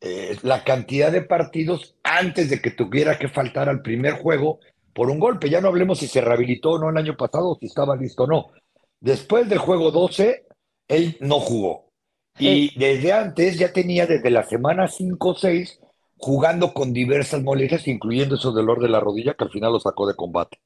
eh, 0.03 0.37
la 0.43 0.63
cantidad 0.63 1.11
de 1.11 1.23
partidos 1.23 1.97
antes 2.03 2.51
de 2.51 2.61
que 2.61 2.73
tuviera 2.73 3.19
que 3.19 3.29
faltar 3.29 3.71
al 3.71 3.81
primer 3.81 4.15
juego 4.15 4.61
por 4.93 5.09
un 5.09 5.19
golpe. 5.19 5.49
Ya 5.49 5.63
no 5.63 5.69
hablemos 5.69 6.01
si 6.01 6.07
se 6.07 6.21
rehabilitó 6.21 6.73
o 6.73 6.79
no 6.79 6.91
el 6.91 6.99
año 6.99 7.17
pasado, 7.17 7.57
si 7.59 7.67
estaba 7.67 7.97
listo 7.97 8.25
o 8.25 8.27
no. 8.27 8.51
Después 9.01 9.49
del 9.49 9.59
juego 9.59 9.91
12, 9.91 10.45
él 10.89 11.17
no 11.21 11.41
jugó. 11.41 11.84
Y 12.39 12.79
desde 12.79 13.13
antes 13.13 13.59
ya 13.59 13.73
tenía 13.73 14.07
desde 14.07 14.31
la 14.31 14.45
semana 14.45 14.89
5 14.89 15.31
o 15.31 15.35
6 15.35 15.81
jugando 16.17 16.73
con 16.73 16.93
diversas 16.93 17.43
molestias, 17.43 17.89
incluyendo 17.89 18.37
eso 18.37 18.53
dolor 18.53 18.81
de 18.81 18.89
la 18.89 19.01
rodilla 19.01 19.35
que 19.35 19.45
al 19.45 19.51
final 19.51 19.73
lo 19.73 19.81
sacó 19.81 20.07
de 20.07 20.15
combate. 20.15 20.59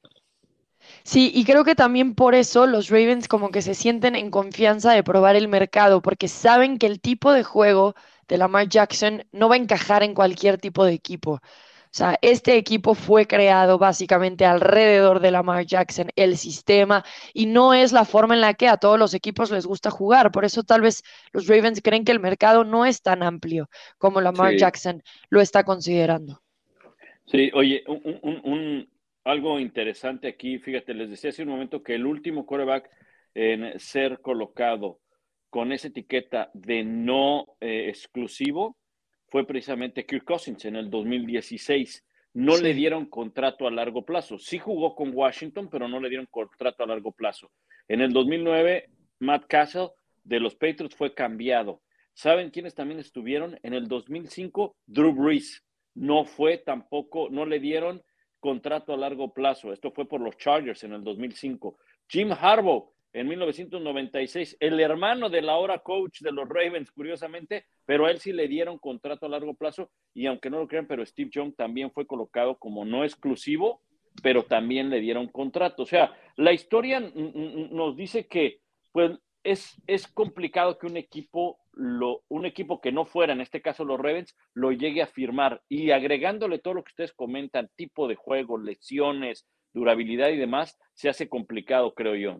Sí, 1.03 1.31
y 1.33 1.43
creo 1.45 1.63
que 1.63 1.75
también 1.75 2.15
por 2.15 2.35
eso 2.35 2.65
los 2.67 2.89
Ravens 2.89 3.27
como 3.27 3.51
que 3.51 3.61
se 3.61 3.73
sienten 3.75 4.15
en 4.15 4.31
confianza 4.31 4.91
de 4.93 5.03
probar 5.03 5.35
el 5.35 5.47
mercado, 5.47 6.01
porque 6.01 6.27
saben 6.27 6.77
que 6.77 6.87
el 6.87 7.01
tipo 7.01 7.31
de 7.33 7.43
juego 7.43 7.95
de 8.27 8.37
Lamar 8.37 8.67
Jackson 8.69 9.23
no 9.31 9.49
va 9.49 9.55
a 9.55 9.57
encajar 9.57 10.03
en 10.03 10.13
cualquier 10.13 10.57
tipo 10.57 10.85
de 10.85 10.93
equipo. 10.93 11.41
O 11.91 11.97
sea, 11.99 12.19
este 12.21 12.55
equipo 12.55 12.93
fue 12.93 13.25
creado 13.25 13.79
básicamente 13.79 14.45
alrededor 14.45 15.19
de 15.21 15.31
Lamar 15.31 15.65
Jackson, 15.65 16.09
el 16.15 16.37
sistema, 16.37 17.03
y 17.33 17.47
no 17.47 17.73
es 17.73 17.91
la 17.91 18.05
forma 18.05 18.35
en 18.35 18.41
la 18.41 18.53
que 18.53 18.67
a 18.67 18.77
todos 18.77 18.99
los 18.99 19.15
equipos 19.15 19.49
les 19.49 19.65
gusta 19.65 19.89
jugar. 19.89 20.31
Por 20.31 20.45
eso 20.45 20.61
tal 20.61 20.81
vez 20.81 21.01
los 21.33 21.47
Ravens 21.47 21.81
creen 21.81 22.05
que 22.05 22.11
el 22.11 22.19
mercado 22.19 22.63
no 22.63 22.85
es 22.85 23.01
tan 23.01 23.23
amplio 23.23 23.69
como 23.97 24.21
Lamar 24.21 24.55
Jackson 24.55 25.01
lo 25.31 25.41
está 25.41 25.63
considerando. 25.63 26.39
Sí, 27.25 27.49
oye, 27.55 27.83
un, 27.87 28.87
algo 29.23 29.59
interesante 29.59 30.27
aquí, 30.27 30.59
fíjate, 30.59 30.93
les 30.93 31.09
decía 31.09 31.31
hace 31.31 31.41
un 31.41 31.49
momento 31.49 31.81
que 31.81 31.95
el 31.95 32.05
último 32.05 32.45
quarterback 32.45 32.87
en 33.33 33.79
ser 33.79 34.21
colocado 34.21 34.99
con 35.49 35.71
esa 35.71 35.87
etiqueta 35.87 36.51
de 36.53 36.83
no 36.83 37.55
eh, 37.61 37.87
exclusivo 37.89 38.77
fue 39.29 39.45
precisamente 39.45 40.05
Kirk 40.05 40.23
Cousins 40.23 40.65
en 40.65 40.75
el 40.75 40.89
2016. 40.89 42.05
No 42.33 42.57
le 42.57 42.73
dieron 42.73 43.05
contrato 43.05 43.67
a 43.67 43.71
largo 43.71 44.05
plazo. 44.05 44.37
Sí 44.37 44.59
jugó 44.59 44.95
con 44.95 45.11
Washington, 45.13 45.69
pero 45.69 45.87
no 45.87 45.99
le 45.99 46.09
dieron 46.09 46.27
contrato 46.27 46.83
a 46.83 46.87
largo 46.87 47.11
plazo. 47.11 47.51
En 47.87 48.01
el 48.01 48.13
2009, 48.13 48.89
Matt 49.19 49.45
Castle 49.47 49.89
de 50.23 50.39
los 50.39 50.55
Patriots 50.55 50.95
fue 50.95 51.13
cambiado. 51.13 51.81
¿Saben 52.13 52.49
quiénes 52.49 52.75
también 52.75 52.99
estuvieron? 52.99 53.57
En 53.63 53.73
el 53.73 53.87
2005, 53.87 54.75
Drew 54.85 55.13
Brees. 55.13 55.63
No 55.95 56.25
fue 56.25 56.57
tampoco, 56.57 57.29
no 57.31 57.45
le 57.45 57.59
dieron 57.59 58.03
contrato 58.39 58.93
a 58.93 58.97
largo 58.97 59.33
plazo. 59.33 59.73
Esto 59.73 59.91
fue 59.91 60.07
por 60.07 60.21
los 60.21 60.37
Chargers 60.37 60.83
en 60.83 60.93
el 60.93 61.03
2005. 61.03 61.77
Jim 62.07 62.31
Harbaugh 62.31 62.91
en 63.13 63.27
1996, 63.27 64.57
el 64.59 64.79
hermano 64.79 65.29
del 65.29 65.49
ahora 65.49 65.79
coach 65.79 66.21
de 66.21 66.31
los 66.31 66.47
Ravens, 66.47 66.91
curiosamente, 66.91 67.65
pero 67.85 68.05
a 68.05 68.11
él 68.11 68.19
sí 68.19 68.31
le 68.33 68.47
dieron 68.47 68.77
contrato 68.77 69.25
a 69.25 69.29
largo 69.29 69.55
plazo 69.55 69.89
y 70.13 70.27
aunque 70.27 70.49
no 70.49 70.59
lo 70.59 70.67
crean, 70.67 70.87
pero 70.87 71.05
Steve 71.05 71.29
Young 71.31 71.55
también 71.55 71.91
fue 71.91 72.05
colocado 72.05 72.57
como 72.57 72.85
no 72.85 73.03
exclusivo 73.03 73.81
pero 74.21 74.43
también 74.43 74.89
le 74.89 74.99
dieron 74.99 75.27
contrato. 75.27 75.83
O 75.83 75.85
sea, 75.85 76.15
la 76.35 76.53
historia 76.53 76.99
nos 76.99 77.95
dice 77.95 78.27
que 78.27 78.61
pues, 78.91 79.17
es, 79.43 79.81
es 79.87 80.07
complicado 80.07 80.77
que 80.77 80.87
un 80.87 80.97
equipo, 80.97 81.59
lo, 81.73 82.23
un 82.27 82.45
equipo 82.45 82.81
que 82.81 82.91
no 82.91 83.05
fuera, 83.05 83.33
en 83.33 83.41
este 83.41 83.61
caso 83.61 83.85
los 83.85 83.99
Ravens, 83.99 84.35
lo 84.53 84.71
llegue 84.71 85.01
a 85.01 85.07
firmar. 85.07 85.61
Y 85.69 85.91
agregándole 85.91 86.59
todo 86.59 86.75
lo 86.75 86.83
que 86.83 86.91
ustedes 86.91 87.13
comentan, 87.13 87.69
tipo 87.75 88.07
de 88.07 88.15
juego, 88.15 88.57
lesiones, 88.57 89.47
durabilidad 89.73 90.29
y 90.29 90.37
demás, 90.37 90.77
se 90.93 91.09
hace 91.09 91.29
complicado, 91.29 91.93
creo 91.93 92.15
yo. 92.15 92.39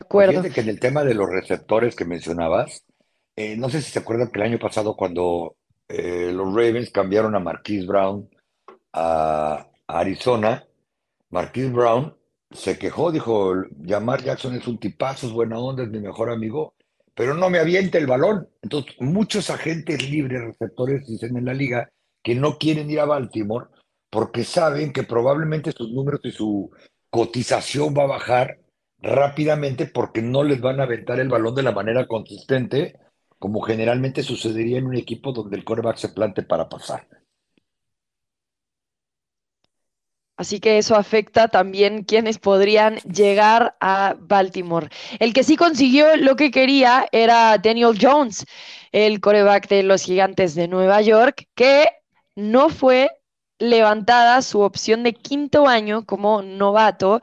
Acuerdo. 0.00 0.42
que 0.42 0.60
en 0.60 0.68
el 0.68 0.80
tema 0.80 1.04
de 1.04 1.14
los 1.14 1.28
receptores 1.28 1.96
que 1.96 2.04
mencionabas, 2.04 2.84
eh, 3.36 3.56
no 3.56 3.68
sé 3.68 3.82
si 3.82 3.90
se 3.92 3.98
acuerdan 3.98 4.30
que 4.30 4.40
el 4.40 4.46
año 4.46 4.58
pasado 4.58 4.96
cuando 4.96 5.56
eh, 5.88 6.30
los 6.32 6.48
Ravens 6.48 6.90
cambiaron 6.90 7.34
a 7.34 7.40
Marquise 7.40 7.86
Brown 7.86 8.28
a, 8.92 9.66
Arizona, 9.86 10.64
Marquise 11.30 11.70
Brown 11.70 12.14
se 12.50 12.78
quejó, 12.78 13.10
dijo, 13.10 13.54
Jamar 13.86 14.22
Jackson 14.22 14.54
es 14.54 14.66
un 14.66 14.78
tipazo, 14.78 15.26
es 15.26 15.32
buena 15.32 15.58
onda, 15.58 15.82
es 15.82 15.88
mi 15.88 16.00
mejor 16.00 16.30
amigo, 16.30 16.74
pero 17.14 17.34
no 17.34 17.50
me 17.50 17.58
avienta 17.58 17.98
el 17.98 18.06
balón. 18.06 18.48
Entonces, 18.62 18.94
muchos 19.00 19.50
agentes 19.50 20.08
libres, 20.08 20.42
receptores, 20.42 21.06
dicen 21.06 21.36
en 21.36 21.46
la 21.46 21.54
liga, 21.54 21.90
que 22.22 22.34
no 22.34 22.58
quieren 22.58 22.90
ir 22.90 23.00
a 23.00 23.06
Baltimore 23.06 23.66
porque 24.10 24.44
saben 24.44 24.92
que 24.92 25.02
probablemente 25.02 25.72
sus 25.72 25.90
números 25.90 26.20
y 26.24 26.30
su 26.30 26.70
cotización 27.10 27.94
va 27.96 28.04
a 28.04 28.08
bajar 28.08 28.58
rápidamente 29.00 29.86
porque 29.86 30.22
no 30.22 30.42
les 30.42 30.60
van 30.60 30.80
a 30.80 30.84
aventar 30.84 31.20
el 31.20 31.28
balón 31.28 31.54
de 31.54 31.62
la 31.62 31.72
manera 31.72 32.06
consistente 32.06 32.98
como 33.38 33.60
generalmente 33.60 34.22
sucedería 34.22 34.78
en 34.78 34.86
un 34.86 34.96
equipo 34.96 35.32
donde 35.32 35.56
el 35.56 35.64
coreback 35.64 35.96
se 35.96 36.08
plante 36.08 36.42
para 36.42 36.68
pasar. 36.68 37.06
Así 40.36 40.60
que 40.60 40.78
eso 40.78 40.94
afecta 40.94 41.48
también 41.48 42.04
quienes 42.04 42.38
podrían 42.38 42.98
llegar 42.98 43.76
a 43.80 44.14
Baltimore. 44.20 44.88
El 45.18 45.32
que 45.32 45.42
sí 45.42 45.56
consiguió 45.56 46.16
lo 46.16 46.36
que 46.36 46.52
quería 46.52 47.08
era 47.10 47.58
Daniel 47.58 47.98
Jones, 48.00 48.46
el 48.92 49.20
coreback 49.20 49.68
de 49.68 49.82
los 49.82 50.02
gigantes 50.02 50.54
de 50.54 50.68
Nueva 50.68 51.02
York, 51.02 51.48
que 51.56 51.88
no 52.36 52.68
fue 52.68 53.10
levantada 53.58 54.40
su 54.42 54.60
opción 54.60 55.02
de 55.02 55.12
quinto 55.12 55.66
año 55.66 56.06
como 56.06 56.42
novato 56.42 57.20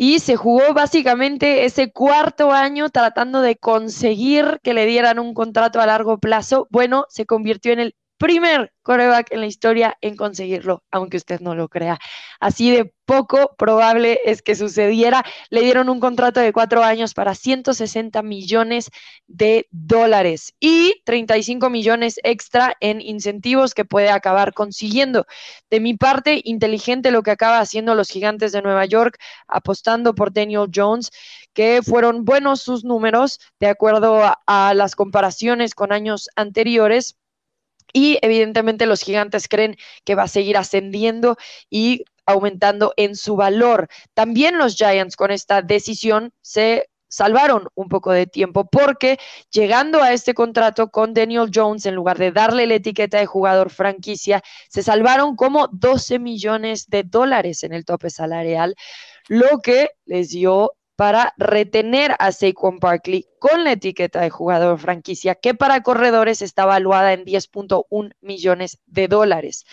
y 0.00 0.20
se 0.20 0.36
jugó 0.36 0.74
básicamente 0.74 1.64
ese 1.64 1.90
cuarto 1.90 2.52
año 2.52 2.88
tratando 2.88 3.42
de 3.42 3.56
conseguir 3.56 4.60
que 4.62 4.72
le 4.72 4.86
dieran 4.86 5.18
un 5.18 5.34
contrato 5.34 5.80
a 5.80 5.86
largo 5.86 6.18
plazo. 6.18 6.68
Bueno, 6.70 7.04
se 7.08 7.26
convirtió 7.26 7.72
en 7.72 7.80
el 7.80 7.96
primer 8.16 8.72
coreback 8.82 9.32
en 9.32 9.40
la 9.40 9.46
historia 9.46 9.96
en 10.00 10.14
conseguirlo, 10.14 10.84
aunque 10.92 11.16
usted 11.16 11.40
no 11.40 11.56
lo 11.56 11.68
crea. 11.68 11.98
Así 12.40 12.70
de 12.70 12.92
poco 13.04 13.54
probable 13.56 14.20
es 14.24 14.42
que 14.42 14.54
sucediera. 14.54 15.24
Le 15.50 15.62
dieron 15.62 15.88
un 15.88 15.98
contrato 15.98 16.40
de 16.40 16.52
cuatro 16.52 16.84
años 16.84 17.14
para 17.14 17.34
160 17.34 18.22
millones 18.22 18.90
de 19.26 19.66
dólares 19.70 20.54
y 20.60 21.02
35 21.04 21.70
millones 21.70 22.20
extra 22.22 22.76
en 22.80 23.00
incentivos 23.00 23.74
que 23.74 23.84
puede 23.84 24.10
acabar 24.10 24.52
consiguiendo. 24.52 25.26
De 25.70 25.80
mi 25.80 25.94
parte, 25.94 26.40
inteligente 26.44 27.10
lo 27.10 27.22
que 27.22 27.30
acaba 27.30 27.60
haciendo 27.60 27.94
los 27.94 28.10
gigantes 28.10 28.52
de 28.52 28.62
Nueva 28.62 28.84
York, 28.84 29.18
apostando 29.46 30.14
por 30.14 30.32
Daniel 30.32 30.68
Jones, 30.72 31.10
que 31.54 31.80
fueron 31.82 32.24
buenos 32.24 32.60
sus 32.60 32.84
números 32.84 33.40
de 33.58 33.68
acuerdo 33.68 34.20
a, 34.46 34.74
las 34.74 34.94
comparaciones 34.94 35.74
con 35.74 35.92
años 35.92 36.28
anteriores 36.36 37.16
y 37.92 38.18
evidentemente 38.22 38.86
los 38.86 39.02
gigantes 39.02 39.48
creen 39.48 39.76
que 40.04 40.14
va 40.14 40.24
a 40.24 40.28
seguir 40.28 40.56
ascendiendo 40.58 41.36
y 41.70 42.04
aumentando 42.28 42.92
en 42.96 43.16
su 43.16 43.36
valor. 43.36 43.88
También 44.14 44.58
los 44.58 44.76
Giants 44.76 45.16
con 45.16 45.30
esta 45.30 45.62
decisión 45.62 46.32
se 46.42 46.88
salvaron 47.08 47.68
un 47.74 47.88
poco 47.88 48.12
de 48.12 48.26
tiempo 48.26 48.68
porque 48.68 49.18
llegando 49.50 50.02
a 50.02 50.12
este 50.12 50.34
contrato 50.34 50.90
con 50.90 51.14
Daniel 51.14 51.50
Jones, 51.52 51.86
en 51.86 51.94
lugar 51.94 52.18
de 52.18 52.30
darle 52.30 52.66
la 52.66 52.74
etiqueta 52.74 53.18
de 53.18 53.24
jugador 53.24 53.70
franquicia, 53.70 54.42
se 54.68 54.82
salvaron 54.82 55.36
como 55.36 55.68
12 55.72 56.18
millones 56.18 56.86
de 56.88 57.02
dólares 57.02 57.62
en 57.62 57.72
el 57.72 57.86
tope 57.86 58.10
salarial, 58.10 58.74
lo 59.28 59.60
que 59.62 59.88
les 60.04 60.28
dio 60.28 60.72
para 60.98 61.32
retener 61.36 62.16
a 62.18 62.32
Saquon 62.32 62.80
Barkley 62.80 63.24
con 63.38 63.62
la 63.62 63.70
etiqueta 63.70 64.20
de 64.20 64.30
jugador 64.30 64.80
franquicia, 64.80 65.36
que 65.36 65.54
para 65.54 65.84
corredores 65.84 66.42
está 66.42 66.64
evaluada 66.64 67.12
en 67.12 67.24
10.1 67.24 68.10
millones 68.20 68.80
de 68.86 69.06
dólares. 69.06 69.64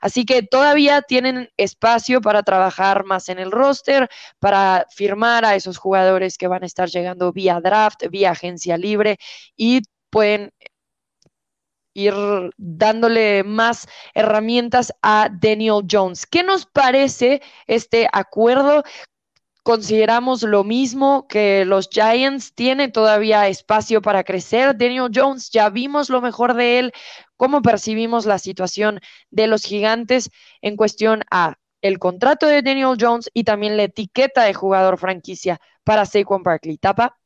Así 0.00 0.24
que 0.24 0.42
todavía 0.42 1.02
tienen 1.02 1.50
espacio 1.56 2.20
para 2.20 2.42
trabajar 2.42 3.04
más 3.04 3.28
en 3.28 3.38
el 3.38 3.52
roster, 3.52 4.10
para 4.40 4.88
firmar 4.90 5.44
a 5.44 5.54
esos 5.54 5.78
jugadores 5.78 6.36
que 6.36 6.48
van 6.48 6.64
a 6.64 6.66
estar 6.66 6.88
llegando 6.88 7.32
vía 7.32 7.60
draft, 7.62 8.02
vía 8.10 8.32
agencia 8.32 8.76
libre 8.76 9.18
y 9.56 9.82
pueden 10.10 10.52
ir 11.94 12.14
dándole 12.56 13.44
más 13.44 13.86
herramientas 14.14 14.92
a 15.00 15.28
Daniel 15.30 15.84
Jones. 15.88 16.26
¿Qué 16.26 16.42
nos 16.42 16.66
parece 16.66 17.40
este 17.68 18.08
acuerdo? 18.12 18.82
Consideramos 19.62 20.42
lo 20.42 20.64
mismo 20.64 21.26
que 21.28 21.64
los 21.64 21.88
Giants. 21.90 22.54
Tiene 22.54 22.88
todavía 22.88 23.48
espacio 23.48 24.02
para 24.02 24.24
crecer. 24.24 24.76
Daniel 24.76 25.10
Jones, 25.14 25.50
ya 25.50 25.70
vimos 25.70 26.10
lo 26.10 26.20
mejor 26.20 26.54
de 26.54 26.78
él. 26.78 26.92
¿Cómo 27.36 27.62
percibimos 27.62 28.26
la 28.26 28.38
situación 28.38 29.00
de 29.30 29.46
los 29.46 29.64
gigantes 29.64 30.30
en 30.60 30.76
cuestión 30.76 31.22
a 31.30 31.56
el 31.80 31.98
contrato 31.98 32.46
de 32.46 32.62
Daniel 32.62 32.96
Jones 32.98 33.30
y 33.34 33.44
también 33.44 33.76
la 33.76 33.84
etiqueta 33.84 34.44
de 34.44 34.54
jugador 34.54 34.98
franquicia 34.98 35.60
para 35.84 36.06
Saquon 36.06 36.42
Barkley? 36.42 36.78
¿Tapa? 36.78 37.18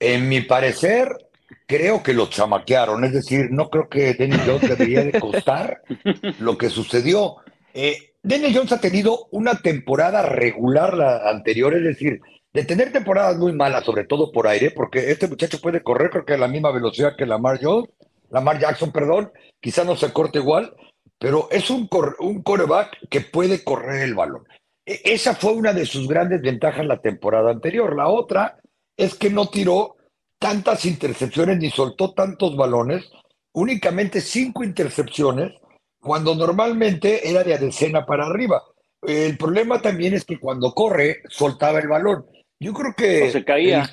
En 0.00 0.28
mi 0.28 0.40
parecer, 0.40 1.30
creo 1.66 2.02
que 2.02 2.14
lo 2.14 2.28
chamaquearon. 2.28 3.04
Es 3.04 3.12
decir, 3.12 3.48
no 3.50 3.68
creo 3.70 3.88
que 3.88 4.14
Daniel 4.14 4.40
Jones 4.46 4.68
debería 4.68 5.04
de 5.04 5.20
costar 5.20 5.82
lo 6.40 6.56
que 6.58 6.70
sucedió. 6.70 7.36
Eh, 7.74 8.14
Daniel 8.22 8.54
Jones 8.54 8.72
ha 8.72 8.80
tenido 8.80 9.28
una 9.30 9.60
temporada 9.60 10.22
regular 10.22 10.94
la 10.94 11.28
anterior, 11.30 11.74
es 11.74 11.84
decir, 11.84 12.20
de 12.52 12.64
tener 12.64 12.92
temporadas 12.92 13.38
muy 13.38 13.52
malas, 13.52 13.84
sobre 13.84 14.04
todo 14.04 14.32
por 14.32 14.46
aire, 14.46 14.70
porque 14.70 15.10
este 15.10 15.28
muchacho 15.28 15.60
puede 15.60 15.82
correr, 15.82 16.10
creo 16.10 16.24
que 16.24 16.34
a 16.34 16.38
la 16.38 16.48
misma 16.48 16.72
velocidad 16.72 17.16
que 17.16 17.26
Lamar 17.26 17.58
Jones, 17.62 17.88
Lamar 18.30 18.58
Jackson, 18.58 18.92
perdón, 18.92 19.32
quizá 19.60 19.84
no 19.84 19.96
se 19.96 20.12
corte 20.12 20.38
igual, 20.38 20.74
pero 21.18 21.48
es 21.50 21.70
un, 21.70 21.88
un 22.18 22.42
coreback 22.42 23.08
que 23.08 23.20
puede 23.20 23.62
correr 23.62 24.02
el 24.02 24.14
balón. 24.14 24.44
E, 24.84 25.00
esa 25.04 25.34
fue 25.34 25.52
una 25.52 25.72
de 25.72 25.86
sus 25.86 26.08
grandes 26.08 26.40
ventajas 26.40 26.86
la 26.86 27.00
temporada 27.00 27.50
anterior. 27.50 27.94
La 27.96 28.08
otra 28.08 28.58
es 28.96 29.14
que 29.14 29.30
no 29.30 29.48
tiró 29.48 29.96
tantas 30.38 30.84
intercepciones 30.86 31.58
ni 31.58 31.70
soltó 31.70 32.12
tantos 32.14 32.56
balones, 32.56 33.10
únicamente 33.52 34.20
cinco 34.20 34.64
intercepciones 34.64 35.52
cuando 36.00 36.34
normalmente 36.34 37.28
era 37.28 37.44
de 37.44 37.58
decena 37.58 38.04
para 38.06 38.26
arriba. 38.26 38.62
El 39.02 39.36
problema 39.38 39.80
también 39.80 40.14
es 40.14 40.24
que 40.24 40.38
cuando 40.38 40.72
corre, 40.72 41.22
soltaba 41.28 41.78
el 41.78 41.88
balón. 41.88 42.26
Yo 42.58 42.72
creo 42.72 42.94
que. 42.96 43.30
se 43.30 43.44
caía. 43.44 43.90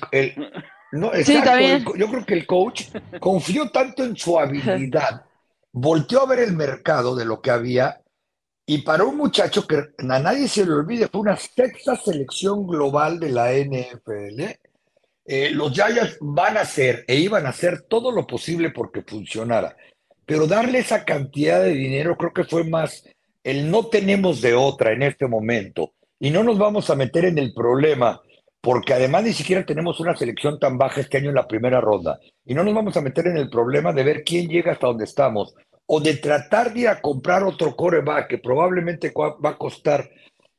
no, 0.92 1.14
exacto, 1.14 1.96
yo 1.96 2.08
creo 2.08 2.26
que 2.26 2.34
el 2.34 2.46
coach 2.46 2.88
confió 3.20 3.70
tanto 3.70 4.04
en 4.04 4.16
su 4.16 4.38
habilidad, 4.38 5.24
volteó 5.72 6.22
a 6.22 6.26
ver 6.26 6.40
el 6.40 6.54
mercado 6.54 7.14
de 7.16 7.24
lo 7.24 7.40
que 7.40 7.50
había, 7.50 8.02
y 8.66 8.82
para 8.82 9.04
un 9.04 9.16
muchacho 9.16 9.66
que 9.66 9.76
a 9.76 10.18
nadie 10.18 10.46
se 10.46 10.66
le 10.66 10.72
olvide, 10.72 11.08
fue 11.08 11.22
una 11.22 11.36
sexta 11.36 11.96
selección 11.96 12.66
global 12.66 13.18
de 13.18 13.30
la 13.30 13.52
NFL. 13.52 14.42
Eh, 15.24 15.50
los 15.52 15.72
Giants 15.72 16.18
van 16.20 16.58
a 16.58 16.60
hacer 16.60 17.04
e 17.06 17.16
iban 17.16 17.46
a 17.46 17.50
hacer 17.50 17.82
todo 17.82 18.12
lo 18.12 18.26
posible 18.26 18.70
porque 18.70 19.02
funcionara 19.02 19.74
pero 20.28 20.46
darle 20.46 20.80
esa 20.80 21.06
cantidad 21.06 21.62
de 21.62 21.72
dinero 21.72 22.14
creo 22.18 22.34
que 22.34 22.44
fue 22.44 22.62
más 22.62 23.02
el 23.42 23.70
no 23.70 23.86
tenemos 23.86 24.42
de 24.42 24.52
otra 24.52 24.92
en 24.92 25.02
este 25.02 25.26
momento. 25.26 25.94
Y 26.20 26.28
no 26.28 26.44
nos 26.44 26.58
vamos 26.58 26.90
a 26.90 26.96
meter 26.96 27.24
en 27.24 27.38
el 27.38 27.54
problema 27.54 28.20
porque 28.60 28.92
además 28.92 29.24
ni 29.24 29.32
siquiera 29.32 29.64
tenemos 29.64 30.00
una 30.00 30.14
selección 30.14 30.58
tan 30.58 30.76
baja 30.76 31.00
este 31.00 31.16
año 31.16 31.30
en 31.30 31.34
la 31.34 31.48
primera 31.48 31.80
ronda. 31.80 32.20
Y 32.44 32.52
no 32.52 32.62
nos 32.62 32.74
vamos 32.74 32.94
a 32.98 33.00
meter 33.00 33.26
en 33.28 33.38
el 33.38 33.48
problema 33.48 33.94
de 33.94 34.04
ver 34.04 34.22
quién 34.22 34.48
llega 34.48 34.72
hasta 34.72 34.88
donde 34.88 35.04
estamos 35.04 35.54
o 35.86 35.98
de 35.98 36.18
tratar 36.18 36.74
de 36.74 36.80
ir 36.80 36.88
a 36.88 37.00
comprar 37.00 37.42
otro 37.42 37.74
coreback 37.74 38.28
que 38.28 38.36
probablemente 38.36 39.14
va 39.16 39.48
a 39.48 39.56
costar 39.56 40.10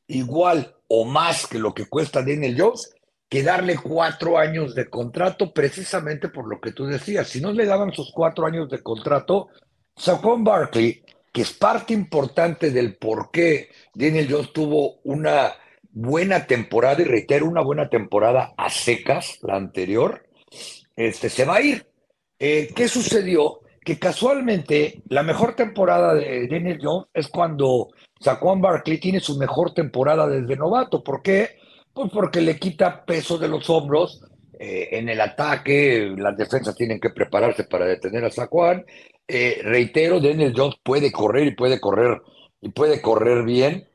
igual 0.08 0.74
o 0.88 1.04
más 1.04 1.46
que 1.46 1.60
lo 1.60 1.72
que 1.72 1.86
cuesta 1.86 2.22
Daniel 2.22 2.56
Jones 2.58 2.92
que 3.30 3.44
darle 3.44 3.76
cuatro 3.76 4.38
años 4.38 4.74
de 4.74 4.90
contrato 4.90 5.52
precisamente 5.52 6.28
por 6.28 6.48
lo 6.48 6.60
que 6.60 6.72
tú 6.72 6.84
decías. 6.86 7.28
Si 7.28 7.40
no 7.40 7.52
le 7.52 7.64
daban 7.64 7.92
sus 7.92 8.10
cuatro 8.12 8.44
años 8.44 8.68
de 8.68 8.82
contrato, 8.82 9.48
Saquon 9.96 10.42
Barkley, 10.42 11.04
que 11.32 11.42
es 11.42 11.52
parte 11.52 11.94
importante 11.94 12.72
del 12.72 12.96
por 12.96 13.30
qué 13.30 13.68
Daniel 13.94 14.26
Jones 14.28 14.52
tuvo 14.52 14.96
una 15.04 15.52
buena 15.92 16.46
temporada, 16.46 17.02
y 17.02 17.04
reitero, 17.04 17.46
una 17.46 17.62
buena 17.62 17.88
temporada 17.88 18.52
a 18.56 18.68
secas, 18.68 19.38
la 19.42 19.54
anterior, 19.54 20.26
este, 20.96 21.30
se 21.30 21.44
va 21.44 21.56
a 21.56 21.62
ir. 21.62 21.86
Eh, 22.36 22.72
¿Qué 22.74 22.88
sucedió? 22.88 23.60
Que 23.84 23.96
casualmente 23.96 25.02
la 25.08 25.22
mejor 25.22 25.54
temporada 25.54 26.14
de 26.14 26.48
Daniel 26.48 26.80
Jones 26.82 27.06
es 27.14 27.28
cuando 27.28 27.90
Saquon 28.18 28.60
Barkley 28.60 28.98
tiene 28.98 29.20
su 29.20 29.38
mejor 29.38 29.72
temporada 29.72 30.26
desde 30.26 30.56
novato. 30.56 31.04
¿Por 31.04 31.22
qué? 31.22 31.59
Pues 31.92 32.10
porque 32.12 32.40
le 32.40 32.58
quita 32.58 33.04
peso 33.04 33.36
de 33.38 33.48
los 33.48 33.68
hombros 33.68 34.22
eh, 34.58 34.88
en 34.92 35.08
el 35.08 35.20
ataque, 35.20 36.14
las 36.16 36.36
defensas 36.36 36.76
tienen 36.76 37.00
que 37.00 37.10
prepararse 37.10 37.64
para 37.64 37.86
detener 37.86 38.24
a 38.24 38.30
Saquon. 38.30 38.84
Eh, 39.26 39.60
reitero, 39.62 40.20
Daniel 40.20 40.52
Jones 40.54 40.76
puede 40.82 41.10
correr 41.10 41.46
y 41.46 41.54
puede 41.54 41.80
correr 41.80 42.20
y 42.60 42.68
puede 42.68 43.00
correr 43.00 43.44
bien. 43.44 43.88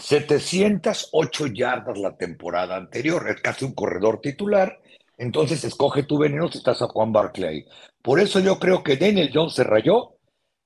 708 0.00 1.46
yardas 1.48 1.98
la 1.98 2.16
temporada 2.16 2.76
anterior, 2.76 3.28
es 3.28 3.40
casi 3.40 3.64
un 3.64 3.74
corredor 3.74 4.20
titular. 4.20 4.80
Entonces 5.16 5.64
escoge 5.64 6.04
tu 6.04 6.18
veneno 6.18 6.48
si 6.48 6.58
estás 6.58 6.82
a 6.82 6.88
Juan 6.88 7.12
Barclay. 7.12 7.64
Por 8.02 8.20
eso 8.20 8.40
yo 8.40 8.58
creo 8.58 8.82
que 8.82 8.96
Daniel 8.96 9.30
Jones 9.32 9.54
se 9.54 9.64
rayó. 9.64 10.14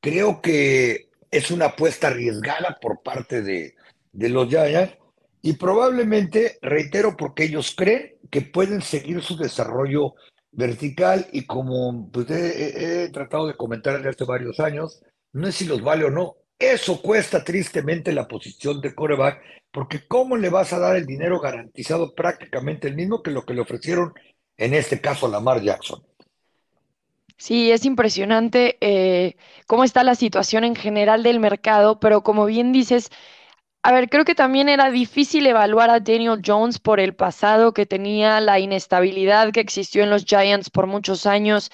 Creo 0.00 0.40
que 0.40 1.10
es 1.30 1.50
una 1.50 1.66
apuesta 1.66 2.08
arriesgada 2.08 2.78
por 2.80 3.02
parte 3.02 3.42
de, 3.42 3.74
de 4.12 4.28
los 4.28 4.48
Giants 4.48 4.96
y 5.42 5.54
probablemente, 5.54 6.58
reitero, 6.62 7.16
porque 7.16 7.44
ellos 7.44 7.74
creen 7.76 8.14
que 8.30 8.42
pueden 8.42 8.80
seguir 8.80 9.20
su 9.22 9.36
desarrollo 9.36 10.14
vertical 10.52 11.26
y 11.32 11.46
como 11.46 12.08
pues, 12.10 12.30
he, 12.30 13.10
tratado 13.12 13.48
de 13.48 13.56
comentar 13.56 13.96
desde 13.96 14.10
hace 14.10 14.24
varios 14.24 14.60
años, 14.60 15.02
no 15.32 15.48
es 15.48 15.56
si 15.56 15.64
los 15.64 15.82
vale 15.82 16.04
o 16.04 16.10
no. 16.10 16.36
Eso 16.58 17.02
cuesta 17.02 17.42
tristemente 17.42 18.12
la 18.12 18.28
posición 18.28 18.80
de 18.80 18.94
coreback, 18.94 19.42
porque 19.72 20.06
¿cómo 20.06 20.36
le 20.36 20.48
vas 20.48 20.72
a 20.72 20.78
dar 20.78 20.94
el 20.94 21.06
dinero 21.06 21.40
garantizado 21.40 22.14
prácticamente 22.14 22.86
el 22.86 22.94
mismo 22.94 23.20
que 23.20 23.32
lo 23.32 23.44
que 23.44 23.54
le 23.54 23.62
ofrecieron 23.62 24.12
en 24.56 24.74
este 24.74 25.00
caso 25.00 25.26
a 25.26 25.30
Lamar 25.30 25.60
Jackson? 25.60 26.04
Sí, 27.36 27.72
es 27.72 27.84
impresionante 27.84 28.76
eh, 28.80 29.34
cómo 29.66 29.82
está 29.82 30.04
la 30.04 30.14
situación 30.14 30.62
en 30.62 30.76
general 30.76 31.24
del 31.24 31.40
mercado, 31.40 31.98
pero 31.98 32.22
como 32.22 32.46
bien 32.46 32.70
dices, 32.70 33.10
a 33.82 33.92
ver, 33.92 34.08
creo 34.08 34.24
que 34.24 34.34
también 34.34 34.68
era 34.68 34.90
difícil 34.90 35.46
evaluar 35.46 35.90
a 35.90 36.00
Daniel 36.00 36.40
Jones 36.44 36.78
por 36.78 37.00
el 37.00 37.14
pasado 37.14 37.72
que 37.72 37.84
tenía, 37.86 38.40
la 38.40 38.60
inestabilidad 38.60 39.52
que 39.52 39.60
existió 39.60 40.04
en 40.04 40.10
los 40.10 40.24
Giants 40.24 40.70
por 40.70 40.86
muchos 40.86 41.26
años. 41.26 41.70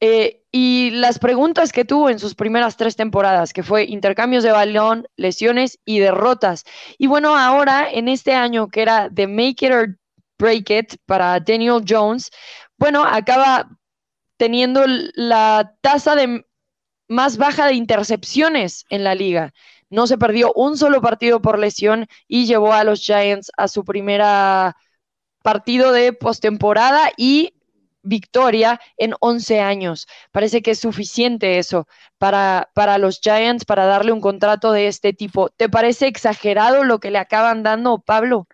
Eh, 0.00 0.42
y 0.50 0.90
las 0.90 1.18
preguntas 1.18 1.72
que 1.72 1.84
tuvo 1.84 2.10
en 2.10 2.18
sus 2.18 2.34
primeras 2.34 2.76
tres 2.76 2.96
temporadas, 2.96 3.52
que 3.52 3.62
fue 3.62 3.84
intercambios 3.84 4.44
de 4.44 4.52
balón, 4.52 5.06
lesiones 5.16 5.78
y 5.84 5.98
derrotas. 5.98 6.64
Y 6.98 7.06
bueno, 7.08 7.36
ahora 7.36 7.88
en 7.90 8.08
este 8.08 8.34
año 8.34 8.68
que 8.68 8.82
era 8.82 9.08
de 9.08 9.26
make 9.26 9.66
it 9.66 9.72
or 9.72 9.98
break 10.38 10.70
it 10.70 10.96
para 11.06 11.40
Daniel 11.40 11.82
Jones, 11.86 12.30
bueno, 12.78 13.04
acaba 13.04 13.68
teniendo 14.36 14.84
la 15.14 15.74
tasa 15.80 16.14
de 16.16 16.44
más 17.08 17.36
baja 17.36 17.66
de 17.66 17.74
intercepciones 17.74 18.84
en 18.88 19.04
la 19.04 19.14
liga. 19.14 19.52
No 19.94 20.08
se 20.08 20.18
perdió 20.18 20.52
un 20.56 20.76
solo 20.76 21.00
partido 21.00 21.40
por 21.40 21.56
lesión 21.56 22.08
y 22.26 22.46
llevó 22.46 22.72
a 22.72 22.82
los 22.82 23.00
Giants 23.00 23.52
a 23.56 23.68
su 23.68 23.84
primera 23.84 24.74
partido 25.40 25.92
de 25.92 26.12
postemporada 26.12 27.12
y 27.16 27.54
victoria 28.02 28.80
en 28.96 29.14
11 29.20 29.60
años. 29.60 30.08
Parece 30.32 30.62
que 30.62 30.72
es 30.72 30.80
suficiente 30.80 31.58
eso 31.58 31.86
para, 32.18 32.70
para 32.74 32.98
los 32.98 33.20
Giants 33.20 33.64
para 33.64 33.86
darle 33.86 34.10
un 34.10 34.20
contrato 34.20 34.72
de 34.72 34.88
este 34.88 35.12
tipo. 35.12 35.48
¿Te 35.50 35.68
parece 35.68 36.08
exagerado 36.08 36.82
lo 36.82 36.98
que 36.98 37.12
le 37.12 37.18
acaban 37.18 37.62
dando, 37.62 37.98
Pablo? 38.00 38.48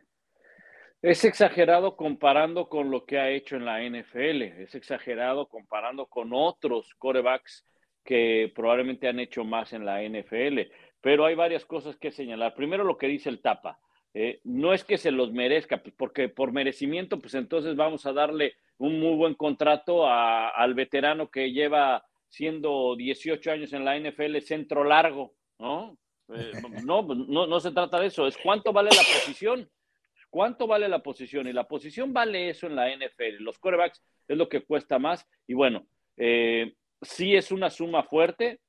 Es 1.01 1.25
exagerado 1.25 1.97
comparando 1.97 2.69
con 2.69 2.91
lo 2.91 3.07
que 3.07 3.19
ha 3.19 3.31
hecho 3.31 3.57
en 3.57 3.65
la 3.65 3.83
NFL, 3.83 4.43
es 4.61 4.75
exagerado 4.75 5.49
comparando 5.49 6.05
con 6.05 6.35
otros 6.35 6.95
corebacks 6.99 7.65
que 8.05 8.53
probablemente 8.55 9.09
han 9.09 9.21
hecho 9.21 9.45
más 9.45 9.73
en 9.73 9.87
la 9.87 10.03
NFL, 10.03 10.71
pero 11.01 11.25
hay 11.25 11.35
varias 11.35 11.65
cosas 11.65 11.97
que 11.97 12.11
señalar. 12.11 12.55
Primero 12.55 12.85
lo 12.85 12.97
que 12.97 13.07
dice 13.07 13.29
el 13.29 13.41
Tapa, 13.41 13.79
eh, 14.15 14.41
no 14.45 14.73
es 14.75 14.85
que 14.85 14.99
se 14.99 15.11
los 15.11 15.33
merezca, 15.33 15.83
pues, 15.83 15.95
porque 15.97 16.29
por 16.29 16.53
merecimiento, 16.53 17.19
pues 17.19 17.35
entonces 17.35 17.77
vamos 17.77 18.07
a 18.07 18.13
darle 18.13 18.55
un 18.79 18.99
muy 18.99 19.17
buen 19.17 19.35
contrato 19.35 20.07
al 20.07 20.75
veterano 20.75 21.31
que 21.31 21.53
lleva 21.53 22.05
siendo 22.29 22.97
18 22.97 23.51
años 23.51 23.73
en 23.73 23.85
la 23.85 23.99
NFL 23.99 24.39
centro 24.39 24.85
largo, 24.85 25.35
¿no? 25.59 25.97
Eh, 26.35 26.53
no, 26.85 27.03
no, 27.03 27.47
no 27.47 27.61
se 27.61 27.73
trata 27.73 28.01
de 28.01 28.07
eso, 28.07 28.27
es 28.27 28.37
cuánto 28.37 28.73
vale 28.73 28.91
la 28.91 29.03
posición 29.03 29.69
¿Cuánto 30.31 30.69
vale 30.69 30.89
la 30.89 31.03
posición? 31.03 31.49
Y 31.49 31.53
la 31.53 31.67
posición 31.67 32.13
vale 32.13 32.49
eso 32.49 32.69
en 32.69 32.77
la 32.77 32.89
NFL. 32.89 33.41
Los 33.41 33.59
corebacks 33.59 34.01
es 34.29 34.37
lo 34.37 34.49
que 34.49 34.63
cuesta 34.63 34.99
más. 34.99 35.29
Y 35.47 35.55
bueno, 35.55 35.87
eh, 36.17 36.75
sí 37.03 37.35
es 37.35 37.51
una 37.51 37.69
suma 37.69 38.05
fuerte. 38.05 38.61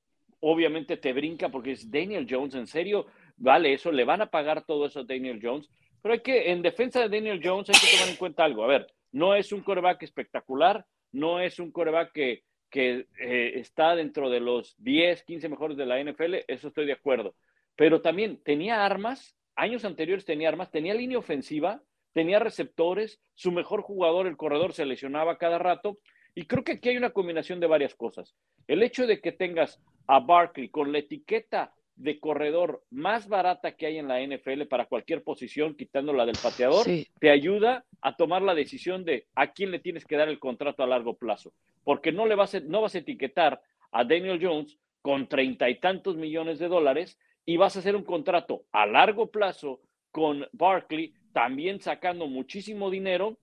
Obviamente 0.41 0.97
te 0.97 1.13
brinca 1.13 1.49
porque 1.49 1.71
es 1.71 1.89
Daniel 1.89 2.27
Jones. 2.29 2.55
¿En 2.55 2.67
serio 2.67 3.07
vale 3.37 3.73
eso? 3.73 3.91
¿Le 3.91 4.03
van 4.03 4.21
a 4.21 4.29
pagar 4.29 4.65
todo 4.65 4.85
eso 4.85 4.99
a 4.99 5.03
Daniel 5.03 5.39
Jones? 5.41 5.69
Pero 6.01 6.13
hay 6.13 6.19
que, 6.19 6.51
en 6.51 6.61
defensa 6.61 6.99
de 6.99 7.09
Daniel 7.09 7.41
Jones, 7.43 7.69
hay 7.69 7.79
que 7.79 7.95
tomar 7.95 8.09
en 8.09 8.17
cuenta 8.17 8.43
algo. 8.43 8.63
A 8.63 8.67
ver, 8.67 8.87
no 9.11 9.33
es 9.35 9.51
un 9.51 9.61
coreback 9.61 10.03
espectacular, 10.03 10.85
no 11.11 11.39
es 11.39 11.59
un 11.59 11.71
coreback 11.71 12.11
que, 12.11 12.43
que 12.69 13.07
eh, 13.19 13.53
está 13.55 13.95
dentro 13.95 14.29
de 14.29 14.39
los 14.39 14.75
10, 14.83 15.23
15 15.23 15.49
mejores 15.49 15.77
de 15.77 15.85
la 15.85 16.03
NFL, 16.03 16.35
eso 16.47 16.67
estoy 16.67 16.85
de 16.85 16.93
acuerdo. 16.93 17.35
Pero 17.75 18.01
también 18.01 18.41
tenía 18.43 18.85
armas 18.85 19.37
años 19.55 19.85
anteriores 19.85 20.25
tenía 20.25 20.49
armas, 20.49 20.71
tenía 20.71 20.93
línea 20.93 21.17
ofensiva, 21.17 21.81
tenía 22.13 22.39
receptores, 22.39 23.21
su 23.35 23.51
mejor 23.51 23.81
jugador, 23.81 24.27
el 24.27 24.37
corredor, 24.37 24.73
se 24.73 24.85
lesionaba 24.85 25.37
cada 25.37 25.57
rato. 25.57 25.99
Y 26.35 26.45
creo 26.45 26.63
que 26.63 26.73
aquí 26.73 26.89
hay 26.89 26.97
una 26.97 27.11
combinación 27.11 27.59
de 27.59 27.67
varias 27.67 27.95
cosas. 27.95 28.35
El 28.67 28.83
hecho 28.83 29.05
de 29.05 29.19
que 29.19 29.31
tengas 29.31 29.81
a 30.07 30.19
Barkley 30.19 30.69
con 30.69 30.91
la 30.91 30.99
etiqueta 30.99 31.73
de 31.95 32.19
corredor 32.19 32.83
más 32.89 33.27
barata 33.27 33.73
que 33.73 33.85
hay 33.85 33.97
en 33.97 34.07
la 34.07 34.21
NFL 34.21 34.63
para 34.63 34.85
cualquier 34.85 35.23
posición, 35.23 35.75
quitando 35.75 36.13
la 36.13 36.25
del 36.25 36.37
pateador, 36.41 36.85
te 37.19 37.29
ayuda 37.29 37.85
a 38.01 38.15
tomar 38.15 38.41
la 38.41 38.55
decisión 38.55 39.03
de 39.03 39.27
a 39.35 39.51
quién 39.51 39.71
le 39.71 39.79
tienes 39.79 40.05
que 40.05 40.15
dar 40.15 40.29
el 40.29 40.39
contrato 40.39 40.83
a 40.83 40.87
largo 40.87 41.15
plazo. 41.15 41.53
Porque 41.83 42.11
no 42.11 42.25
le 42.25 42.35
vas 42.35 42.55
a, 42.55 42.59
no 42.61 42.81
vas 42.81 42.95
a 42.95 42.99
etiquetar 42.99 43.61
a 43.91 44.03
Daniel 44.03 44.39
Jones 44.41 44.77
con 45.01 45.27
treinta 45.27 45.69
y 45.69 45.79
tantos 45.79 46.15
millones 46.15 46.59
de 46.59 46.69
dólares 46.69 47.19
y 47.45 47.57
vas 47.57 47.75
a 47.75 47.79
hacer 47.79 47.95
un 47.95 48.03
contrato 48.03 48.63
a 48.71 48.85
largo 48.85 49.29
plazo 49.29 49.81
con 50.11 50.47
Barkley, 50.53 51.13
también 51.33 51.81
sacando 51.81 52.27
muchísimo 52.27 52.89
dinero 52.89 53.37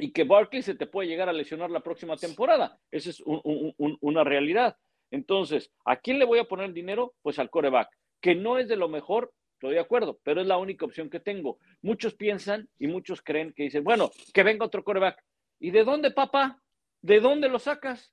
y 0.00 0.12
que 0.12 0.24
Barkley 0.24 0.62
se 0.62 0.74
te 0.74 0.86
puede 0.86 1.08
llegar 1.08 1.28
a 1.28 1.32
lesionar 1.32 1.70
la 1.70 1.80
próxima 1.80 2.16
temporada. 2.16 2.78
Esa 2.90 3.10
es 3.10 3.22
una 3.24 4.24
realidad. 4.24 4.76
Entonces, 5.10 5.70
¿a 5.84 5.96
quién 5.96 6.18
le 6.18 6.24
voy 6.24 6.38
a 6.38 6.44
poner 6.44 6.72
dinero? 6.72 7.14
Pues 7.22 7.38
al 7.38 7.50
coreback, 7.50 7.88
que 8.20 8.34
no 8.34 8.58
es 8.58 8.68
de 8.68 8.76
lo 8.76 8.88
mejor, 8.88 9.32
estoy 9.54 9.74
de 9.74 9.80
acuerdo, 9.80 10.18
pero 10.22 10.40
es 10.40 10.46
la 10.46 10.58
única 10.58 10.84
opción 10.84 11.10
que 11.10 11.20
tengo. 11.20 11.58
Muchos 11.82 12.14
piensan 12.14 12.68
y 12.78 12.86
muchos 12.86 13.22
creen 13.22 13.52
que 13.52 13.64
dicen, 13.64 13.84
bueno, 13.84 14.10
que 14.32 14.42
venga 14.42 14.66
otro 14.66 14.84
coreback. 14.84 15.22
¿Y 15.58 15.70
de 15.70 15.84
dónde, 15.84 16.10
papá? 16.10 16.62
¿De 17.02 17.20
dónde 17.20 17.48
lo 17.48 17.58
sacas? 17.58 18.12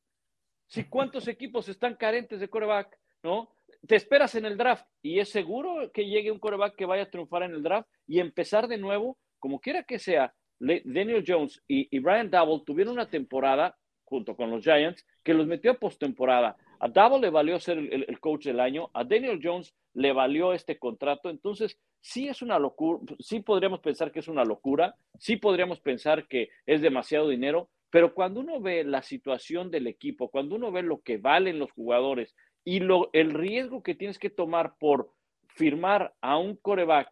Si 0.66 0.84
cuántos 0.86 1.28
equipos 1.28 1.70
están 1.70 1.96
carentes 1.96 2.40
de 2.40 2.50
coreback, 2.50 2.98
¿no? 3.24 3.52
te 3.86 3.96
esperas 3.96 4.36
en 4.36 4.46
el 4.46 4.58
draft 4.58 4.86
y 5.02 5.20
es 5.20 5.30
seguro 5.30 5.92
que 5.92 6.06
llegue 6.06 6.32
un 6.32 6.40
coreback 6.40 6.76
que 6.76 6.86
vaya 6.86 7.04
a 7.04 7.10
triunfar 7.10 7.44
en 7.44 7.54
el 7.54 7.64
draft 7.64 7.88
y 8.08 8.20
empezar 8.20 8.68
de 8.68 8.78
nuevo, 8.78 9.18
como 9.40 9.60
quiera 9.60 9.84
que 9.84 10.00
sea. 10.00 10.34
Daniel 10.60 11.24
Jones 11.26 11.62
y, 11.68 12.00
Brian 12.00 12.30
Double 12.30 12.64
tuvieron 12.66 12.94
una 12.94 13.10
temporada 13.10 13.78
junto 14.04 14.36
con 14.36 14.50
los 14.50 14.64
Giants 14.64 15.06
que 15.24 15.34
los 15.34 15.48
metió 15.48 15.72
a 15.72 15.80
postemporada. 15.80 16.58
A 16.80 16.88
Double 16.88 17.20
le 17.20 17.30
valió 17.30 17.60
ser 17.60 17.78
el, 17.78 18.20
coach 18.20 18.46
del 18.46 18.60
año, 18.60 18.90
a 18.94 19.04
Daniel 19.04 19.40
Jones 19.44 19.74
le 19.94 20.14
valió 20.14 20.54
este 20.54 20.78
contrato. 20.78 21.30
Entonces, 21.30 21.80
sí 22.02 22.28
es 22.28 22.42
una 22.42 22.60
locura, 22.60 23.00
sí 23.20 23.42
podríamos 23.42 23.80
pensar 23.82 24.12
que 24.12 24.20
es 24.20 24.28
una 24.28 24.46
locura, 24.46 24.96
sí 25.20 25.38
podríamos 25.38 25.80
pensar 25.80 26.28
que 26.28 26.50
es 26.66 26.82
demasiado 26.82 27.30
dinero, 27.30 27.70
pero 27.90 28.14
cuando 28.14 28.42
uno 28.42 28.60
ve 28.62 28.84
la 28.84 29.02
situación 29.02 29.72
del 29.72 29.88
equipo, 29.88 30.30
cuando 30.30 30.56
uno 30.56 30.72
ve 30.72 30.84
lo 30.84 31.02
que 31.02 31.18
valen 31.18 31.60
los 31.60 31.72
jugadores, 31.72 32.36
y 32.64 32.82
lo, 32.82 33.10
el 33.14 33.34
riesgo 33.34 33.82
que 33.82 33.96
tienes 33.96 34.20
que 34.20 34.30
tomar 34.30 34.76
por 34.78 35.14
firmar 35.48 36.14
a 36.22 36.38
un 36.38 36.58
coreback, 36.58 37.10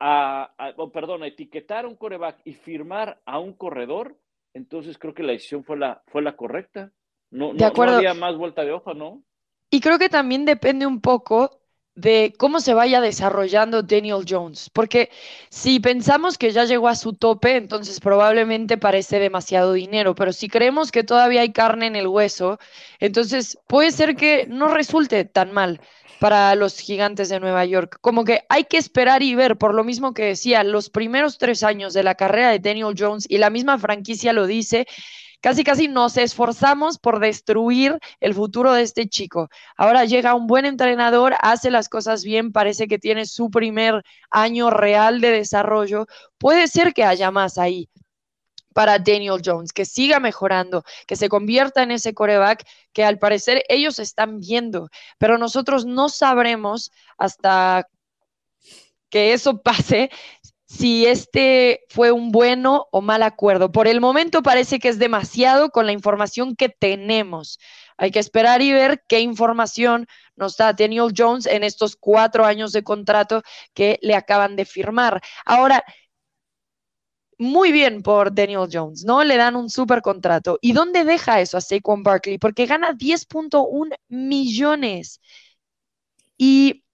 a, 0.00 0.54
perdón, 0.92 1.22
a 1.22 1.26
etiquetar 1.26 1.84
a 1.84 1.88
un 1.88 1.96
coreback 1.96 2.40
y 2.44 2.54
firmar 2.54 3.20
a 3.24 3.38
un 3.38 3.52
corredor, 3.52 4.16
entonces 4.54 4.98
creo 4.98 5.14
que 5.14 5.22
la 5.22 5.32
decisión 5.32 5.64
fue 5.64 5.76
la, 5.76 6.02
fue 6.06 6.22
la 6.22 6.36
correcta. 6.36 6.92
No, 7.30 7.52
no, 7.52 7.70
no 7.70 7.82
había 7.82 8.14
más 8.14 8.36
vuelta 8.36 8.64
de 8.64 8.72
hoja, 8.72 8.94
¿no? 8.94 9.22
Y 9.70 9.80
creo 9.80 9.98
que 9.98 10.08
también 10.08 10.44
depende 10.46 10.86
un 10.86 11.00
poco 11.00 11.60
de 11.98 12.32
cómo 12.38 12.60
se 12.60 12.74
vaya 12.74 13.00
desarrollando 13.00 13.82
Daniel 13.82 14.24
Jones, 14.26 14.70
porque 14.72 15.10
si 15.50 15.80
pensamos 15.80 16.38
que 16.38 16.52
ya 16.52 16.64
llegó 16.64 16.86
a 16.86 16.94
su 16.94 17.12
tope, 17.14 17.56
entonces 17.56 17.98
probablemente 17.98 18.78
parece 18.78 19.18
demasiado 19.18 19.72
dinero, 19.72 20.14
pero 20.14 20.32
si 20.32 20.48
creemos 20.48 20.92
que 20.92 21.02
todavía 21.02 21.40
hay 21.40 21.52
carne 21.52 21.88
en 21.88 21.96
el 21.96 22.06
hueso, 22.06 22.60
entonces 23.00 23.58
puede 23.66 23.90
ser 23.90 24.14
que 24.14 24.46
no 24.46 24.68
resulte 24.68 25.24
tan 25.24 25.52
mal 25.52 25.80
para 26.20 26.54
los 26.54 26.78
gigantes 26.78 27.30
de 27.30 27.40
Nueva 27.40 27.64
York. 27.64 27.98
Como 28.00 28.24
que 28.24 28.44
hay 28.48 28.64
que 28.64 28.76
esperar 28.76 29.24
y 29.24 29.34
ver, 29.34 29.56
por 29.56 29.74
lo 29.74 29.82
mismo 29.82 30.14
que 30.14 30.24
decía, 30.24 30.62
los 30.62 30.90
primeros 30.90 31.36
tres 31.38 31.64
años 31.64 31.94
de 31.94 32.04
la 32.04 32.14
carrera 32.14 32.50
de 32.50 32.60
Daniel 32.60 32.94
Jones, 32.96 33.26
y 33.28 33.38
la 33.38 33.50
misma 33.50 33.76
franquicia 33.76 34.32
lo 34.32 34.46
dice, 34.46 34.86
casi 35.40 35.64
casi 35.64 35.88
nos 35.88 36.16
esforzamos 36.16 36.98
por 36.98 37.20
destruir 37.20 37.98
el 38.20 38.34
futuro 38.34 38.72
de 38.72 38.82
este 38.82 39.08
chico. 39.08 39.48
Ahora 39.76 40.04
llega 40.04 40.34
un 40.34 40.46
buen 40.46 40.64
entrenador, 40.64 41.34
hace 41.40 41.70
las 41.70 41.88
cosas 41.88 42.24
bien, 42.24 42.52
parece 42.52 42.88
que 42.88 42.98
tiene 42.98 43.26
su 43.26 43.50
primer 43.50 44.02
año 44.30 44.70
real 44.70 45.20
de 45.20 45.30
desarrollo. 45.30 46.06
Puede 46.38 46.68
ser 46.68 46.94
que 46.94 47.04
haya 47.04 47.30
más 47.30 47.58
ahí 47.58 47.88
para 48.74 48.98
Daniel 48.98 49.40
Jones, 49.44 49.72
que 49.72 49.84
siga 49.84 50.20
mejorando, 50.20 50.84
que 51.06 51.16
se 51.16 51.28
convierta 51.28 51.82
en 51.82 51.90
ese 51.90 52.14
coreback 52.14 52.64
que 52.92 53.04
al 53.04 53.18
parecer 53.18 53.64
ellos 53.68 53.98
están 53.98 54.38
viendo, 54.38 54.88
pero 55.18 55.36
nosotros 55.36 55.84
no 55.84 56.08
sabremos 56.08 56.92
hasta 57.16 57.88
que 59.10 59.32
eso 59.32 59.60
pase 59.62 60.10
si 60.68 61.06
este 61.06 61.84
fue 61.88 62.12
un 62.12 62.30
bueno 62.30 62.88
o 62.92 63.00
mal 63.00 63.22
acuerdo. 63.22 63.72
Por 63.72 63.88
el 63.88 64.00
momento 64.00 64.42
parece 64.42 64.78
que 64.78 64.88
es 64.88 64.98
demasiado 64.98 65.70
con 65.70 65.86
la 65.86 65.92
información 65.92 66.56
que 66.56 66.68
tenemos. 66.68 67.58
Hay 67.96 68.10
que 68.10 68.18
esperar 68.18 68.60
y 68.60 68.72
ver 68.72 69.02
qué 69.08 69.20
información 69.20 70.06
nos 70.36 70.58
da 70.58 70.74
Daniel 70.74 71.12
Jones 71.16 71.46
en 71.46 71.64
estos 71.64 71.96
cuatro 71.96 72.44
años 72.44 72.72
de 72.72 72.84
contrato 72.84 73.42
que 73.72 73.98
le 74.02 74.14
acaban 74.14 74.56
de 74.56 74.66
firmar. 74.66 75.22
Ahora, 75.46 75.82
muy 77.38 77.72
bien 77.72 78.02
por 78.02 78.34
Daniel 78.34 78.68
Jones, 78.70 79.04
¿no? 79.04 79.24
Le 79.24 79.36
dan 79.36 79.56
un 79.56 79.70
super 79.70 80.02
contrato. 80.02 80.58
¿Y 80.60 80.72
dónde 80.72 81.04
deja 81.04 81.40
eso 81.40 81.56
a 81.56 81.60
Saquon 81.62 82.02
Barkley? 82.02 82.36
Porque 82.38 82.66
gana 82.66 82.92
10.1 82.92 83.96
millones. 84.08 85.20
Y 86.36 86.84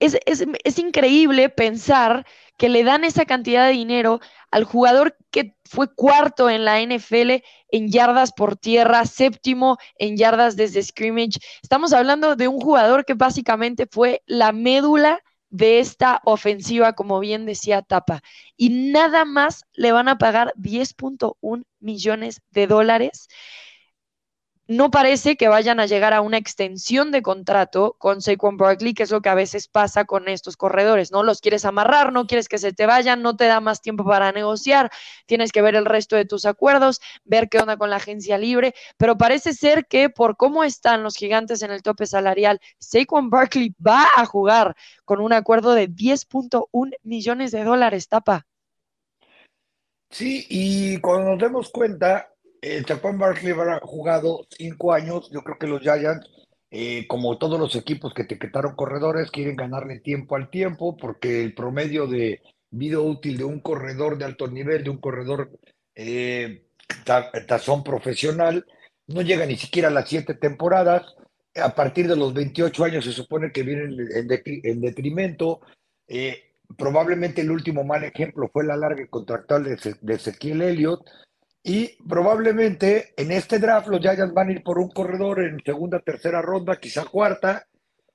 es, 0.00 0.18
es, 0.24 0.78
increíble 0.78 1.50
pensar 1.50 2.26
que 2.56 2.68
le 2.68 2.84
dan 2.84 3.04
esa 3.04 3.26
cantidad 3.26 3.66
de 3.66 3.72
dinero 3.72 4.20
al 4.50 4.64
jugador 4.64 5.16
que 5.30 5.54
fue 5.64 5.94
cuarto 5.94 6.50
en 6.50 6.64
la 6.64 6.80
NFL 6.80 7.42
en 7.68 7.90
yardas 7.90 8.32
por 8.32 8.56
tierra, 8.56 9.04
séptimo 9.04 9.76
en 9.96 10.16
yardas 10.16 10.56
desde 10.56 10.82
scrimmage. 10.82 11.38
Estamos 11.62 11.92
hablando 11.92 12.34
de 12.34 12.48
un 12.48 12.60
jugador 12.60 13.04
que 13.04 13.14
básicamente 13.14 13.86
fue 13.90 14.22
la 14.26 14.52
médula 14.52 15.22
de 15.50 15.80
esta 15.80 16.20
ofensiva, 16.24 16.94
como 16.94 17.20
bien 17.20 17.44
decía 17.44 17.82
Tapa, 17.82 18.22
y 18.56 18.90
nada 18.92 19.24
más 19.24 19.64
le 19.72 19.92
van 19.92 20.08
a 20.08 20.16
pagar 20.16 20.54
10.1 20.56 21.64
millones 21.80 22.40
de 22.50 22.66
dólares 22.66 23.28
no 24.70 24.92
parece 24.92 25.36
que 25.36 25.48
vayan 25.48 25.80
a 25.80 25.86
llegar 25.86 26.14
a 26.14 26.20
una 26.20 26.36
extensión 26.36 27.10
de 27.10 27.22
contrato 27.22 27.96
con 27.98 28.22
Saquon 28.22 28.56
Barkley, 28.56 28.94
que 28.94 29.02
es 29.02 29.10
lo 29.10 29.20
que 29.20 29.28
a 29.28 29.34
veces 29.34 29.66
pasa 29.66 30.04
con 30.04 30.28
estos 30.28 30.56
corredores, 30.56 31.10
¿no? 31.10 31.24
Los 31.24 31.40
quieres 31.40 31.64
amarrar, 31.64 32.12
no 32.12 32.28
quieres 32.28 32.48
que 32.48 32.56
se 32.56 32.72
te 32.72 32.86
vayan, 32.86 33.20
no 33.20 33.34
te 33.34 33.46
da 33.46 33.58
más 33.58 33.82
tiempo 33.82 34.04
para 34.04 34.30
negociar, 34.30 34.92
tienes 35.26 35.50
que 35.50 35.60
ver 35.60 35.74
el 35.74 35.86
resto 35.86 36.14
de 36.14 36.24
tus 36.24 36.46
acuerdos, 36.46 37.00
ver 37.24 37.48
qué 37.48 37.58
onda 37.58 37.76
con 37.78 37.90
la 37.90 37.96
agencia 37.96 38.38
libre, 38.38 38.72
pero 38.96 39.18
parece 39.18 39.54
ser 39.54 39.86
que 39.86 40.08
por 40.08 40.36
cómo 40.36 40.62
están 40.62 41.02
los 41.02 41.16
gigantes 41.16 41.62
en 41.62 41.72
el 41.72 41.82
tope 41.82 42.06
salarial, 42.06 42.60
Saquon 42.78 43.28
Barkley 43.28 43.74
va 43.84 44.06
a 44.16 44.24
jugar 44.24 44.76
con 45.04 45.20
un 45.20 45.32
acuerdo 45.32 45.74
de 45.74 45.88
10.1 45.88 46.92
millones 47.02 47.50
de 47.50 47.64
dólares, 47.64 48.06
tapa. 48.06 48.46
Sí, 50.10 50.46
y 50.48 50.98
cuando 50.98 51.30
nos 51.30 51.40
demos 51.40 51.70
cuenta, 51.70 52.30
el 52.60 52.84
Chapón 52.84 53.18
Barkley 53.18 53.52
ha 53.52 53.80
jugado 53.82 54.46
cinco 54.50 54.92
años. 54.92 55.30
Yo 55.30 55.42
creo 55.42 55.58
que 55.58 55.66
los 55.66 55.80
Giants, 55.80 56.28
eh, 56.70 57.06
como 57.08 57.38
todos 57.38 57.58
los 57.58 57.74
equipos 57.74 58.12
que 58.14 58.22
etiquetaron 58.22 58.76
corredores, 58.76 59.30
quieren 59.30 59.56
ganarle 59.56 60.00
tiempo 60.00 60.36
al 60.36 60.50
tiempo, 60.50 60.96
porque 60.96 61.42
el 61.42 61.54
promedio 61.54 62.06
de 62.06 62.42
vida 62.70 63.00
útil 63.00 63.38
de 63.38 63.44
un 63.44 63.60
corredor 63.60 64.18
de 64.18 64.26
alto 64.26 64.46
nivel, 64.48 64.84
de 64.84 64.90
un 64.90 64.98
corredor 64.98 65.50
eh, 65.94 66.66
tazón 67.46 67.82
profesional, 67.82 68.66
no 69.06 69.22
llega 69.22 69.46
ni 69.46 69.56
siquiera 69.56 69.88
a 69.88 69.92
las 69.92 70.08
siete 70.08 70.34
temporadas. 70.34 71.14
A 71.56 71.74
partir 71.74 72.06
de 72.08 72.16
los 72.16 72.32
28 72.32 72.84
años 72.84 73.04
se 73.04 73.12
supone 73.12 73.50
que 73.52 73.62
vienen 73.62 73.96
en, 74.14 74.80
detrimento. 74.80 75.60
Eh, 76.06 76.54
probablemente 76.76 77.40
el 77.40 77.50
último 77.50 77.82
mal 77.82 78.04
ejemplo 78.04 78.48
fue 78.52 78.64
la 78.64 78.76
larga 78.76 79.04
contractual 79.08 79.64
de 79.64 80.14
Ezequiel 80.14 80.62
Elliott 80.62 81.04
y 81.62 81.96
probablemente 82.08 83.12
en 83.16 83.32
este 83.32 83.58
draft 83.58 83.88
los 83.88 84.00
Giants 84.00 84.32
van 84.32 84.48
a 84.48 84.52
ir 84.52 84.62
por 84.62 84.78
un 84.78 84.90
corredor 84.90 85.44
en 85.44 85.60
segunda, 85.64 86.00
tercera 86.00 86.40
ronda, 86.40 86.80
quizá 86.80 87.04
cuarta, 87.04 87.66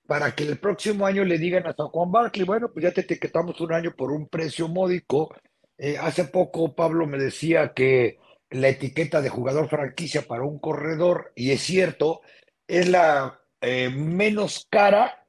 para 0.07 0.33
que 0.33 0.43
el 0.43 0.57
próximo 0.57 1.05
año 1.05 1.23
le 1.23 1.37
digan 1.37 1.65
a 1.67 1.73
San 1.73 1.87
Juan 1.87 2.11
Barkley, 2.11 2.45
bueno, 2.45 2.71
pues 2.71 2.83
ya 2.83 2.91
te 2.91 3.01
etiquetamos 3.01 3.59
un 3.61 3.73
año 3.73 3.93
por 3.95 4.11
un 4.11 4.27
precio 4.27 4.67
módico. 4.67 5.35
Eh, 5.77 5.97
hace 5.99 6.25
poco 6.25 6.75
Pablo 6.75 7.05
me 7.07 7.17
decía 7.17 7.73
que 7.73 8.17
la 8.49 8.69
etiqueta 8.69 9.21
de 9.21 9.29
jugador 9.29 9.67
franquicia 9.69 10.21
para 10.23 10.43
un 10.43 10.59
corredor, 10.59 11.31
y 11.35 11.51
es 11.51 11.61
cierto, 11.61 12.21
es 12.67 12.87
la 12.89 13.39
eh, 13.61 13.89
menos 13.89 14.67
cara, 14.69 15.25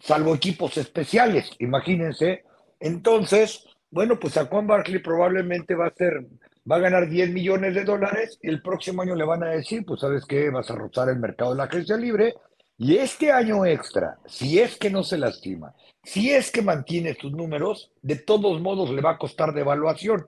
salvo 0.00 0.34
equipos 0.34 0.76
especiales, 0.76 1.50
imagínense. 1.58 2.44
Entonces, 2.80 3.64
bueno, 3.90 4.18
pues 4.18 4.34
San 4.34 4.46
Juan 4.46 4.66
Barkley 4.66 5.00
probablemente 5.00 5.74
va 5.74 5.86
a 5.86 5.94
ser 5.94 6.26
va 6.70 6.76
a 6.76 6.80
ganar 6.80 7.08
10 7.08 7.30
millones 7.30 7.74
de 7.74 7.84
dólares 7.84 8.38
y 8.42 8.48
el 8.48 8.62
próximo 8.62 9.02
año 9.02 9.14
le 9.14 9.24
van 9.24 9.42
a 9.44 9.50
decir, 9.50 9.84
pues 9.86 10.00
sabes 10.00 10.24
qué, 10.24 10.50
vas 10.50 10.70
a 10.70 10.74
rozar 10.74 11.08
el 11.08 11.18
mercado 11.18 11.52
de 11.52 11.58
la 11.58 11.64
agencia 11.64 11.96
libre 11.96 12.34
y 12.78 12.96
este 12.96 13.32
año 13.32 13.64
extra, 13.64 14.18
si 14.26 14.58
es 14.58 14.76
que 14.76 14.90
no 14.90 15.02
se 15.02 15.16
lastima, 15.16 15.74
si 16.02 16.30
es 16.30 16.50
que 16.50 16.60
mantiene 16.60 17.14
sus 17.14 17.32
números, 17.32 17.90
de 18.02 18.16
todos 18.16 18.60
modos 18.60 18.90
le 18.90 19.00
va 19.00 19.12
a 19.12 19.18
costar 19.18 19.54
de 19.54 19.62
evaluación. 19.62 20.26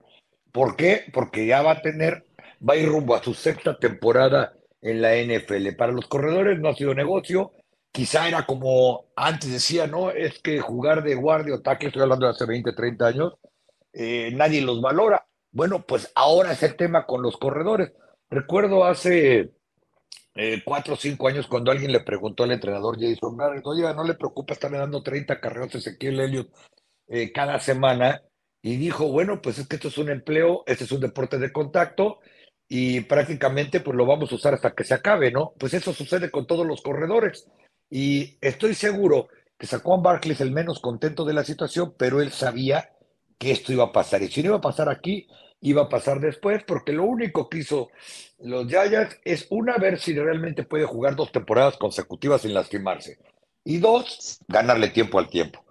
¿Por 0.51 0.75
qué? 0.75 1.03
Porque 1.13 1.45
ya 1.45 1.61
va 1.61 1.73
a 1.73 1.81
tener, 1.81 2.25
va 2.67 2.73
a 2.73 2.77
ir 2.77 2.89
rumbo 2.89 3.15
a 3.15 3.23
su 3.23 3.33
sexta 3.35 3.77
temporada 3.77 4.53
en 4.81 5.01
la 5.01 5.15
NFL. 5.15 5.75
Para 5.77 5.91
los 5.91 6.07
corredores 6.07 6.59
no 6.59 6.69
ha 6.69 6.75
sido 6.75 6.95
negocio. 6.95 7.51
Quizá 7.91 8.27
era 8.27 8.45
como 8.45 9.05
antes 9.15 9.51
decía, 9.51 9.85
no, 9.87 10.09
es 10.09 10.39
que 10.39 10.59
jugar 10.59 11.03
de 11.03 11.15
guardia 11.15 11.55
o 11.55 11.61
tackle, 11.61 11.89
estoy 11.89 12.03
hablando 12.03 12.25
de 12.25 12.31
hace 12.31 12.45
20, 12.45 12.73
30 12.73 13.07
años, 13.07 13.33
eh, 13.93 14.31
nadie 14.33 14.61
los 14.61 14.81
valora. 14.81 15.25
Bueno, 15.51 15.85
pues 15.85 16.11
ahora 16.15 16.51
es 16.51 16.61
el 16.63 16.75
tema 16.75 17.05
con 17.05 17.21
los 17.21 17.37
corredores. 17.37 17.91
Recuerdo 18.29 18.85
hace 18.85 19.51
eh, 20.35 20.61
cuatro 20.63 20.93
o 20.93 20.97
cinco 20.97 21.27
años 21.27 21.47
cuando 21.47 21.71
alguien 21.71 21.91
le 21.91 22.01
preguntó 22.01 22.43
al 22.43 22.51
entrenador 22.51 22.97
Jason 22.99 23.35
Garrett, 23.35 23.65
oye, 23.65 23.81
no 23.93 24.03
le 24.03 24.13
preocupa 24.13 24.53
estarle 24.53 24.77
dando 24.77 25.01
30 25.01 25.39
carreras 25.39 25.73
a 25.75 25.77
Ezequiel 25.79 26.19
Elliott 26.19 26.49
eh, 27.07 27.31
cada 27.31 27.59
semana. 27.59 28.21
Y 28.61 28.77
dijo, 28.77 29.07
bueno, 29.11 29.41
pues 29.41 29.57
es 29.57 29.67
que 29.67 29.77
esto 29.77 29.87
es 29.87 29.97
un 29.97 30.09
empleo, 30.09 30.63
este 30.67 30.83
es 30.83 30.91
un 30.91 30.99
deporte 30.99 31.37
de 31.39 31.51
contacto 31.51 32.19
y 32.67 33.01
prácticamente 33.01 33.79
pues 33.79 33.97
lo 33.97 34.05
vamos 34.05 34.31
a 34.31 34.35
usar 34.35 34.53
hasta 34.53 34.75
que 34.75 34.83
se 34.83 34.93
acabe, 34.93 35.31
¿no? 35.31 35.53
Pues 35.57 35.73
eso 35.73 35.93
sucede 35.93 36.29
con 36.29 36.45
todos 36.45 36.67
los 36.67 36.81
corredores. 36.81 37.47
Y 37.89 38.37
estoy 38.41 38.75
seguro 38.75 39.29
que 39.57 39.65
Saquon 39.65 40.03
Barkley 40.03 40.33
es 40.33 40.41
el 40.41 40.51
menos 40.51 40.79
contento 40.79 41.25
de 41.25 41.33
la 41.33 41.43
situación, 41.43 41.95
pero 41.97 42.21
él 42.21 42.31
sabía 42.31 42.91
que 43.39 43.51
esto 43.51 43.73
iba 43.73 43.85
a 43.85 43.91
pasar. 43.91 44.21
Y 44.21 44.27
si 44.27 44.43
no 44.43 44.49
iba 44.49 44.57
a 44.57 44.61
pasar 44.61 44.89
aquí, 44.89 45.27
iba 45.61 45.83
a 45.83 45.89
pasar 45.89 46.19
después, 46.19 46.63
porque 46.63 46.93
lo 46.93 47.05
único 47.05 47.49
que 47.49 47.59
hizo 47.59 47.89
los 48.39 48.67
Giants 48.67 49.19
es, 49.23 49.47
una, 49.49 49.77
ver 49.77 49.99
si 49.99 50.13
realmente 50.13 50.63
puede 50.63 50.85
jugar 50.85 51.15
dos 51.15 51.31
temporadas 51.31 51.77
consecutivas 51.77 52.41
sin 52.41 52.53
lastimarse. 52.53 53.17
Y 53.63 53.77
dos, 53.77 54.39
ganarle 54.47 54.89
tiempo 54.89 55.19
al 55.19 55.29
tiempo. 55.29 55.63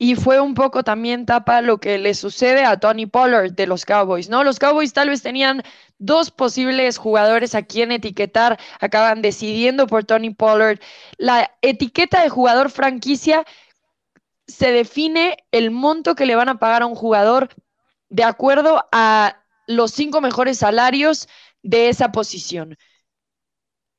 Y 0.00 0.14
fue 0.14 0.40
un 0.40 0.54
poco 0.54 0.84
también 0.84 1.26
tapa 1.26 1.60
lo 1.60 1.78
que 1.78 1.98
le 1.98 2.14
sucede 2.14 2.64
a 2.64 2.78
Tony 2.78 3.06
Pollard 3.06 3.52
de 3.52 3.66
los 3.66 3.84
Cowboys, 3.84 4.28
¿no? 4.28 4.44
Los 4.44 4.60
Cowboys 4.60 4.92
tal 4.92 5.08
vez 5.08 5.22
tenían 5.22 5.62
dos 5.98 6.30
posibles 6.30 6.98
jugadores 6.98 7.56
a 7.56 7.62
quien 7.62 7.90
etiquetar, 7.90 8.60
acaban 8.78 9.22
decidiendo 9.22 9.88
por 9.88 10.04
Tony 10.04 10.30
Pollard. 10.30 10.78
La 11.16 11.50
etiqueta 11.62 12.22
de 12.22 12.28
jugador 12.28 12.70
franquicia 12.70 13.44
se 14.48 14.72
define 14.72 15.36
el 15.52 15.70
monto 15.70 16.14
que 16.14 16.26
le 16.26 16.34
van 16.34 16.48
a 16.48 16.58
pagar 16.58 16.82
a 16.82 16.86
un 16.86 16.94
jugador 16.94 17.50
de 18.08 18.24
acuerdo 18.24 18.84
a 18.90 19.44
los 19.66 19.92
cinco 19.92 20.20
mejores 20.20 20.58
salarios 20.58 21.28
de 21.62 21.90
esa 21.90 22.10
posición. 22.10 22.76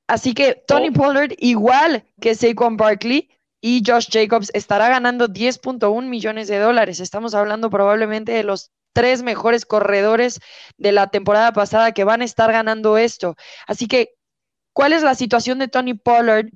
Así 0.07 0.33
que 0.33 0.55
Tony 0.67 0.89
oh. 0.89 0.93
Pollard, 0.93 1.33
igual 1.37 2.03
que 2.19 2.33
Saquon 2.33 2.77
Barkley 2.77 3.29
y 3.61 3.83
Josh 3.85 4.07
Jacobs, 4.11 4.49
estará 4.55 4.89
ganando 4.89 5.27
10.1 5.27 6.07
millones 6.07 6.47
de 6.47 6.57
dólares. 6.57 6.99
Estamos 6.99 7.35
hablando 7.35 7.69
probablemente 7.69 8.31
de 8.31 8.43
los 8.43 8.71
tres 8.93 9.21
mejores 9.21 9.67
corredores 9.67 10.39
de 10.77 10.91
la 10.91 11.11
temporada 11.11 11.53
pasada 11.53 11.91
que 11.91 12.03
van 12.03 12.21
a 12.21 12.25
estar 12.25 12.51
ganando 12.51 12.97
esto. 12.97 13.35
Así 13.67 13.87
que, 13.87 14.15
¿cuál 14.73 14.93
es 14.93 15.03
la 15.03 15.13
situación 15.13 15.59
de 15.59 15.67
Tony 15.67 15.93
Pollard 15.93 16.47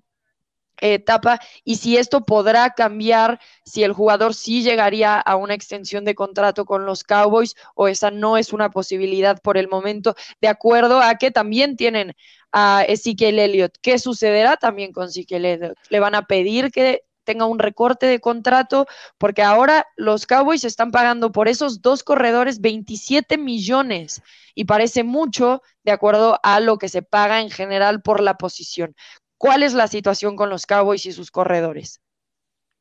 etapa 0.80 1.40
y 1.64 1.78
si 1.78 1.98
esto 1.98 2.26
podrá 2.26 2.72
cambiar, 2.72 3.40
si 3.66 3.84
el 3.84 3.94
jugador 3.94 4.34
sí 4.34 4.64
llegaría 4.64 5.20
a 5.20 5.36
una 5.36 5.54
extensión 5.54 6.06
de 6.06 6.16
contrato 6.16 6.66
con 6.66 6.86
los 6.86 7.04
Cowboys 7.04 7.56
o 7.76 7.88
esa 7.88 8.12
no 8.12 8.38
es 8.38 8.54
una 8.54 8.70
posibilidad 8.70 9.42
por 9.42 9.58
el 9.58 9.68
momento, 9.68 10.16
de 10.42 10.48
acuerdo 10.48 11.02
a 11.02 11.16
que 11.16 11.32
también 11.32 11.78
tienen 11.78 12.16
a 12.52 12.84
Ezekiel 12.88 13.40
Elliott. 13.40 13.76
¿Qué 13.82 13.98
sucederá 14.00 14.58
también 14.58 14.92
con 14.92 15.08
Ezekiel 15.08 15.46
Elliott? 15.46 15.78
¿Le 15.90 16.00
van 16.00 16.16
a 16.16 16.26
pedir 16.28 16.72
que 16.72 17.04
tenga 17.24 17.46
un 17.46 17.60
recorte 17.60 18.06
de 18.06 18.20
contrato, 18.20 18.86
porque 19.18 19.42
ahora 19.42 19.88
los 19.96 20.26
Cowboys 20.26 20.64
están 20.64 20.92
pagando 20.92 21.32
por 21.32 21.48
esos 21.48 21.82
dos 21.82 22.04
corredores 22.04 22.62
27 22.62 23.38
millones 23.38 24.22
y 24.56 24.66
parece 24.66 25.04
mucho 25.04 25.62
de 25.84 25.92
acuerdo 25.92 26.40
a 26.44 26.60
lo 26.60 26.78
que 26.78 26.90
se 26.90 27.02
paga 27.02 27.42
en 27.42 27.50
general 27.50 28.02
por 28.02 28.22
la 28.22 28.38
posición. 28.38 28.96
¿Cuál 29.38 29.64
es 29.64 29.74
la 29.74 29.88
situación 29.88 30.36
con 30.36 30.50
los 30.50 30.66
Cowboys 30.66 31.06
y 31.06 31.12
sus 31.12 31.32
corredores? 31.32 32.02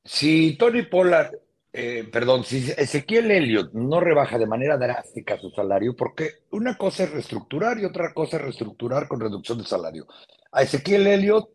Si 0.05 0.57
Tony 0.57 0.82
Pollard, 0.82 1.34
eh, 1.72 2.09
perdón, 2.12 2.44
si 2.44 2.70
Ezequiel 2.76 3.30
Elliott 3.30 3.72
no 3.72 4.00
rebaja 4.00 4.38
de 4.38 4.46
manera 4.46 4.76
drástica 4.76 5.38
su 5.38 5.50
salario, 5.50 5.94
porque 5.96 6.44
una 6.50 6.76
cosa 6.76 7.05
es 7.05 7.12
reestructurar 7.12 7.78
y 7.78 7.84
otra 7.84 8.12
cosa 8.12 8.36
es 8.36 8.42
reestructurar 8.42 9.09
con 9.09 9.20
reducción 9.20 9.59
de 9.59 9.64
salario. 9.64 10.07
A 10.50 10.62
Ezequiel 10.62 11.07
Elliott 11.07 11.50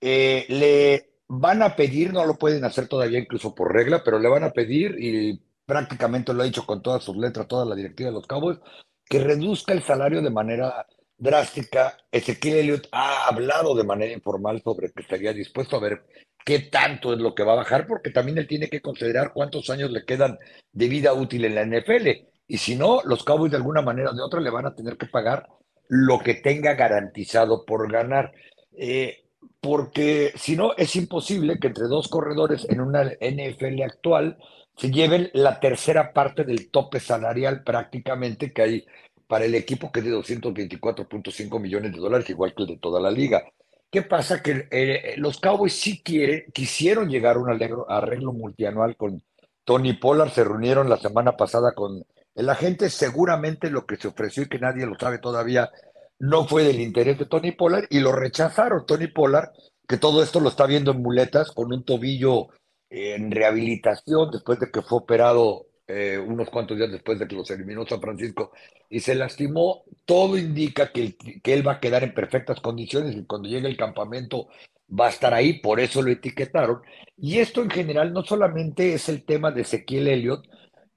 eh, 0.00 0.46
le 0.48 1.10
van 1.28 1.62
a 1.62 1.76
pedir, 1.76 2.12
no 2.12 2.24
lo 2.24 2.36
pueden 2.36 2.64
hacer 2.64 2.88
todavía 2.88 3.18
incluso 3.18 3.54
por 3.54 3.72
regla, 3.72 4.02
pero 4.04 4.18
le 4.18 4.28
van 4.28 4.42
a 4.44 4.50
pedir, 4.50 4.96
y 4.98 5.40
prácticamente 5.64 6.32
lo 6.32 6.42
ha 6.42 6.46
dicho 6.46 6.66
con 6.66 6.82
todas 6.82 7.04
sus 7.04 7.16
letras, 7.16 7.46
toda 7.46 7.64
la 7.64 7.76
directiva 7.76 8.08
de 8.08 8.14
los 8.14 8.26
Cowboys, 8.26 8.58
que 9.04 9.20
reduzca 9.20 9.72
el 9.72 9.82
salario 9.82 10.22
de 10.22 10.30
manera 10.30 10.86
drástica. 11.20 11.96
Ezequiel 12.10 12.56
Elliott 12.56 12.88
ha 12.90 13.28
hablado 13.28 13.76
de 13.76 13.84
manera 13.84 14.12
informal 14.12 14.60
sobre 14.64 14.90
que 14.90 15.02
estaría 15.02 15.32
dispuesto 15.32 15.76
a 15.76 15.80
ver 15.80 16.02
qué 16.44 16.60
tanto 16.60 17.12
es 17.12 17.20
lo 17.20 17.34
que 17.34 17.44
va 17.44 17.52
a 17.52 17.56
bajar, 17.56 17.86
porque 17.86 18.10
también 18.10 18.38
él 18.38 18.48
tiene 18.48 18.68
que 18.68 18.80
considerar 18.80 19.32
cuántos 19.32 19.70
años 19.70 19.90
le 19.90 20.04
quedan 20.04 20.38
de 20.72 20.88
vida 20.88 21.12
útil 21.12 21.44
en 21.44 21.54
la 21.54 21.64
NFL. 21.64 22.08
Y 22.48 22.58
si 22.58 22.74
no, 22.74 23.02
los 23.04 23.22
Cowboys 23.22 23.52
de 23.52 23.58
alguna 23.58 23.82
manera 23.82 24.10
o 24.10 24.14
de 24.14 24.22
otra 24.22 24.40
le 24.40 24.50
van 24.50 24.66
a 24.66 24.74
tener 24.74 24.96
que 24.96 25.06
pagar 25.06 25.46
lo 25.88 26.18
que 26.18 26.34
tenga 26.34 26.74
garantizado 26.74 27.64
por 27.64 27.90
ganar. 27.92 28.32
Eh, 28.72 29.24
porque 29.60 30.32
si 30.36 30.56
no, 30.56 30.74
es 30.76 30.96
imposible 30.96 31.58
que 31.58 31.68
entre 31.68 31.84
dos 31.84 32.08
corredores 32.08 32.66
en 32.68 32.80
una 32.80 33.04
NFL 33.04 33.82
actual 33.82 34.38
se 34.76 34.90
lleven 34.90 35.30
la 35.34 35.60
tercera 35.60 36.12
parte 36.14 36.44
del 36.44 36.70
tope 36.70 37.00
salarial 37.00 37.62
prácticamente 37.62 38.52
que 38.52 38.62
hay 38.62 38.86
para 39.30 39.44
el 39.44 39.54
equipo 39.54 39.92
que 39.92 40.00
es 40.00 40.06
de 40.06 40.12
224.5 40.12 41.60
millones 41.60 41.92
de 41.92 41.98
dólares, 41.98 42.28
igual 42.28 42.52
que 42.52 42.64
el 42.64 42.68
de 42.70 42.78
toda 42.78 43.00
la 43.00 43.12
liga. 43.12 43.44
¿Qué 43.88 44.02
pasa? 44.02 44.42
Que 44.42 44.66
eh, 44.72 45.14
los 45.18 45.38
Cowboys 45.38 45.72
sí 45.72 46.02
quieren, 46.02 46.46
quisieron 46.52 47.08
llegar 47.08 47.36
a 47.36 47.38
un 47.38 47.50
arreglo, 47.88 48.32
multianual 48.32 48.96
con 48.96 49.22
Tony 49.64 49.92
Pollard, 49.92 50.32
se 50.32 50.42
reunieron 50.42 50.90
la 50.90 50.96
semana 50.96 51.36
pasada 51.36 51.74
con 51.76 52.04
el 52.34 52.48
agente, 52.48 52.90
seguramente 52.90 53.70
lo 53.70 53.86
que 53.86 53.98
se 53.98 54.08
ofreció 54.08 54.42
y 54.42 54.48
que 54.48 54.58
nadie 54.58 54.84
lo 54.84 54.98
sabe 54.98 55.18
todavía, 55.18 55.70
no 56.18 56.48
fue 56.48 56.64
del 56.64 56.80
interés 56.80 57.16
de 57.16 57.26
Tony 57.26 57.52
Pollard 57.52 57.84
y 57.88 58.00
lo 58.00 58.10
rechazaron. 58.10 58.84
Tony 58.84 59.06
Pollard, 59.06 59.50
que 59.86 59.96
todo 59.96 60.24
esto 60.24 60.40
lo 60.40 60.48
está 60.48 60.66
viendo 60.66 60.90
en 60.90 61.02
muletas, 61.02 61.52
con 61.52 61.72
un 61.72 61.84
tobillo 61.84 62.48
en 62.88 63.30
rehabilitación 63.30 64.32
después 64.32 64.58
de 64.58 64.72
que 64.72 64.82
fue 64.82 64.98
operado 64.98 65.66
eh, 65.90 66.18
unos 66.18 66.48
cuantos 66.50 66.76
días 66.76 66.90
después 66.90 67.18
de 67.18 67.26
que 67.26 67.34
los 67.34 67.50
eliminó 67.50 67.86
San 67.86 68.00
Francisco 68.00 68.52
y 68.88 69.00
se 69.00 69.14
lastimó, 69.14 69.84
todo 70.04 70.38
indica 70.38 70.92
que, 70.92 71.16
que 71.16 71.52
él 71.52 71.66
va 71.66 71.72
a 71.72 71.80
quedar 71.80 72.04
en 72.04 72.14
perfectas 72.14 72.60
condiciones 72.60 73.16
y 73.16 73.24
cuando 73.24 73.48
llegue 73.48 73.68
el 73.68 73.76
campamento 73.76 74.48
va 74.88 75.06
a 75.06 75.10
estar 75.10 75.34
ahí, 75.34 75.54
por 75.54 75.80
eso 75.80 76.02
lo 76.02 76.10
etiquetaron. 76.10 76.80
Y 77.16 77.38
esto 77.38 77.62
en 77.62 77.70
general 77.70 78.12
no 78.12 78.22
solamente 78.22 78.94
es 78.94 79.08
el 79.08 79.24
tema 79.24 79.50
de 79.50 79.62
Ezequiel 79.62 80.08
Elliott, 80.08 80.46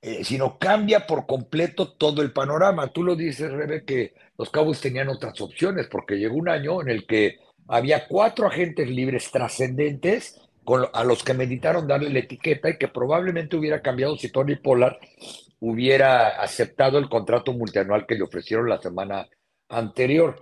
eh, 0.01 0.23
sino 0.23 0.57
cambia 0.59 1.07
por 1.07 1.25
completo 1.25 1.93
todo 1.93 2.21
el 2.21 2.33
panorama. 2.33 2.91
Tú 2.91 3.03
lo 3.03 3.15
dices, 3.15 3.51
Rebe, 3.51 3.85
que 3.85 4.13
los 4.37 4.49
Cowboys 4.49 4.81
tenían 4.81 5.09
otras 5.09 5.39
opciones, 5.41 5.87
porque 5.87 6.15
llegó 6.15 6.35
un 6.35 6.49
año 6.49 6.81
en 6.81 6.89
el 6.89 7.05
que 7.05 7.37
había 7.67 8.07
cuatro 8.07 8.47
agentes 8.47 8.89
libres 8.89 9.31
trascendentes 9.31 10.41
a 10.93 11.03
los 11.03 11.24
que 11.24 11.34
meditaron 11.34 11.88
darle 11.88 12.09
la 12.09 12.20
etiqueta 12.20 12.70
y 12.70 12.78
que 12.78 12.88
probablemente 12.88 13.55
hubiera 13.55 13.82
cambiado 13.82 14.18
si 14.18 14.32
Tony 14.32 14.55
Pollard 14.55 14.97
hubiera 15.59 16.41
aceptado 16.41 16.97
el 16.97 17.09
contrato 17.09 17.53
multianual 17.53 18.05
que 18.05 18.16
le 18.16 18.24
ofrecieron 18.24 18.70
la 18.70 18.82
semana 18.82 19.28
anterior. 19.70 20.41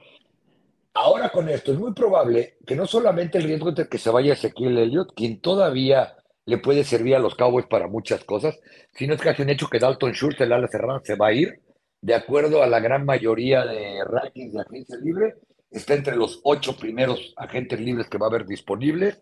Ahora 0.93 1.29
con 1.29 1.47
esto 1.47 1.71
es 1.71 1.79
muy 1.79 1.93
probable 1.93 2.57
que 2.65 2.75
no 2.75 2.85
solamente 2.85 3.37
el 3.37 3.45
riesgo 3.45 3.71
de 3.71 3.87
que 3.87 3.97
se 3.97 4.09
vaya 4.09 4.33
Ezequiel 4.33 4.77
Elliott, 4.77 5.13
quien 5.15 5.39
todavía 5.39 6.15
le 6.45 6.57
puede 6.57 6.83
servir 6.83 7.15
a 7.15 7.19
los 7.19 7.35
Cowboys 7.35 7.67
para 7.67 7.87
muchas 7.87 8.23
cosas, 8.23 8.59
sino 8.93 9.13
es 9.13 9.21
casi 9.21 9.41
un 9.41 9.49
hecho 9.49 9.69
que 9.69 9.79
Dalton 9.79 10.11
Schultz, 10.11 10.41
el 10.41 10.51
ala 10.51 10.67
cerrada, 10.67 11.01
se 11.03 11.15
va 11.15 11.27
a 11.27 11.33
ir, 11.33 11.61
de 12.01 12.15
acuerdo 12.15 12.63
a 12.63 12.67
la 12.67 12.79
gran 12.79 13.05
mayoría 13.05 13.63
de 13.63 14.03
rankings 14.03 14.53
de 14.53 14.61
agencia 14.61 14.97
libre, 14.97 15.35
está 15.69 15.93
entre 15.93 16.15
los 16.15 16.41
ocho 16.43 16.75
primeros 16.75 17.33
agentes 17.37 17.79
libres 17.79 18.09
que 18.09 18.17
va 18.17 18.25
a 18.25 18.29
haber 18.29 18.45
disponibles, 18.45 19.21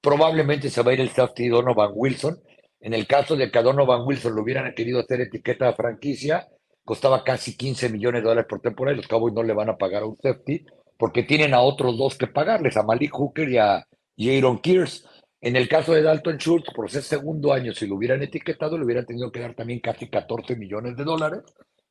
probablemente 0.00 0.70
se 0.70 0.82
va 0.82 0.90
a 0.90 0.94
ir 0.94 1.00
el 1.00 1.10
safety 1.10 1.48
Donovan 1.48 1.92
Wilson, 1.94 2.38
en 2.80 2.94
el 2.94 3.06
caso 3.06 3.36
de 3.36 3.50
que 3.50 3.58
a 3.58 3.62
Donovan 3.62 4.06
Wilson 4.06 4.34
lo 4.34 4.42
hubieran 4.42 4.72
querido 4.74 5.00
hacer 5.00 5.20
etiqueta 5.20 5.66
de 5.66 5.72
franquicia, 5.74 6.48
costaba 6.84 7.24
casi 7.24 7.56
15 7.56 7.88
millones 7.90 8.22
de 8.22 8.28
dólares 8.28 8.48
por 8.48 8.60
temporada 8.60 8.94
y 8.94 8.98
los 8.98 9.08
Cowboys 9.08 9.34
no 9.34 9.42
le 9.42 9.52
van 9.52 9.68
a 9.68 9.76
pagar 9.76 10.02
a 10.02 10.06
un 10.06 10.16
safety 10.16 10.64
porque 10.96 11.22
tienen 11.22 11.54
a 11.54 11.60
otros 11.60 11.96
dos 11.96 12.16
que 12.16 12.26
pagarles, 12.26 12.76
a 12.76 12.82
Malik 12.82 13.12
Hooker 13.12 13.48
y 13.48 13.58
a 13.58 13.86
Jaron 14.16 14.58
Kears. 14.58 15.06
En 15.40 15.54
el 15.54 15.68
caso 15.68 15.92
de 15.92 16.02
Dalton 16.02 16.38
Schultz, 16.38 16.72
por 16.74 16.90
ser 16.90 17.02
segundo 17.02 17.52
año, 17.52 17.72
si 17.72 17.86
lo 17.86 17.94
hubieran 17.94 18.22
etiquetado, 18.22 18.76
le 18.76 18.84
hubieran 18.84 19.06
tenido 19.06 19.30
que 19.30 19.40
dar 19.40 19.54
también 19.54 19.78
casi 19.78 20.08
14 20.08 20.56
millones 20.56 20.96
de 20.96 21.04
dólares. 21.04 21.40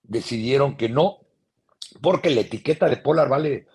Decidieron 0.03 0.75
que 0.75 0.89
no, 0.89 1.19
porque 2.01 2.29
la 2.29 2.41
etiqueta 2.41 2.89
de 2.89 2.97
Polar 2.97 3.29
vale 3.29 3.67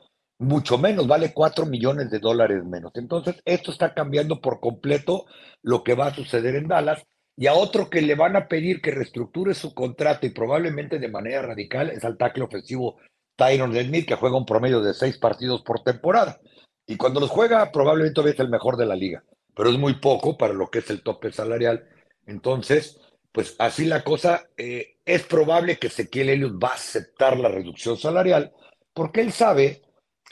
mucho 0.43 0.79
menos, 0.79 1.07
vale 1.07 1.33
4 1.33 1.67
millones 1.67 2.11
de 2.11 2.19
dólares 2.19 2.65
menos. 2.65 2.93
Entonces, 2.95 3.37
esto 3.45 3.71
está 3.71 3.95
cambiando 3.95 4.41
por 4.41 4.61
completo 4.61 5.27
lo 5.63 5.83
que 5.83 5.95
va 5.95 6.07
a 6.07 6.15
suceder 6.15 6.57
en 6.57 6.69
Dallas. 6.69 7.03
Y 7.37 7.47
a 7.47 7.55
otro 7.55 7.89
que 7.89 8.03
le 8.03 8.15
van 8.15 8.37
a 8.37 8.47
pedir 8.47 8.83
que 8.83 8.91
reestructure 8.91 9.55
su 9.55 9.73
contrato 9.75 10.27
y 10.27 10.31
probablemente 10.31 10.99
de 10.99 11.09
manera 11.09 11.43
radical 11.43 11.91
es 11.91 12.05
al 12.05 12.19
tackle 12.19 12.45
ofensivo 12.45 12.97
Tyron 13.37 13.75
Smith, 13.75 14.07
que 14.07 14.17
juega 14.17 14.37
un 14.37 14.45
promedio 14.45 14.83
de 14.83 14.93
seis 14.93 15.17
partidos 15.19 15.63
por 15.63 15.83
temporada. 15.83 16.41
Y 16.87 16.97
cuando 16.97 17.21
los 17.21 17.31
juega, 17.31 17.73
probablemente 17.73 18.21
es 18.29 18.39
el 18.39 18.51
mejor 18.51 18.77
de 18.77 18.87
la 18.87 18.97
liga 18.97 19.25
pero 19.55 19.71
es 19.71 19.79
muy 19.79 19.95
poco 19.95 20.37
para 20.37 20.55
lo 20.55 20.71
que 20.71 20.81
es 20.81 20.91
el 20.91 21.03
tope 21.03 21.33
salarial. 21.33 21.89
Entonces, 22.27 23.01
pues 23.33 23.55
así 23.59 23.85
la 23.85 24.03
cosa, 24.03 24.49
eh, 24.57 24.97
es 25.05 25.23
probable 25.25 25.79
que 25.79 25.89
Ezequiel 25.89 26.31
Elliott 26.31 26.63
va 26.63 26.69
a 26.69 26.75
aceptar 26.75 27.39
la 27.39 27.49
reducción 27.49 27.97
salarial 27.97 28.53
porque 28.95 29.21
él 29.21 29.33
sabe 29.33 29.83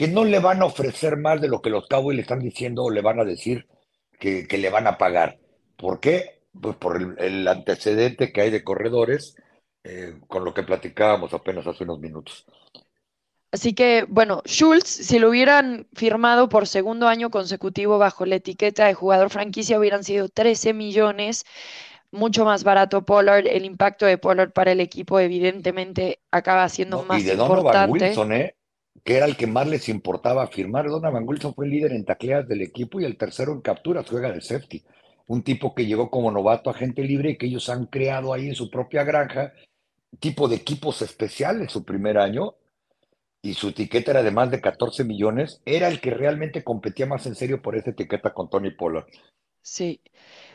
que 0.00 0.08
no 0.08 0.24
le 0.24 0.38
van 0.38 0.62
a 0.62 0.64
ofrecer 0.64 1.18
más 1.18 1.42
de 1.42 1.48
lo 1.48 1.60
que 1.60 1.68
los 1.68 1.86
Cowboys 1.86 2.16
le 2.16 2.22
están 2.22 2.38
diciendo 2.38 2.84
o 2.84 2.90
le 2.90 3.02
van 3.02 3.20
a 3.20 3.24
decir 3.24 3.66
que, 4.18 4.46
le 4.50 4.70
van 4.70 4.86
a 4.86 4.96
pagar. 4.96 5.38
¿Por 5.76 6.00
qué? 6.00 6.40
Pues 6.58 6.74
por 6.76 7.16
el, 7.18 7.46
antecedente 7.46 8.32
que 8.32 8.40
hay 8.40 8.50
de 8.50 8.64
corredores, 8.64 9.36
eh, 9.84 10.14
con 10.26 10.42
lo 10.42 10.54
que 10.54 10.62
platicábamos 10.62 11.34
apenas 11.34 11.66
hace 11.66 11.84
unos 11.84 12.00
minutos. 12.00 12.46
Así 13.52 13.74
que, 13.74 14.06
bueno, 14.08 14.40
Schultz, 14.46 14.88
si 14.88 15.18
lo 15.18 15.28
hubieran 15.28 15.86
firmado 15.92 16.48
por 16.48 16.66
segundo 16.66 17.06
año 17.06 17.28
consecutivo 17.28 17.98
bajo 17.98 18.24
la 18.24 18.36
etiqueta 18.36 18.86
de 18.86 18.94
jugador 18.94 19.28
franquicia, 19.28 19.78
hubieran 19.78 20.02
sido 20.02 20.30
13 20.30 20.72
millones, 20.72 21.44
mucho 22.10 22.46
más 22.46 22.64
barato 22.64 23.04
Pollard. 23.04 23.46
El 23.46 23.66
impacto 23.66 24.06
de 24.06 24.16
Pollard 24.16 24.52
para 24.52 24.72
el 24.72 24.80
equipo, 24.80 25.20
evidentemente, 25.20 26.20
acaba 26.30 26.66
siendo 26.70 27.02
más 27.02 27.20
importante. 27.20 27.22
Y 27.22 27.36
de 27.36 27.36
Donovan 27.36 27.90
Wilson, 27.90 28.32
¿eh? 28.32 28.56
Que 29.04 29.16
era 29.16 29.26
el 29.26 29.36
que 29.36 29.46
más 29.46 29.66
les 29.66 29.88
importaba 29.88 30.46
firmar. 30.46 30.88
Donovan 30.88 31.26
Wilson 31.26 31.54
fue 31.54 31.66
el 31.66 31.72
líder 31.72 31.92
en 31.92 32.04
tacleas 32.04 32.46
del 32.48 32.62
equipo 32.62 33.00
y 33.00 33.04
el 33.04 33.16
tercero 33.16 33.52
en 33.52 33.60
capturas, 33.60 34.08
juega 34.08 34.32
de 34.32 34.40
safety. 34.40 34.82
Un 35.26 35.42
tipo 35.42 35.74
que 35.74 35.86
llegó 35.86 36.10
como 36.10 36.30
novato 36.30 36.70
a 36.70 36.74
gente 36.74 37.02
libre 37.02 37.30
y 37.30 37.38
que 37.38 37.46
ellos 37.46 37.68
han 37.68 37.86
creado 37.86 38.32
ahí 38.32 38.48
en 38.48 38.54
su 38.54 38.70
propia 38.70 39.04
granja, 39.04 39.52
tipo 40.18 40.48
de 40.48 40.56
equipos 40.56 41.02
especiales 41.02 41.70
su 41.70 41.84
primer 41.84 42.18
año 42.18 42.54
y 43.42 43.54
su 43.54 43.68
etiqueta 43.68 44.10
era 44.10 44.22
de 44.22 44.30
más 44.30 44.50
de 44.50 44.60
14 44.60 45.04
millones, 45.04 45.62
era 45.64 45.88
el 45.88 46.00
que 46.00 46.10
realmente 46.10 46.62
competía 46.62 47.06
más 47.06 47.26
en 47.26 47.34
serio 47.34 47.62
por 47.62 47.76
esa 47.76 47.90
etiqueta 47.90 48.34
con 48.34 48.50
Tony 48.50 48.70
Pollard. 48.72 49.06
Sí, 49.62 50.00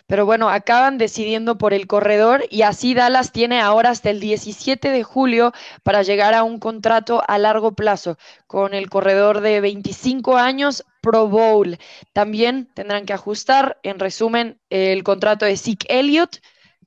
pero 0.07 0.25
bueno, 0.25 0.49
acaban 0.49 0.97
decidiendo 0.97 1.57
por 1.57 1.73
el 1.73 1.87
corredor 1.87 2.45
y 2.49 2.61
así 2.61 2.93
Dallas 2.93 3.31
tiene 3.31 3.59
ahora 3.59 3.89
hasta 3.89 4.09
el 4.09 4.19
17 4.19 4.89
de 4.89 5.03
julio 5.03 5.51
para 5.83 6.03
llegar 6.03 6.33
a 6.33 6.43
un 6.43 6.59
contrato 6.59 7.23
a 7.27 7.37
largo 7.37 7.73
plazo 7.73 8.17
con 8.47 8.73
el 8.73 8.89
corredor 8.89 9.41
de 9.41 9.61
25 9.61 10.37
años 10.37 10.85
Pro 11.01 11.27
Bowl. 11.27 11.77
También 12.13 12.67
tendrán 12.73 13.05
que 13.05 13.13
ajustar, 13.13 13.79
en 13.83 13.99
resumen, 13.99 14.59
el 14.69 15.03
contrato 15.03 15.45
de 15.45 15.57
Zeke 15.57 15.87
Elliott 15.89 16.37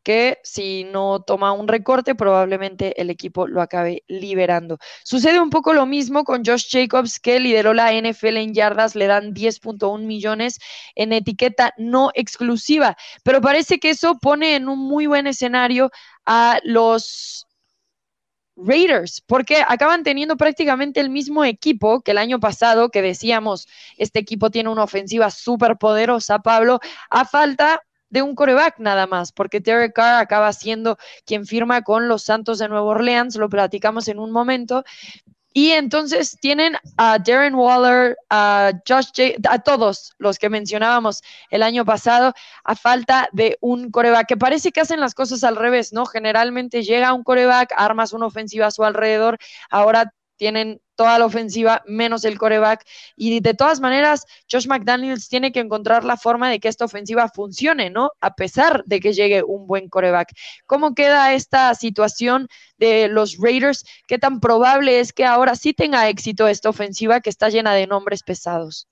que 0.03 0.38
si 0.42 0.84
no 0.84 1.20
toma 1.20 1.53
un 1.53 1.68
recorte, 1.68 2.14
probablemente 2.14 3.01
el 3.01 3.11
equipo 3.11 3.46
lo 3.46 3.62
acabe 3.62 4.05
liberando. 4.09 4.78
Sucede 5.05 5.40
un 5.40 5.51
poco 5.51 5.72
lo 5.72 5.86
mismo 5.86 6.24
con 6.24 6.44
Josh 6.44 6.68
Jacobs, 6.70 7.18
que 7.20 7.40
lideró 7.40 7.74
la 7.74 7.92
NFL 7.92 8.36
en 8.38 8.55
yardas, 8.55 8.94
le 8.94 9.07
dan 9.07 9.34
10.1 9.34 10.05
millones 10.05 10.59
en 10.94 11.12
etiqueta 11.12 11.74
no 11.78 12.11
exclusiva, 12.14 12.96
pero 13.22 13.40
parece 13.40 13.78
que 13.78 13.90
eso 13.90 14.18
pone 14.18 14.57
en 14.57 14.68
un 14.68 14.78
muy 14.78 15.07
buen 15.07 15.26
escenario 15.26 15.90
a 16.24 16.61
los 16.64 17.46
Raiders, 18.59 19.22
porque 19.26 19.62
acaban 19.66 20.03
teniendo 20.03 20.36
prácticamente 20.36 21.01
el 21.01 21.11
mismo 21.11 21.44
equipo 21.44 22.01
que 22.01 22.11
el 22.11 22.18
año 22.18 22.40
pasado, 22.40 22.90
que 22.90 23.03
decíamos, 23.03 23.68
este 23.96 24.18
equipo 24.18 24.51
tiene 24.51 24.68
una 24.68 24.82
ofensiva 24.82 25.30
súper 25.30 25.76
poderosa, 25.76 26.40
Pablo, 26.40 26.80
a 27.09 27.24
falta 27.24 27.82
de 28.11 28.23
un 28.23 28.35
coreback 28.35 28.79
nada 28.79 29.07
más, 29.07 29.33
porque 29.33 29.61
Derek 29.61 29.95
Carr 29.95 30.21
acaba 30.21 30.53
siendo 30.53 30.99
quien 31.25 31.47
firma 31.47 31.83
con 31.83 32.09
los 32.09 32.25
Santos 32.25 32.59
de 32.59 32.69
Nueva 32.69 32.87
Orleans, 32.87 33.37
lo 33.37 33.49
platicamos 33.49 34.09
en 34.09 34.19
un 34.19 34.31
momento, 34.31 34.85
y 35.53 35.73
entonces 35.73 36.39
tienen 36.41 36.77
a 36.99 37.19
Darren 37.19 37.55
Waller, 37.55 38.17
a 38.31 38.73
Josh 38.87 39.09
a 39.49 39.59
todos 39.59 40.13
los 40.19 40.39
que 40.39 40.51
mencionábamos 40.51 41.23
el 41.51 41.63
año 41.63 41.85
pasado, 41.85 42.33
a 42.65 42.77
falta 42.77 43.29
de 43.33 43.57
un 43.61 43.91
coreback, 43.91 44.29
que 44.29 44.37
parece 44.37 44.71
que 44.71 44.83
hacen 44.83 45.01
las 45.01 45.15
cosas 45.15 45.43
al 45.45 45.57
revés, 45.57 45.93
¿no? 45.93 46.07
Generalmente 46.07 46.83
llega 46.83 47.15
un 47.15 47.25
coreback, 47.25 47.73
armas 47.77 48.13
una 48.13 48.27
ofensiva 48.27 48.67
a 48.67 48.71
su 48.71 48.85
alrededor, 48.85 49.39
ahora 49.71 50.13
tienen 50.37 50.81
toda 50.99 51.16
la 51.16 51.26
ofensiva 51.26 51.80
menos 51.86 52.24
el 52.24 52.36
coreback. 52.36 52.84
Y 53.16 53.38
de 53.38 53.55
todas 53.55 53.80
maneras, 53.80 54.26
Josh 54.51 54.66
McDaniels 54.66 55.28
tiene 55.28 55.53
que 55.53 55.61
encontrar 55.61 56.03
la 56.05 56.16
forma 56.16 56.51
de 56.51 56.59
que 56.59 56.66
esta 56.66 56.84
ofensiva 56.84 57.28
funcione, 57.28 57.88
¿no? 57.88 58.11
A 58.20 58.34
pesar 58.34 58.82
de 58.84 58.99
que 58.99 59.12
llegue 59.12 59.44
un 59.44 59.68
buen 59.68 59.88
coreback. 59.88 60.32
¿Cómo 60.66 60.96
queda 60.96 61.32
esta 61.34 61.72
situación 61.76 62.49
de 62.78 63.07
los 63.07 63.38
Raiders? 63.38 63.84
¿Qué 64.09 64.18
tan 64.18 64.40
probable 64.40 64.99
es 64.99 65.12
que 65.12 65.24
ahora 65.24 65.55
sí 65.55 65.72
tenga 65.72 66.09
éxito 66.09 66.49
esta 66.49 66.68
ofensiva 66.68 67.20
que 67.20 67.30
está 67.30 67.49
llena 67.49 67.74
de 67.74 67.86
nombres 67.86 68.24
pesados? 68.24 68.88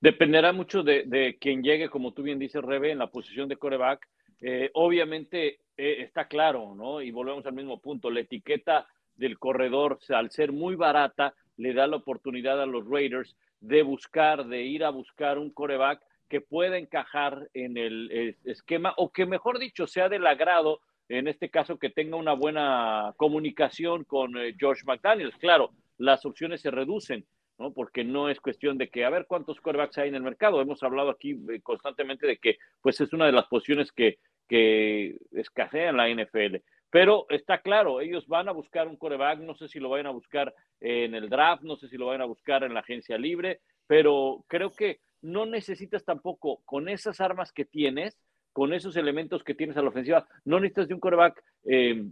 Dependerá 0.00 0.52
mucho 0.52 0.84
de, 0.84 1.02
de 1.06 1.36
quien 1.36 1.64
llegue, 1.64 1.88
como 1.88 2.12
tú 2.12 2.22
bien 2.22 2.38
dices, 2.38 2.62
Rebe, 2.62 2.92
en 2.92 2.98
la 2.98 3.10
posición 3.10 3.48
de 3.48 3.56
coreback. 3.56 4.08
Eh, 4.40 4.70
obviamente 4.74 5.58
eh, 5.76 5.96
está 6.02 6.28
claro, 6.28 6.76
¿no? 6.76 7.02
Y 7.02 7.10
volvemos 7.10 7.44
al 7.46 7.54
mismo 7.54 7.80
punto, 7.80 8.08
la 8.08 8.20
etiqueta 8.20 8.86
del 9.22 9.38
corredor, 9.38 10.00
al 10.10 10.30
ser 10.30 10.50
muy 10.52 10.74
barata, 10.74 11.34
le 11.56 11.72
da 11.72 11.86
la 11.86 11.96
oportunidad 11.96 12.60
a 12.60 12.66
los 12.66 12.86
Raiders 12.88 13.36
de 13.60 13.82
buscar, 13.82 14.46
de 14.46 14.62
ir 14.62 14.84
a 14.84 14.90
buscar 14.90 15.38
un 15.38 15.50
coreback 15.50 16.02
que 16.28 16.40
pueda 16.40 16.76
encajar 16.76 17.48
en 17.54 17.76
el 17.76 18.10
eh, 18.10 18.36
esquema 18.44 18.94
o 18.96 19.12
que, 19.12 19.24
mejor 19.26 19.60
dicho, 19.60 19.86
sea 19.86 20.08
del 20.08 20.26
agrado, 20.26 20.80
en 21.08 21.28
este 21.28 21.50
caso, 21.50 21.78
que 21.78 21.90
tenga 21.90 22.16
una 22.16 22.32
buena 22.32 23.14
comunicación 23.16 24.04
con 24.04 24.36
eh, 24.36 24.54
George 24.58 24.82
McDaniels. 24.84 25.36
Claro, 25.36 25.70
las 25.98 26.24
opciones 26.26 26.60
se 26.60 26.72
reducen, 26.72 27.24
¿no? 27.58 27.72
Porque 27.72 28.02
no 28.02 28.28
es 28.28 28.40
cuestión 28.40 28.76
de 28.76 28.88
que, 28.88 29.04
a 29.04 29.10
ver 29.10 29.26
cuántos 29.28 29.60
corebacks 29.60 29.98
hay 29.98 30.08
en 30.08 30.16
el 30.16 30.22
mercado. 30.22 30.60
Hemos 30.60 30.82
hablado 30.82 31.10
aquí 31.10 31.38
eh, 31.48 31.60
constantemente 31.62 32.26
de 32.26 32.38
que, 32.38 32.58
pues, 32.80 33.00
es 33.00 33.12
una 33.12 33.26
de 33.26 33.32
las 33.32 33.46
posiciones 33.46 33.92
que, 33.92 34.18
que 34.48 35.18
escasea 35.30 35.90
en 35.90 35.96
la 35.96 36.08
NFL. 36.08 36.56
Pero 36.92 37.24
está 37.30 37.62
claro, 37.62 38.02
ellos 38.02 38.28
van 38.28 38.50
a 38.50 38.52
buscar 38.52 38.86
un 38.86 38.98
coreback, 38.98 39.38
no 39.38 39.54
sé 39.54 39.66
si 39.66 39.80
lo 39.80 39.88
vayan 39.88 40.08
a 40.08 40.10
buscar 40.10 40.54
en 40.78 41.14
el 41.14 41.30
draft, 41.30 41.62
no 41.62 41.76
sé 41.76 41.88
si 41.88 41.96
lo 41.96 42.04
vayan 42.04 42.20
a 42.20 42.26
buscar 42.26 42.64
en 42.64 42.74
la 42.74 42.80
agencia 42.80 43.16
libre, 43.16 43.60
pero 43.86 44.44
creo 44.46 44.70
que 44.70 45.00
no 45.22 45.46
necesitas 45.46 46.04
tampoco 46.04 46.60
con 46.66 46.90
esas 46.90 47.18
armas 47.22 47.50
que 47.50 47.64
tienes, 47.64 48.20
con 48.52 48.74
esos 48.74 48.94
elementos 48.96 49.42
que 49.42 49.54
tienes 49.54 49.78
a 49.78 49.82
la 49.82 49.88
ofensiva, 49.88 50.28
no 50.44 50.60
necesitas 50.60 50.88
de 50.88 50.92
un 50.92 51.00
coreback, 51.00 51.42
eh, 51.64 52.04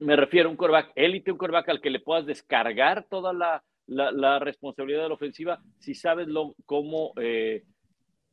me 0.00 0.16
refiero 0.16 0.48
a 0.48 0.50
un 0.50 0.56
coreback 0.56 0.90
élite, 0.96 1.30
un 1.30 1.38
coreback 1.38 1.68
al 1.68 1.80
que 1.80 1.90
le 1.90 2.00
puedas 2.00 2.26
descargar 2.26 3.06
toda 3.08 3.32
la, 3.32 3.62
responsabilidad 4.40 5.02
de 5.02 5.08
la 5.08 5.14
ofensiva 5.14 5.62
si 5.78 5.94
sabes 5.94 6.26
lo, 6.26 6.56
cómo 6.66 7.12
eh, 7.16 7.62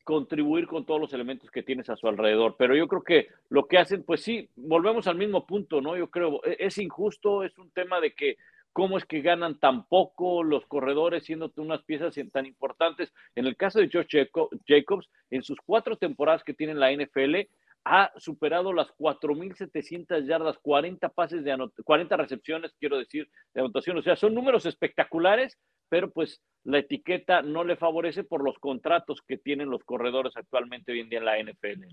contribuir 0.09 0.65
con 0.65 0.87
todos 0.87 0.99
los 0.99 1.13
elementos 1.13 1.51
que 1.51 1.61
tienes 1.61 1.87
a 1.87 1.95
su 1.95 2.07
alrededor. 2.07 2.55
Pero 2.57 2.75
yo 2.75 2.87
creo 2.87 3.03
que 3.03 3.27
lo 3.49 3.67
que 3.67 3.77
hacen, 3.77 4.01
pues 4.01 4.23
sí, 4.23 4.49
volvemos 4.55 5.05
al 5.05 5.17
mismo 5.17 5.45
punto, 5.45 5.81
¿no? 5.81 5.95
Yo 5.95 6.09
creo, 6.09 6.43
e-, 6.45 6.57
es 6.61 6.79
injusto, 6.79 7.43
es 7.43 7.55
un 7.59 7.69
tema 7.69 8.01
de 8.01 8.13
que 8.13 8.37
cómo 8.73 8.97
es 8.97 9.05
que 9.05 9.21
ganan 9.21 9.59
tan 9.59 9.85
poco 9.85 10.41
los 10.41 10.65
corredores 10.65 11.25
siendo 11.25 11.51
unas 11.57 11.83
piezas 11.83 12.15
tan 12.31 12.47
importantes. 12.47 13.13
En 13.35 13.45
el 13.45 13.55
caso 13.55 13.77
de 13.77 13.87
George 13.87 14.31
Jacobs, 14.67 15.07
en 15.29 15.43
sus 15.43 15.59
cuatro 15.63 15.95
temporadas 15.95 16.43
que 16.43 16.55
tiene 16.55 16.73
en 16.73 16.79
la 16.79 16.91
NFL, 16.91 17.47
ha 17.85 18.11
superado 18.17 18.73
las 18.73 18.87
4.700 18.97 20.27
yardas, 20.27 20.57
40 20.61 21.09
pases 21.09 21.43
de 21.43 21.69
40 21.83 22.17
recepciones, 22.17 22.73
quiero 22.79 22.97
decir, 22.97 23.29
de 23.53 23.61
anotación. 23.61 23.97
O 23.97 24.01
sea, 24.01 24.15
son 24.15 24.35
números 24.35 24.65
espectaculares, 24.65 25.57
pero 25.87 26.11
pues 26.11 26.41
la 26.63 26.79
etiqueta 26.79 27.41
no 27.41 27.63
le 27.63 27.77
favorece 27.77 28.23
por 28.23 28.43
los 28.43 28.57
contratos 28.59 29.21
que 29.27 29.37
tienen 29.37 29.69
los 29.69 29.83
corredores 29.83 30.33
actualmente 30.35 30.91
hoy 30.91 30.99
en 30.99 31.09
día 31.09 31.19
en 31.19 31.25
la 31.25 31.39
NFL. 31.39 31.85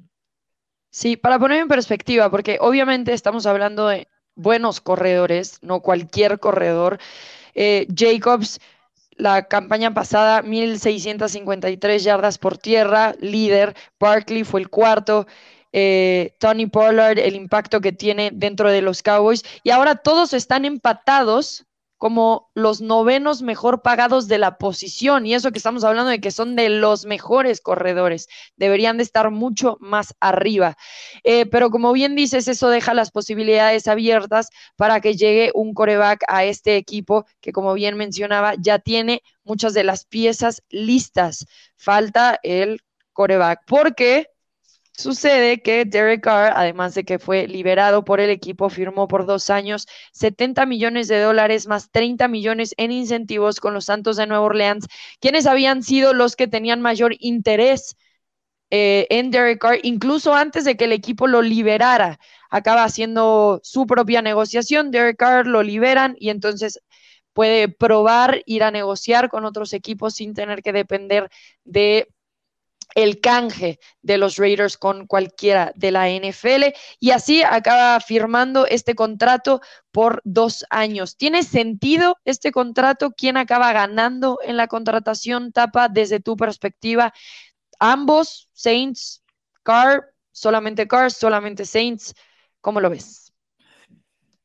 Sí, 0.91 1.17
para 1.17 1.39
poner 1.39 1.61
en 1.61 1.69
perspectiva, 1.69 2.31
porque 2.31 2.59
obviamente 2.61 3.13
estamos 3.13 3.47
hablando 3.47 3.89
de 3.89 4.09
buenos 4.35 4.81
corredores, 4.81 5.59
no 5.63 5.81
cualquier 5.81 6.39
corredor. 6.39 6.99
Eh, 7.55 7.87
Jacobs, 7.95 8.61
la 9.17 9.49
campaña 9.49 9.95
pasada, 9.95 10.43
1.653 10.43 11.99
yardas 11.99 12.39
por 12.39 12.59
tierra, 12.59 13.15
líder. 13.21 13.75
Barkley 13.99 14.45
fue 14.45 14.61
el 14.61 14.69
cuarto. 14.69 15.27
Eh, 15.73 16.35
Tony 16.39 16.67
Pollard, 16.67 17.19
el 17.19 17.35
impacto 17.37 17.81
que 17.81 17.93
tiene 17.93 18.31
dentro 18.33 18.71
de 18.71 18.83
los 18.83 19.03
Cowboys. 19.03 19.43
Y 19.63 19.71
ahora 19.71 19.97
todos 19.97 20.33
están 20.33 20.65
empatados 20.65 21.67
como 21.99 22.51
los 22.55 22.81
novenos 22.81 23.43
mejor 23.43 23.83
pagados 23.83 24.29
de 24.29 24.39
la 24.39 24.59
posición. 24.59 25.27
Y 25.27 25.35
eso 25.35 25.51
que 25.51 25.59
estamos 25.59 25.85
hablando 25.85 26.11
de 26.11 26.21
que 26.21 26.31
son 26.31 26.57
de 26.57 26.69
los 26.69 27.07
mejores 27.07 27.61
corredores. 27.61 28.29
Deberían 28.57 28.99
de 28.99 29.03
estar 29.03 29.31
mucho 29.31 29.77
más 29.81 30.15
arriba. 30.21 30.77
Eh, 31.25 31.47
pero 31.47 31.71
como 31.71 31.93
bien 31.93 32.15
dices, 32.15 32.49
eso 32.49 32.69
deja 32.69 32.95
las 32.95 33.11
posibilidades 33.11 33.89
abiertas 33.89 34.49
para 34.77 35.01
que 35.01 35.17
llegue 35.17 35.53
un 35.55 35.75
coreback 35.75 36.25
a 36.29 36.45
este 36.45 36.77
equipo 36.77 37.25
que, 37.41 37.53
como 37.53 37.73
bien 37.75 37.97
mencionaba, 37.97 38.55
ya 38.59 38.79
tiene 38.79 39.23
muchas 39.45 39.73
de 39.75 39.85
las 39.85 40.05
piezas 40.05 40.63
listas. 40.69 41.47
Falta 41.77 42.39
el 42.43 42.81
coreback. 43.13 43.61
Porque 43.67 44.29
Sucede 44.99 45.61
que 45.61 45.85
Derek 45.85 46.23
Carr, 46.23 46.53
además 46.57 46.95
de 46.95 47.05
que 47.05 47.19
fue 47.19 47.47
liberado 47.47 48.05
por 48.05 48.19
el 48.19 48.31
equipo, 48.31 48.71
firmó 48.71 49.09
por 49.09 49.27
dos 49.27 49.51
años 49.51 49.87
70 50.13 50.65
millones 50.65 51.07
de 51.09 51.21
dólares 51.21 51.67
más 51.67 51.91
30 51.91 52.29
millones 52.29 52.75
en 52.79 52.93
incentivos 52.93 53.61
con 53.61 53.75
los 53.75 53.85
Santos 53.85 54.17
de 54.17 54.27
Nueva 54.27 54.45
Orleans, 54.45 54.87
quienes 55.21 55.47
habían 55.47 55.83
sido 55.83 56.15
los 56.15 56.35
que 56.35 56.49
tenían 56.49 56.81
mayor 56.81 57.15
interés 57.19 57.97
eh, 58.71 59.07
en 59.11 59.31
Derek 59.31 59.61
Carr, 59.61 59.79
incluso 59.83 60.35
antes 60.35 60.65
de 60.65 60.77
que 60.79 60.85
el 60.87 60.93
equipo 60.93 61.27
lo 61.27 61.43
liberara. 61.43 62.19
Acaba 62.51 62.85
haciendo 62.85 63.61
su 63.63 63.87
propia 63.87 64.23
negociación, 64.23 64.91
Derek 64.91 65.19
Carr 65.19 65.47
lo 65.47 65.63
liberan 65.63 66.17
y 66.19 66.31
entonces 66.31 66.81
puede 67.35 67.69
probar 67.69 68.43
ir 68.47 68.63
a 68.65 68.71
negociar 68.71 69.29
con 69.29 69.45
otros 69.45 69.75
equipos 69.75 70.15
sin 70.15 70.33
tener 70.33 70.63
que 70.63 70.73
depender 70.73 71.29
de 71.65 72.09
el 72.97 73.21
canje 73.21 73.79
de 74.01 74.17
los 74.17 74.37
Raiders 74.39 74.79
con 74.79 75.07
cualquiera 75.07 75.71
de 75.77 75.91
la 75.91 76.09
NFL 76.09 76.75
y 76.99 77.11
así 77.11 77.43
acaba 77.43 78.01
firmando 78.01 78.67
este 78.67 78.95
contrato 78.95 79.61
por 79.93 80.23
dos 80.25 80.65
años. 80.71 81.19
¿Tiene 81.19 81.43
sentido 81.43 82.17
este 82.25 82.53
contrato? 82.53 83.13
¿Quién 83.13 83.37
acaba 83.37 83.73
ganando 83.75 84.39
en 84.43 84.57
la 84.57 84.67
contratación, 84.67 85.53
Tapa, 85.53 85.89
desde 85.89 86.21
tu 86.21 86.39
perspectiva? 86.39 87.13
Ambos, 87.79 88.49
Saints, 88.55 89.23
Carr, 89.63 90.15
solamente 90.33 90.89
Carr, 90.89 91.11
solamente 91.11 91.67
Saints, 91.67 92.15
¿cómo 92.63 92.81
lo 92.81 92.89
ves? 92.89 93.31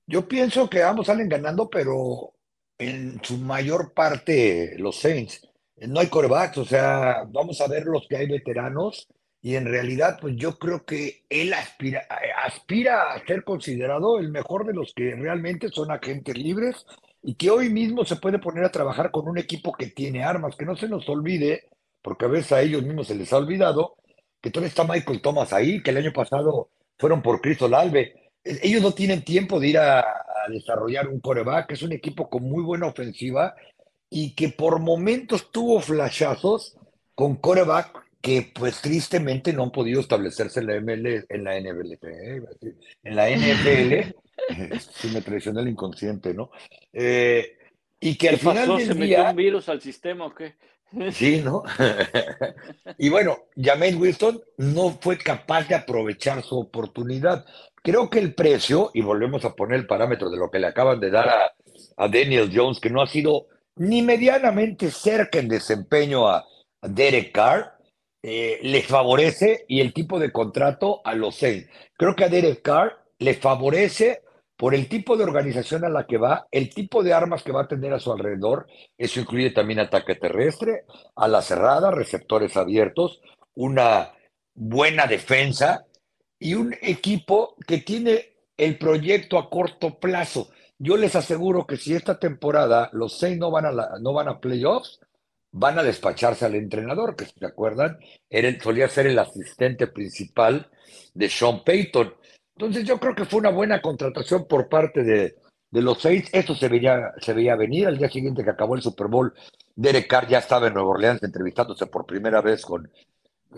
Yo 0.05 0.27
pienso 0.27 0.69
que 0.69 0.83
ambos 0.83 1.07
salen 1.07 1.29
ganando, 1.29 1.69
pero 1.69 2.33
en 2.77 3.23
su 3.23 3.37
mayor 3.37 3.93
parte 3.93 4.75
los 4.77 4.97
Saints 4.99 5.50
no 5.87 5.99
hay 5.99 6.07
corebacks, 6.07 6.57
o 6.57 6.65
sea, 6.65 7.23
vamos 7.29 7.59
a 7.61 7.67
ver 7.67 7.85
los 7.85 8.07
que 8.07 8.17
hay 8.17 8.27
veteranos 8.27 9.07
y 9.41 9.55
en 9.55 9.65
realidad, 9.65 10.19
pues 10.21 10.35
yo 10.35 10.59
creo 10.59 10.85
que 10.85 11.23
él 11.29 11.53
aspira, 11.53 12.07
aspira 12.43 13.13
a 13.13 13.25
ser 13.25 13.43
considerado 13.43 14.19
el 14.19 14.29
mejor 14.29 14.67
de 14.67 14.73
los 14.73 14.93
que 14.93 15.15
realmente 15.15 15.69
son 15.69 15.89
agentes 15.89 16.37
libres 16.37 16.85
y 17.23 17.35
que 17.35 17.49
hoy 17.49 17.69
mismo 17.69 18.05
se 18.05 18.17
puede 18.17 18.37
poner 18.37 18.63
a 18.63 18.71
trabajar 18.71 19.09
con 19.09 19.27
un 19.27 19.39
equipo 19.39 19.73
que 19.73 19.87
tiene 19.87 20.23
armas, 20.23 20.55
que 20.55 20.65
no 20.65 20.75
se 20.75 20.87
nos 20.87 21.09
olvide, 21.09 21.69
porque 22.03 22.25
a 22.25 22.27
veces 22.27 22.51
a 22.51 22.61
ellos 22.61 22.83
mismos 22.83 23.07
se 23.07 23.15
les 23.15 23.33
ha 23.33 23.37
olvidado, 23.37 23.95
que 24.39 24.51
todavía 24.51 24.69
está 24.69 24.83
Michael 24.83 25.21
Thomas 25.21 25.53
ahí, 25.53 25.81
que 25.81 25.89
el 25.89 25.97
año 25.97 26.13
pasado 26.13 26.69
fueron 26.99 27.21
por 27.23 27.41
Cristo 27.41 27.67
Lalve. 27.67 28.13
E, 28.43 28.59
ellos 28.61 28.81
no 28.83 28.91
tienen 28.93 29.23
tiempo 29.23 29.59
de 29.59 29.67
ir 29.69 29.77
a, 29.79 30.01
a 30.01 30.49
desarrollar 30.49 31.07
un 31.07 31.19
coreback, 31.19 31.71
es 31.71 31.81
un 31.81 31.93
equipo 31.93 32.29
con 32.29 32.43
muy 32.43 32.63
buena 32.63 32.87
ofensiva 32.87 33.55
y 34.13 34.35
que 34.35 34.49
por 34.49 34.79
momentos 34.79 35.51
tuvo 35.51 35.79
flashazos 35.79 36.77
con 37.15 37.37
coreback 37.37 38.05
que 38.21 38.51
pues 38.53 38.81
tristemente 38.81 39.53
no 39.53 39.63
han 39.63 39.71
podido 39.71 40.01
establecerse 40.01 40.59
en 40.59 40.67
la 40.67 40.75
ML, 40.75 41.25
en 41.29 41.43
la 41.43 41.59
NFL, 41.59 41.93
eh, 41.93 42.41
en 43.03 43.15
la 43.15 43.29
NFL, 43.29 44.15
si 44.93 45.07
me 45.07 45.21
traiciona 45.21 45.61
el 45.61 45.69
inconsciente, 45.69 46.33
¿no? 46.33 46.51
Eh, 46.93 47.57
y 47.99 48.17
que 48.17 48.29
al 48.29 48.37
final 48.37 48.67
pasó? 48.67 48.79
¿Se 48.79 48.93
metió 48.93 49.29
un 49.29 49.35
virus 49.35 49.69
al 49.69 49.81
sistema 49.81 50.25
o 50.25 50.35
qué? 50.35 50.55
Sí, 51.13 51.41
¿no? 51.41 51.63
y 52.97 53.07
bueno, 53.07 53.37
James 53.55 53.95
Wilson 53.95 54.41
no 54.57 54.89
fue 54.99 55.17
capaz 55.17 55.69
de 55.69 55.75
aprovechar 55.75 56.43
su 56.43 56.59
oportunidad. 56.59 57.45
creo 57.81 58.09
que 58.09 58.19
el 58.19 58.33
precio, 58.33 58.91
y 58.93 58.99
volvemos 58.99 59.45
a 59.45 59.55
poner 59.55 59.79
el 59.79 59.87
parámetro 59.87 60.29
de 60.29 60.37
lo 60.37 60.51
que 60.51 60.59
le 60.59 60.67
acaban 60.67 60.99
de 60.99 61.09
dar 61.09 61.29
a, 61.29 61.53
a 61.95 62.07
Daniel 62.09 62.51
Jones, 62.53 62.81
que 62.81 62.89
no 62.89 63.01
ha 63.01 63.07
sido 63.07 63.47
ni 63.77 64.01
medianamente 64.01 64.91
cerca 64.91 65.39
en 65.39 65.47
desempeño 65.47 66.27
a, 66.27 66.45
Derek 66.83 67.31
Carr, 67.31 67.77
eh, 68.23 68.59
le 68.63 68.81
favorece 68.81 69.65
y 69.67 69.81
el 69.81 69.93
tipo 69.93 70.17
de 70.17 70.31
contrato 70.31 71.01
a 71.05 71.13
los 71.13 71.35
seis. 71.35 71.67
Creo 71.95 72.15
que 72.15 72.23
a 72.23 72.29
Derek 72.29 72.63
Carr 72.63 72.97
le 73.19 73.35
favorece 73.35 74.23
por 74.57 74.75
el 74.75 74.87
tipo 74.87 75.17
de 75.17 75.23
organización 75.23 75.85
a 75.85 75.89
la 75.89 76.05
que 76.05 76.17
va, 76.17 76.47
el 76.51 76.69
tipo 76.69 77.01
de 77.01 77.13
armas 77.13 77.41
que 77.43 77.51
va 77.51 77.63
a 77.63 77.67
tener 77.67 77.93
a 77.93 77.99
su 77.99 78.11
alrededor, 78.11 78.67
eso 78.95 79.19
incluye 79.19 79.49
también 79.49 79.79
ataque 79.79 80.15
terrestre, 80.15 80.85
a 81.15 81.27
la 81.27 81.41
cerrada, 81.41 81.89
receptores 81.89 82.55
abiertos, 82.57 83.21
una 83.55 84.11
buena 84.53 85.07
defensa 85.07 85.85
y 86.39 86.53
un 86.53 86.75
equipo 86.81 87.55
que 87.65 87.79
tiene 87.79 88.35
el 88.55 88.77
proyecto 88.77 89.39
a 89.39 89.49
corto 89.49 89.99
plazo. 89.99 90.49
Yo 90.83 90.97
les 90.97 91.15
aseguro 91.15 91.67
que 91.67 91.77
si 91.77 91.93
esta 91.93 92.17
temporada 92.17 92.89
los 92.93 93.19
seis 93.19 93.37
no 93.37 93.51
van 93.51 93.67
a, 93.67 93.99
no 93.99 94.13
van 94.13 94.27
a 94.27 94.39
playoffs, 94.39 94.99
van 95.51 95.77
a 95.77 95.83
despacharse 95.83 96.43
al 96.43 96.55
entrenador, 96.55 97.15
que 97.15 97.25
si 97.25 97.37
se 97.37 97.45
acuerdan, 97.45 97.99
era, 98.27 98.59
solía 98.59 98.89
ser 98.89 99.05
el 99.05 99.19
asistente 99.19 99.85
principal 99.85 100.71
de 101.13 101.29
Sean 101.29 101.63
Payton. 101.63 102.15
Entonces 102.55 102.83
yo 102.83 102.99
creo 102.99 103.13
que 103.13 103.25
fue 103.25 103.41
una 103.41 103.51
buena 103.51 103.79
contratación 103.79 104.47
por 104.47 104.69
parte 104.69 105.03
de, 105.03 105.35
los 105.69 106.01
seis. 106.01 106.27
Esto 106.31 106.55
se 106.55 106.67
veía, 106.67 107.13
se 107.19 107.33
veía 107.33 107.55
venir. 107.55 107.85
Al 107.85 107.99
día 107.99 108.09
siguiente 108.09 108.43
que 108.43 108.49
acabó 108.49 108.73
el 108.73 108.81
Super 108.81 109.05
Bowl, 109.05 109.35
Derek 109.75 110.07
Carr 110.07 110.27
ya 110.27 110.39
estaba 110.39 110.65
en 110.65 110.73
Nueva 110.73 110.89
Orleans 110.89 111.21
entrevistándose 111.21 111.85
por 111.85 112.07
primera 112.07 112.41
vez 112.41 112.65
con, 112.65 112.89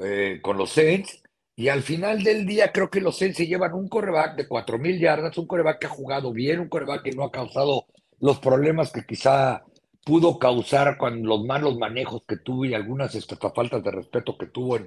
eh, 0.01 0.39
con 0.41 0.57
los 0.57 0.71
Saints. 0.71 1.22
Y 1.56 1.68
al 1.70 1.84
final 1.84 2.24
del 2.24 2.45
día 2.45 2.72
creo 2.72 2.89
que 2.89 3.01
los 3.01 3.18
Saints 3.18 3.38
se 3.38 3.47
llevan 3.47 3.74
un 3.74 3.88
coreback 3.88 4.36
de 4.36 4.47
cuatro 4.47 4.80
mil 4.80 4.99
yardas, 4.99 5.38
un 5.38 5.45
coreback 5.45 5.80
que 5.80 5.88
ha 5.88 5.89
jugado 5.89 6.32
bien, 6.32 6.60
un 6.60 6.70
coreback 6.70 7.04
que 7.04 7.12
no 7.12 7.24
ha 7.24 7.32
causado 7.32 7.86
los 8.20 8.39
problemas 8.39 8.91
que 8.91 9.06
quizá 9.06 9.64
pudo 10.04 10.39
causar 10.39 10.97
con 10.97 11.24
los 11.24 11.43
malos 11.45 11.78
manejos 11.78 12.24
que 12.28 12.38
tuvo 12.38 12.66
y 12.66 12.74
algunas 12.74 13.18
faltas 13.54 13.84
de 13.84 13.91
respeto 13.91 14.38
que 14.38 14.47
tuvo 14.47 14.78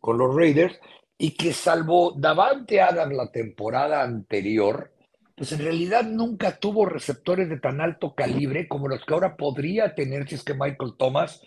con 0.00 0.18
los 0.18 0.34
Raiders 0.34 0.78
y 1.18 1.32
que 1.32 1.52
salvo 1.52 2.12
Davante 2.16 2.80
Adams 2.80 3.16
la 3.16 3.30
temporada 3.30 4.02
anterior, 4.02 4.92
pues 5.34 5.52
en 5.52 5.58
realidad 5.58 6.04
nunca 6.04 6.58
tuvo 6.58 6.86
receptores 6.86 7.48
de 7.48 7.58
tan 7.58 7.80
alto 7.80 8.14
calibre 8.14 8.68
como 8.68 8.88
los 8.88 9.04
que 9.04 9.14
ahora 9.14 9.36
podría 9.36 9.94
tener 9.94 10.28
si 10.28 10.36
es 10.36 10.44
que 10.44 10.54
Michael 10.54 10.94
Thomas 10.96 11.42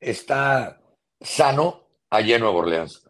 está 0.00 0.80
sano 1.20 1.88
allí 2.10 2.32
en 2.32 2.42
Nueva 2.42 2.58
Orleans. 2.58 3.05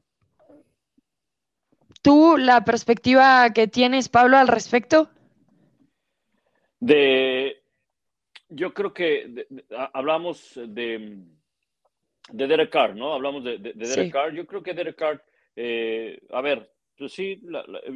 ¿Tú 2.06 2.36
la 2.38 2.64
perspectiva 2.64 3.52
que 3.52 3.66
tienes, 3.66 4.08
Pablo, 4.08 4.36
al 4.36 4.46
respecto? 4.46 5.10
De, 6.78 7.64
yo 8.48 8.72
creo 8.72 8.94
que 8.94 9.46
hablamos 9.92 10.52
de, 10.54 11.18
de 12.30 12.46
Derek 12.46 12.70
Carr, 12.70 12.94
¿no? 12.94 13.12
Hablamos 13.12 13.42
de, 13.42 13.58
Derek 13.58 14.12
Carr. 14.12 14.32
Yo 14.32 14.46
creo 14.46 14.62
que 14.62 14.72
Derek 14.72 14.94
Carr 14.94 15.20
eh, 15.56 16.20
a 16.30 16.42
ver, 16.42 16.70
pues 16.96 17.12
sí, 17.12 17.42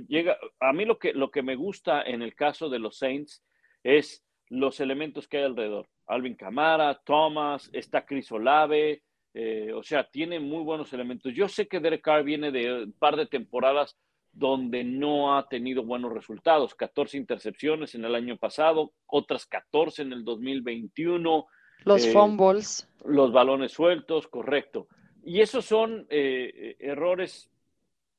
llega, 0.09 0.39
a 0.59 0.73
mí 0.73 0.87
lo 0.87 0.99
que, 0.99 1.13
lo 1.13 1.31
que 1.31 1.43
me 1.43 1.55
gusta 1.55 2.03
en 2.03 2.23
el 2.23 2.35
caso 2.35 2.69
de 2.69 2.79
los 2.79 2.99
Saints 2.99 3.45
es 3.85 4.25
los 4.49 4.81
elementos 4.81 5.29
que 5.29 5.39
hay 5.39 5.45
alrededor. 5.45 5.87
Alvin 6.07 6.35
Camara, 6.35 7.01
Thomas, 7.05 7.71
está 7.73 8.05
Chris 8.05 8.33
Olave, 8.33 9.03
eh, 9.33 9.73
o 9.75 9.83
sea, 9.83 10.05
tiene 10.11 10.41
muy 10.41 10.63
buenos 10.65 10.93
elementos. 10.93 11.33
Yo 11.35 11.49
sé 11.49 11.69
que 11.69 11.81
Derek 11.81 12.03
Carr 12.03 12.25
viene 12.25 12.51
de 12.51 12.85
un 12.85 12.93
par 12.93 13.17
de 13.17 13.27
temporadas 13.27 13.97
donde 14.33 14.85
no 14.85 15.37
ha 15.37 15.49
tenido 15.49 15.85
buenos 15.85 16.13
resultados, 16.13 16.75
14 16.75 17.17
intercepciones 17.17 17.95
en 17.95 18.05
el 18.05 18.15
año 18.15 18.37
pasado, 18.37 18.93
otras 19.07 19.47
14 19.47 20.03
en 20.03 20.13
el 20.13 20.25
2021. 20.25 21.47
Los 21.85 22.07
eh, 22.07 22.13
fumbles. 22.13 22.89
Los 23.05 23.33
balones 23.33 23.73
sueltos, 23.73 24.29
correcto. 24.29 24.89
Y 25.23 25.41
esos 25.41 25.65
son 25.65 26.07
eh, 26.11 26.77
errores 26.79 27.51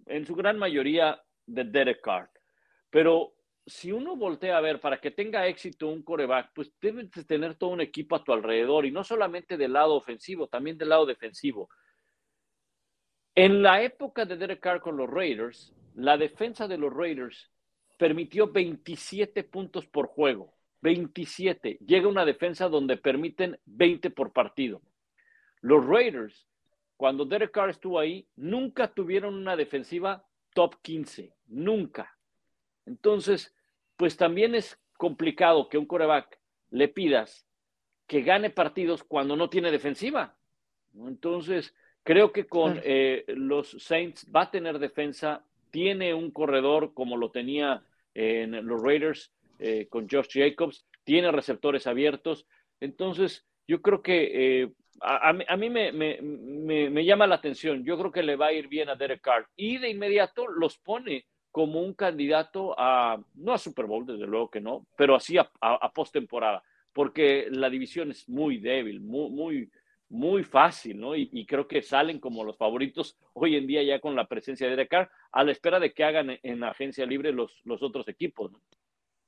en 0.06 0.26
su 0.26 0.36
gran 0.36 0.58
mayoría 0.58 1.22
de 1.46 1.64
Derek 1.64 2.02
Carr. 2.02 2.30
Pero 2.90 3.34
si 3.72 3.92
uno 3.92 4.16
voltea 4.16 4.58
a 4.58 4.62
ver, 4.62 4.80
para 4.80 5.00
que 5.00 5.12
tenga 5.12 5.48
éxito 5.48 5.88
un 5.88 6.04
coreback, 6.04 6.52
pues 6.54 6.72
debes 6.82 7.10
tener 7.26 7.56
todo 7.56 7.72
un 7.72 7.82
equipo 7.82 8.16
a 8.16 8.24
tu 8.24 8.34
alrededor 8.34 8.86
y 8.86 8.92
no 8.92 9.04
solamente 9.04 9.58
del 9.58 9.74
lado 9.74 9.96
ofensivo, 9.96 10.48
también 10.48 10.78
del 10.78 10.90
lado 10.90 11.06
defensivo. 11.06 11.70
En 13.34 13.62
la 13.62 13.82
época 13.82 14.26
de 14.26 14.38
Derek 14.38 14.60
Carr 14.60 14.82
con 14.82 14.98
los 14.98 15.10
Raiders, 15.10 15.74
la 15.96 16.18
defensa 16.18 16.68
de 16.68 16.78
los 16.78 16.94
Raiders 16.94 17.50
permitió 17.98 18.52
27 18.52 19.44
puntos 19.46 19.88
por 19.88 20.08
juego. 20.08 20.54
27. 20.82 21.78
Llega 21.86 22.08
una 22.08 22.26
defensa 22.26 22.68
donde 22.68 22.98
permiten 22.98 23.60
20 23.66 24.10
por 24.10 24.34
partido. 24.34 24.82
Los 25.62 25.86
Raiders 25.86 26.48
cuando 27.02 27.26
Derek 27.26 27.50
Carr 27.50 27.72
estuvo 27.72 27.98
ahí, 27.98 28.28
nunca 28.36 28.94
tuvieron 28.94 29.34
una 29.34 29.56
defensiva 29.56 30.24
top 30.54 30.76
15, 30.84 31.34
nunca. 31.48 32.16
Entonces, 32.86 33.56
pues 34.02 34.18
también 34.18 34.56
es 34.56 34.80
complicado 34.98 35.70
que 35.70 35.78
un 35.78 35.86
coreback 35.86 36.40
le 36.72 36.88
pidas 36.88 37.46
que 38.08 38.24
gane 38.24 38.50
partidos 38.50 39.04
cuando 39.04 39.36
no 39.36 39.48
tiene 39.48 39.70
defensiva. 39.70 40.36
Entonces, 41.06 41.76
creo 42.02 42.32
que 42.32 42.48
con 42.48 42.82
eh, 42.84 43.26
los 43.28 43.78
Saints 43.78 44.26
va 44.36 44.42
a 44.42 44.50
tener 44.50 44.80
defensa, 44.80 45.46
tiene 45.70 46.16
un 46.16 46.32
corredor 46.32 46.96
como 46.96 47.16
lo 47.16 47.30
tenía 47.30 47.84
en 48.16 48.66
los 48.66 48.82
Raiders 48.82 49.32
eh, 49.60 49.86
con 49.88 50.10
Josh 50.10 50.30
Jacobs, 50.34 50.84
tiene 51.04 51.32
receptores 51.32 51.86
abiertos. 51.86 52.48
Entonces, 52.80 53.46
yo 53.68 53.84
creo 53.84 54.02
que 54.02 54.64
eh, 54.64 54.72
a, 55.00 55.32
mí 55.58 55.70
me, 55.70 57.06
llama 57.06 57.28
la 57.28 57.36
atención. 57.36 57.86
Yo 57.86 58.00
creo 58.00 58.12
que 58.12 58.24
le 58.24 58.36
va 58.36 58.48
a 58.48 58.54
ir 58.54 58.68
bien 58.68 58.90
a 58.90 58.96
Derek 58.96 59.22
Carr. 59.22 59.48
Y 59.56 59.78
de 59.78 59.90
inmediato 59.90 60.48
los 60.48 60.80
pone 60.80 61.28
como 61.52 61.82
un 61.82 61.94
candidato 61.94 62.74
a, 62.78 63.22
no 63.36 63.54
a 63.54 63.58
Super 63.58 63.86
Bowl, 63.86 64.06
desde 64.06 64.28
luego 64.28 64.50
que 64.50 64.62
no, 64.62 64.86
pero 64.96 65.16
así 65.16 65.38
a, 65.38 65.92
postemporada, 65.94 66.64
porque 66.94 67.48
la 67.50 67.70
división 67.70 68.12
es 68.12 68.28
muy 68.30 68.58
débil, 68.58 69.02
muy, 69.02 69.30
muy, 69.30 69.72
muy 70.10 70.44
fácil, 70.44 71.00
¿no? 71.00 71.16
Y, 71.16 71.46
creo 71.46 71.68
que 71.68 71.82
salen 71.82 72.20
como 72.20 72.44
los 72.44 72.58
favoritos 72.58 73.18
hoy 73.34 73.56
en 73.56 73.68
día 73.68 73.84
ya 73.84 74.00
con 74.00 74.16
la 74.16 74.28
presencia 74.28 74.68
de 74.68 74.72
Derek 74.72 74.90
Carr, 74.90 75.12
a 75.32 75.44
la 75.44 75.52
espera 75.52 75.80
de 75.80 75.94
que 75.94 76.04
hagan 76.04 76.40
en, 76.42 76.64
agencia 76.64 77.06
libre 77.06 77.32
los, 77.32 77.60
los 77.66 77.84
otros 77.84 78.08
equipos, 78.08 78.52
¿no? 78.52 78.62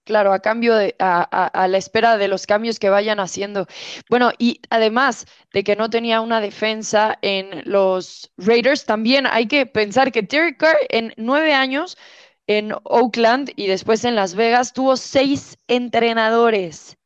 Claro, 0.05 0.33
a 0.33 0.39
cambio 0.39 0.75
de, 0.75 0.95
a, 0.99 1.67
la 1.69 1.77
espera 1.77 2.17
de 2.17 2.27
los 2.27 2.45
cambios 2.45 2.77
que 2.77 2.89
vayan 2.89 3.21
haciendo. 3.21 3.67
Bueno, 4.09 4.31
y 4.37 4.59
además 4.69 5.25
de 5.53 5.63
que 5.63 5.77
no 5.77 5.89
tenía 5.89 6.19
una 6.19 6.41
defensa 6.41 7.17
en 7.21 7.63
los 7.65 8.29
Raiders, 8.37 8.85
también 8.85 9.25
hay 9.27 9.47
que 9.47 9.65
pensar 9.65 10.11
que 10.11 10.23
Terry 10.23 10.57
Carr 10.57 10.75
en 10.89 11.13
nueve 11.15 11.53
años 11.53 11.97
en 12.47 12.73
Oakland 12.83 13.51
y 13.55 13.67
después 13.67 14.03
en 14.03 14.15
Las 14.15 14.35
Vegas 14.35 14.73
tuvo 14.73 14.97
seis 14.97 15.57
entrenadores. 15.67 16.97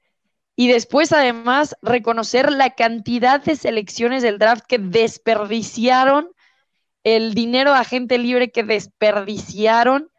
Y 0.55 0.67
después, 0.67 1.11
además, 1.11 1.75
reconocer 1.83 2.51
la 2.51 2.71
cantidad 2.71 3.39
de 3.43 3.55
selecciones 3.55 4.23
del 4.23 4.39
draft 4.39 4.65
que 4.67 4.79
desperdiciaron, 4.79 6.31
el 7.03 7.35
dinero 7.35 7.75
a 7.75 7.83
gente 7.83 8.17
libre 8.17 8.51
que 8.51 8.63
desperdiciaron 8.63 10.09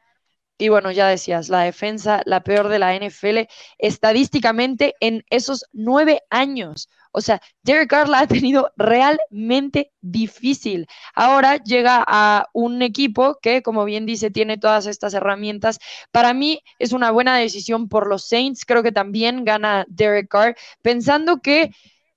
y 0.58 0.68
bueno, 0.68 0.90
ya 0.90 1.06
decías, 1.08 1.48
la 1.48 1.60
defensa, 1.60 2.22
la 2.26 2.42
peor 2.42 2.68
de 2.68 2.80
la 2.80 2.94
NFL, 2.94 3.48
estadísticamente 3.78 4.94
en 5.00 5.24
esos 5.30 5.64
nueve 5.72 6.22
años. 6.30 6.88
O 7.12 7.20
sea, 7.20 7.40
Derek 7.62 7.88
Carr 7.88 8.08
la 8.08 8.20
ha 8.20 8.26
tenido 8.26 8.72
realmente 8.76 9.92
difícil. 10.00 10.86
Ahora 11.14 11.56
llega 11.56 12.04
a 12.06 12.48
un 12.52 12.82
equipo 12.82 13.38
que, 13.40 13.62
como 13.62 13.84
bien 13.84 14.04
dice, 14.04 14.30
tiene 14.30 14.58
todas 14.58 14.86
estas 14.86 15.14
herramientas. 15.14 15.78
Para 16.10 16.34
mí 16.34 16.60
es 16.78 16.92
una 16.92 17.10
buena 17.12 17.36
decisión 17.36 17.88
por 17.88 18.08
los 18.08 18.26
Saints. 18.26 18.64
Creo 18.64 18.82
que 18.82 18.92
también 18.92 19.44
gana 19.44 19.86
Derek 19.88 20.28
Carr, 20.28 20.56
pensando 20.82 21.40
que 21.40 21.70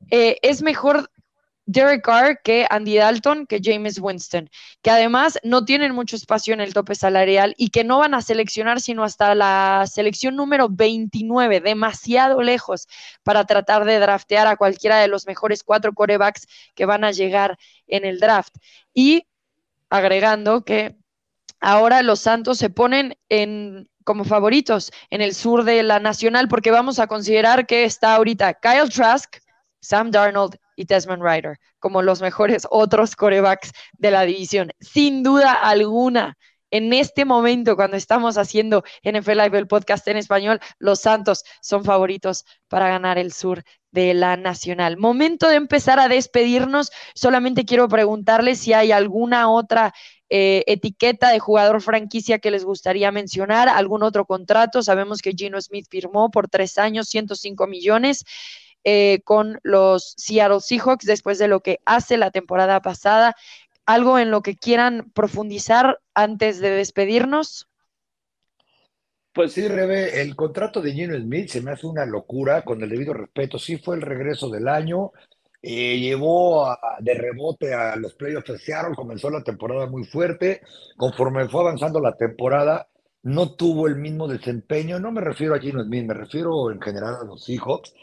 eh, 0.09 0.37
es 0.41 0.61
mejor 0.61 1.11
Derek 1.65 2.03
Carr 2.03 2.41
que 2.43 2.65
Andy 2.69 2.97
Dalton, 2.97 3.45
que 3.45 3.59
James 3.63 3.99
Winston, 3.99 4.49
que 4.81 4.89
además 4.89 5.39
no 5.43 5.63
tienen 5.63 5.93
mucho 5.93 6.15
espacio 6.15 6.53
en 6.53 6.61
el 6.61 6.73
tope 6.73 6.95
salarial 6.95 7.53
y 7.57 7.69
que 7.69 7.83
no 7.83 7.99
van 7.99 8.13
a 8.13 8.21
seleccionar 8.21 8.81
sino 8.81 9.03
hasta 9.03 9.35
la 9.35 9.85
selección 9.91 10.35
número 10.35 10.67
29, 10.69 11.61
demasiado 11.61 12.41
lejos 12.41 12.87
para 13.23 13.45
tratar 13.45 13.85
de 13.85 13.99
draftear 13.99 14.47
a 14.47 14.57
cualquiera 14.57 14.97
de 14.97 15.07
los 15.07 15.27
mejores 15.27 15.63
cuatro 15.63 15.93
corebacks 15.93 16.47
que 16.75 16.85
van 16.85 17.03
a 17.03 17.11
llegar 17.11 17.57
en 17.87 18.05
el 18.05 18.19
draft. 18.19 18.55
Y 18.93 19.27
agregando 19.89 20.63
que 20.63 20.95
ahora 21.59 22.01
los 22.01 22.21
Santos 22.21 22.57
se 22.57 22.69
ponen 22.69 23.17
en 23.29 23.87
como 24.03 24.23
favoritos 24.23 24.91
en 25.11 25.21
el 25.21 25.35
sur 25.35 25.63
de 25.63 25.83
la 25.83 25.99
nacional 25.99 26.47
porque 26.47 26.71
vamos 26.71 26.97
a 26.99 27.07
considerar 27.07 27.67
que 27.67 27.83
está 27.83 28.15
ahorita 28.15 28.55
Kyle 28.55 28.89
Trask, 28.89 29.37
Sam 29.79 30.09
Darnold 30.09 30.57
y 30.81 30.85
Desmond 30.85 31.23
Ryder 31.23 31.57
como 31.79 32.01
los 32.01 32.21
mejores 32.21 32.67
otros 32.69 33.15
corebacks 33.15 33.71
de 33.93 34.11
la 34.11 34.23
división. 34.23 34.71
Sin 34.79 35.23
duda 35.23 35.53
alguna, 35.53 36.37
en 36.71 36.93
este 36.93 37.25
momento, 37.25 37.75
cuando 37.75 37.97
estamos 37.97 38.37
haciendo 38.37 38.83
NFL 39.03 39.31
Live, 39.31 39.57
el 39.57 39.67
podcast 39.67 40.07
en 40.07 40.15
español, 40.15 40.59
los 40.79 41.01
Santos 41.01 41.43
son 41.61 41.83
favoritos 41.83 42.45
para 42.69 42.87
ganar 42.87 43.17
el 43.17 43.33
sur 43.33 43.63
de 43.91 44.13
la 44.13 44.37
Nacional. 44.37 44.95
Momento 44.95 45.49
de 45.49 45.55
empezar 45.55 45.99
a 45.99 46.07
despedirnos. 46.07 46.91
Solamente 47.13 47.65
quiero 47.65 47.89
preguntarles 47.89 48.59
si 48.59 48.71
hay 48.71 48.93
alguna 48.93 49.51
otra 49.51 49.93
eh, 50.29 50.63
etiqueta 50.65 51.29
de 51.29 51.39
jugador 51.39 51.81
franquicia 51.81 52.39
que 52.39 52.51
les 52.51 52.63
gustaría 52.63 53.11
mencionar, 53.11 53.67
algún 53.67 54.01
otro 54.01 54.25
contrato. 54.25 54.81
Sabemos 54.81 55.21
que 55.21 55.33
Gino 55.33 55.59
Smith 55.59 55.87
firmó 55.89 56.31
por 56.31 56.47
tres 56.47 56.77
años, 56.77 57.09
105 57.09 57.67
millones. 57.67 58.23
Eh, 58.83 59.21
con 59.23 59.59
los 59.61 60.15
Seattle 60.17 60.59
Seahawks 60.59 61.05
después 61.05 61.37
de 61.37 61.47
lo 61.47 61.59
que 61.59 61.79
hace 61.85 62.17
la 62.17 62.31
temporada 62.31 62.81
pasada. 62.81 63.35
¿Algo 63.85 64.17
en 64.17 64.31
lo 64.31 64.41
que 64.41 64.55
quieran 64.55 65.11
profundizar 65.13 65.99
antes 66.15 66.59
de 66.59 66.71
despedirnos? 66.71 67.67
Pues 69.33 69.53
sí, 69.53 69.67
Rebe, 69.67 70.21
el 70.21 70.35
contrato 70.35 70.81
de 70.81 70.93
Gino 70.93 71.15
Smith 71.15 71.49
se 71.49 71.61
me 71.61 71.71
hace 71.71 71.87
una 71.87 72.05
locura, 72.05 72.63
con 72.63 72.81
el 72.81 72.89
debido 72.89 73.13
respeto. 73.13 73.59
Sí 73.59 73.77
fue 73.77 73.95
el 73.95 74.01
regreso 74.01 74.49
del 74.49 74.67
año, 74.67 75.11
eh, 75.61 75.99
llevó 75.99 76.75
de 76.99 77.13
rebote 77.13 77.73
a 77.73 77.95
los 77.95 78.13
playoffs 78.15 78.51
de 78.51 78.59
Seattle, 78.59 78.95
comenzó 78.95 79.29
la 79.29 79.43
temporada 79.43 79.85
muy 79.85 80.05
fuerte. 80.05 80.61
Conforme 80.97 81.47
fue 81.47 81.61
avanzando 81.61 81.99
la 82.01 82.15
temporada, 82.17 82.87
no 83.23 83.51
tuvo 83.51 83.87
el 83.87 83.95
mismo 83.95 84.27
desempeño. 84.27 84.99
No 84.99 85.11
me 85.11 85.21
refiero 85.21 85.53
a 85.53 85.59
Gino 85.59 85.83
Smith, 85.83 86.05
me 86.05 86.13
refiero 86.13 86.71
en 86.71 86.81
general 86.81 87.15
a 87.21 87.25
los 87.25 87.45
Seahawks 87.45 87.93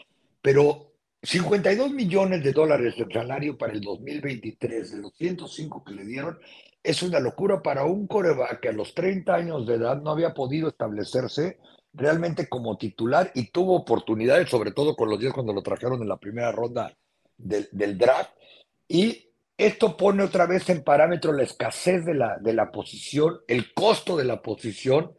pero 0.41 0.93
52 1.21 1.91
millones 1.91 2.43
de 2.43 2.53
dólares 2.53 2.95
de 2.97 3.11
salario 3.11 3.57
para 3.57 3.73
el 3.73 3.81
2023, 3.81 4.91
de 4.91 4.97
los 4.97 5.13
105 5.15 5.83
que 5.83 5.93
le 5.93 6.05
dieron, 6.05 6.39
es 6.81 7.03
una 7.03 7.19
locura 7.19 7.61
para 7.61 7.83
un 7.83 8.07
coreback 8.07 8.61
que 8.61 8.69
a 8.69 8.73
los 8.73 8.93
30 8.93 9.33
años 9.33 9.67
de 9.67 9.75
edad 9.75 10.01
no 10.01 10.11
había 10.11 10.33
podido 10.33 10.69
establecerse 10.69 11.59
realmente 11.93 12.47
como 12.47 12.77
titular 12.77 13.31
y 13.33 13.51
tuvo 13.51 13.75
oportunidades, 13.75 14.49
sobre 14.49 14.71
todo 14.71 14.95
con 14.95 15.09
los 15.09 15.19
10 15.19 15.33
cuando 15.33 15.53
lo 15.53 15.61
trajeron 15.61 16.01
en 16.01 16.07
la 16.07 16.17
primera 16.17 16.51
ronda 16.51 16.95
del, 17.37 17.67
del 17.71 17.97
draft. 17.97 18.31
Y 18.87 19.29
esto 19.57 19.97
pone 19.97 20.23
otra 20.23 20.45
vez 20.45 20.69
en 20.69 20.83
parámetro 20.83 21.33
la 21.33 21.43
escasez 21.43 22.05
de 22.05 22.13
la, 22.13 22.37
de 22.37 22.53
la 22.53 22.71
posición, 22.71 23.39
el 23.47 23.73
costo 23.73 24.15
de 24.15 24.23
la 24.23 24.41
posición, 24.41 25.13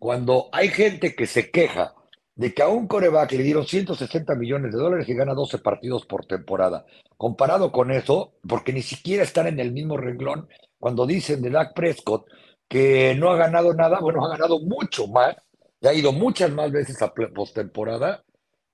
cuando 0.00 0.48
hay 0.52 0.68
gente 0.68 1.14
que 1.14 1.26
se 1.26 1.50
queja 1.50 1.94
de 2.36 2.52
que 2.52 2.62
a 2.62 2.68
un 2.68 2.86
coreback 2.86 3.32
le 3.32 3.42
dieron 3.42 3.66
160 3.66 4.34
millones 4.34 4.72
de 4.72 4.78
dólares 4.78 5.08
y 5.08 5.14
gana 5.14 5.34
12 5.34 5.58
partidos 5.58 6.04
por 6.06 6.26
temporada. 6.26 6.84
Comparado 7.16 7.70
con 7.70 7.90
eso, 7.90 8.34
porque 8.48 8.72
ni 8.72 8.82
siquiera 8.82 9.22
están 9.22 9.46
en 9.46 9.60
el 9.60 9.72
mismo 9.72 9.96
renglón, 9.96 10.48
cuando 10.78 11.06
dicen 11.06 11.42
de 11.42 11.50
Dak 11.50 11.74
Prescott 11.74 12.26
que 12.68 13.14
no 13.14 13.30
ha 13.30 13.36
ganado 13.36 13.74
nada, 13.74 14.00
bueno, 14.00 14.24
ha 14.24 14.30
ganado 14.30 14.58
mucho 14.60 15.06
más, 15.06 15.36
y 15.80 15.86
ha 15.86 15.94
ido 15.94 16.12
muchas 16.12 16.50
más 16.50 16.72
veces 16.72 17.00
a 17.02 17.12
postemporada 17.12 18.24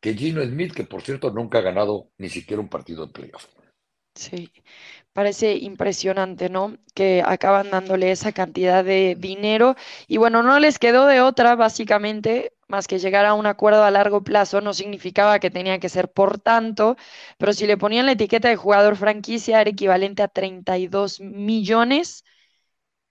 que 0.01 0.15
Gino 0.15 0.43
Smith, 0.43 0.73
que 0.73 0.85
por 0.85 1.03
cierto 1.03 1.31
nunca 1.31 1.59
ha 1.59 1.63
ganado 1.63 2.09
ni 2.17 2.29
siquiera 2.29 2.63
un 2.63 2.69
partido 2.69 3.07
de 3.07 3.13
playoff. 3.13 3.47
Sí, 4.15 4.51
parece 5.13 5.55
impresionante, 5.57 6.49
¿no? 6.49 6.77
Que 6.95 7.23
acaban 7.25 7.71
dándole 7.71 8.11
esa 8.11 8.33
cantidad 8.33 8.85
de 8.85 9.17
dinero 9.19 9.77
y 10.09 10.17
bueno, 10.17 10.43
no 10.43 10.59
les 10.59 10.79
quedó 10.79 11.07
de 11.07 11.21
otra, 11.21 11.55
básicamente, 11.55 12.53
más 12.71 12.87
que 12.87 12.99
llegar 12.99 13.27
a 13.27 13.35
un 13.35 13.47
acuerdo 13.47 13.85
a 13.85 13.91
largo 13.91 14.23
plazo, 14.23 14.61
no 14.61 14.73
significaba 14.75 15.39
que 15.41 15.51
tenía 15.51 15.79
que 15.81 15.89
ser 15.89 16.11
por 16.11 16.39
tanto, 16.41 16.97
pero 17.39 17.53
si 17.53 17.67
le 17.67 17.77
ponían 17.77 18.07
la 18.07 18.13
etiqueta 18.13 18.49
de 18.49 18.57
jugador 18.57 18.97
franquicia 18.97 19.61
era 19.61 19.71
equivalente 19.71 20.23
a 20.23 20.29
32 20.29 21.21
millones 21.21 22.25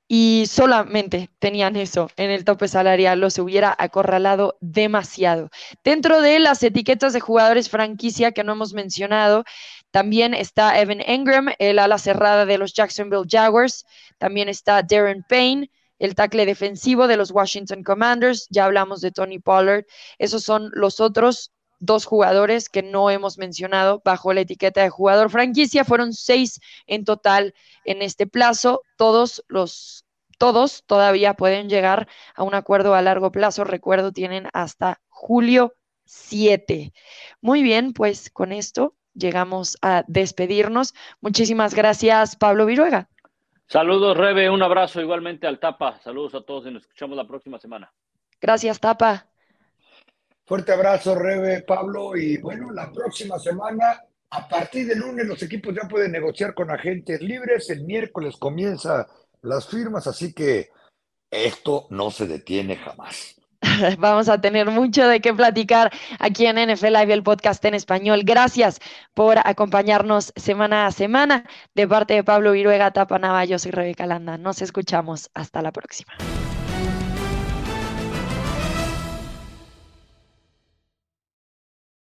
y 0.07 0.45
solamente 0.47 1.29
tenían 1.37 1.75
eso 1.75 2.09
en 2.17 2.31
el 2.31 2.43
tope 2.43 2.67
salarial, 2.67 3.19
los 3.19 3.37
hubiera 3.37 3.75
acorralado 3.77 4.57
demasiado. 4.59 5.49
Dentro 5.83 6.21
de 6.21 6.39
las 6.39 6.63
etiquetas 6.63 7.13
de 7.13 7.19
jugadores 7.19 7.69
franquicia 7.69 8.31
que 8.31 8.43
no 8.43 8.53
hemos 8.53 8.73
mencionado, 8.73 9.43
también 9.91 10.33
está 10.33 10.79
Evan 10.79 11.01
Engram, 11.01 11.49
el 11.59 11.77
ala 11.79 11.99
cerrada 11.99 12.45
de 12.47 12.57
los 12.57 12.73
Jacksonville 12.73 13.27
Jaguars, 13.29 13.85
también 14.17 14.49
está 14.49 14.81
Darren 14.81 15.23
Payne, 15.29 15.69
el 15.99 16.15
tackle 16.15 16.45
defensivo 16.45 17.07
de 17.07 17.17
los 17.17 17.31
Washington 17.31 17.83
Commanders, 17.83 18.47
ya 18.49 18.65
hablamos 18.65 19.01
de 19.01 19.11
Tony 19.11 19.39
Pollard, 19.39 19.85
esos 20.17 20.43
son 20.43 20.71
los 20.73 20.99
otros 20.99 21.51
dos 21.79 22.05
jugadores 22.05 22.69
que 22.69 22.83
no 22.83 23.09
hemos 23.09 23.37
mencionado 23.37 24.01
bajo 24.03 24.33
la 24.33 24.41
etiqueta 24.41 24.81
de 24.81 24.89
jugador 24.89 25.29
franquicia. 25.29 25.85
Fueron 25.85 26.13
seis 26.13 26.59
en 26.87 27.05
total 27.05 27.53
en 27.85 28.01
este 28.01 28.27
plazo. 28.27 28.81
Todos 28.97 29.43
los, 29.47 30.05
todos 30.37 30.83
todavía 30.85 31.33
pueden 31.33 31.69
llegar 31.69 32.07
a 32.35 32.43
un 32.43 32.53
acuerdo 32.53 32.95
a 32.95 33.01
largo 33.01 33.31
plazo. 33.31 33.63
Recuerdo, 33.63 34.11
tienen 34.11 34.47
hasta 34.53 35.01
julio 35.07 35.73
7. 36.05 36.93
Muy 37.41 37.61
bien, 37.61 37.93
pues 37.93 38.29
con 38.29 38.51
esto 38.51 38.95
llegamos 39.13 39.77
a 39.81 40.03
despedirnos. 40.07 40.93
Muchísimas 41.21 41.73
gracias, 41.73 42.35
Pablo 42.35 42.65
Viruega. 42.65 43.09
Saludos, 43.69 44.17
Rebe. 44.17 44.49
Un 44.49 44.63
abrazo 44.63 44.99
igualmente 44.99 45.45
al 45.45 45.59
Tapa. 45.59 45.99
Saludos 46.01 46.33
a 46.33 46.41
todos 46.41 46.65
y 46.65 46.71
nos 46.71 46.81
escuchamos 46.81 47.15
la 47.15 47.27
próxima 47.27 47.59
semana. 47.59 47.93
Gracias, 48.41 48.79
Tapa. 48.79 49.27
Fuerte 50.43 50.71
abrazo, 50.71 51.13
Rebe, 51.13 51.61
Pablo. 51.61 52.15
Y 52.17 52.37
bueno, 52.37 52.71
la 52.71 52.91
próxima 52.91 53.37
semana, 53.37 54.01
a 54.31 54.47
partir 54.47 54.87
del 54.87 54.97
lunes, 54.97 55.27
los 55.27 55.43
equipos 55.43 55.75
ya 55.75 55.87
pueden 55.87 56.11
negociar 56.11 56.55
con 56.55 56.71
agentes 56.71 57.21
libres. 57.21 57.69
El 57.69 57.83
miércoles 57.83 58.37
comienza 58.37 59.07
las 59.43 59.67
firmas, 59.67 60.07
así 60.07 60.33
que 60.33 60.69
esto 61.29 61.85
no 61.91 62.09
se 62.09 62.25
detiene 62.25 62.75
jamás. 62.75 63.38
Vamos 63.97 64.29
a 64.29 64.39
tener 64.39 64.69
mucho 64.69 65.07
de 65.07 65.19
qué 65.21 65.33
platicar 65.33 65.91
aquí 66.19 66.45
en 66.45 66.55
NFL 66.55 66.87
Live, 66.87 67.13
el 67.13 67.23
podcast 67.23 67.63
en 67.65 67.73
español. 67.73 68.21
Gracias 68.23 68.79
por 69.13 69.37
acompañarnos 69.43 70.33
semana 70.35 70.85
a 70.85 70.91
semana. 70.91 71.45
De 71.75 71.87
parte 71.87 72.13
de 72.13 72.23
Pablo 72.23 72.51
Viruega 72.51 72.91
Tapanava, 72.91 73.45
yo 73.45 73.59
soy 73.59 73.71
Rebeca 73.71 74.05
Landa. 74.05 74.37
Nos 74.37 74.61
escuchamos. 74.61 75.29
Hasta 75.33 75.61
la 75.61 75.71
próxima. 75.71 76.13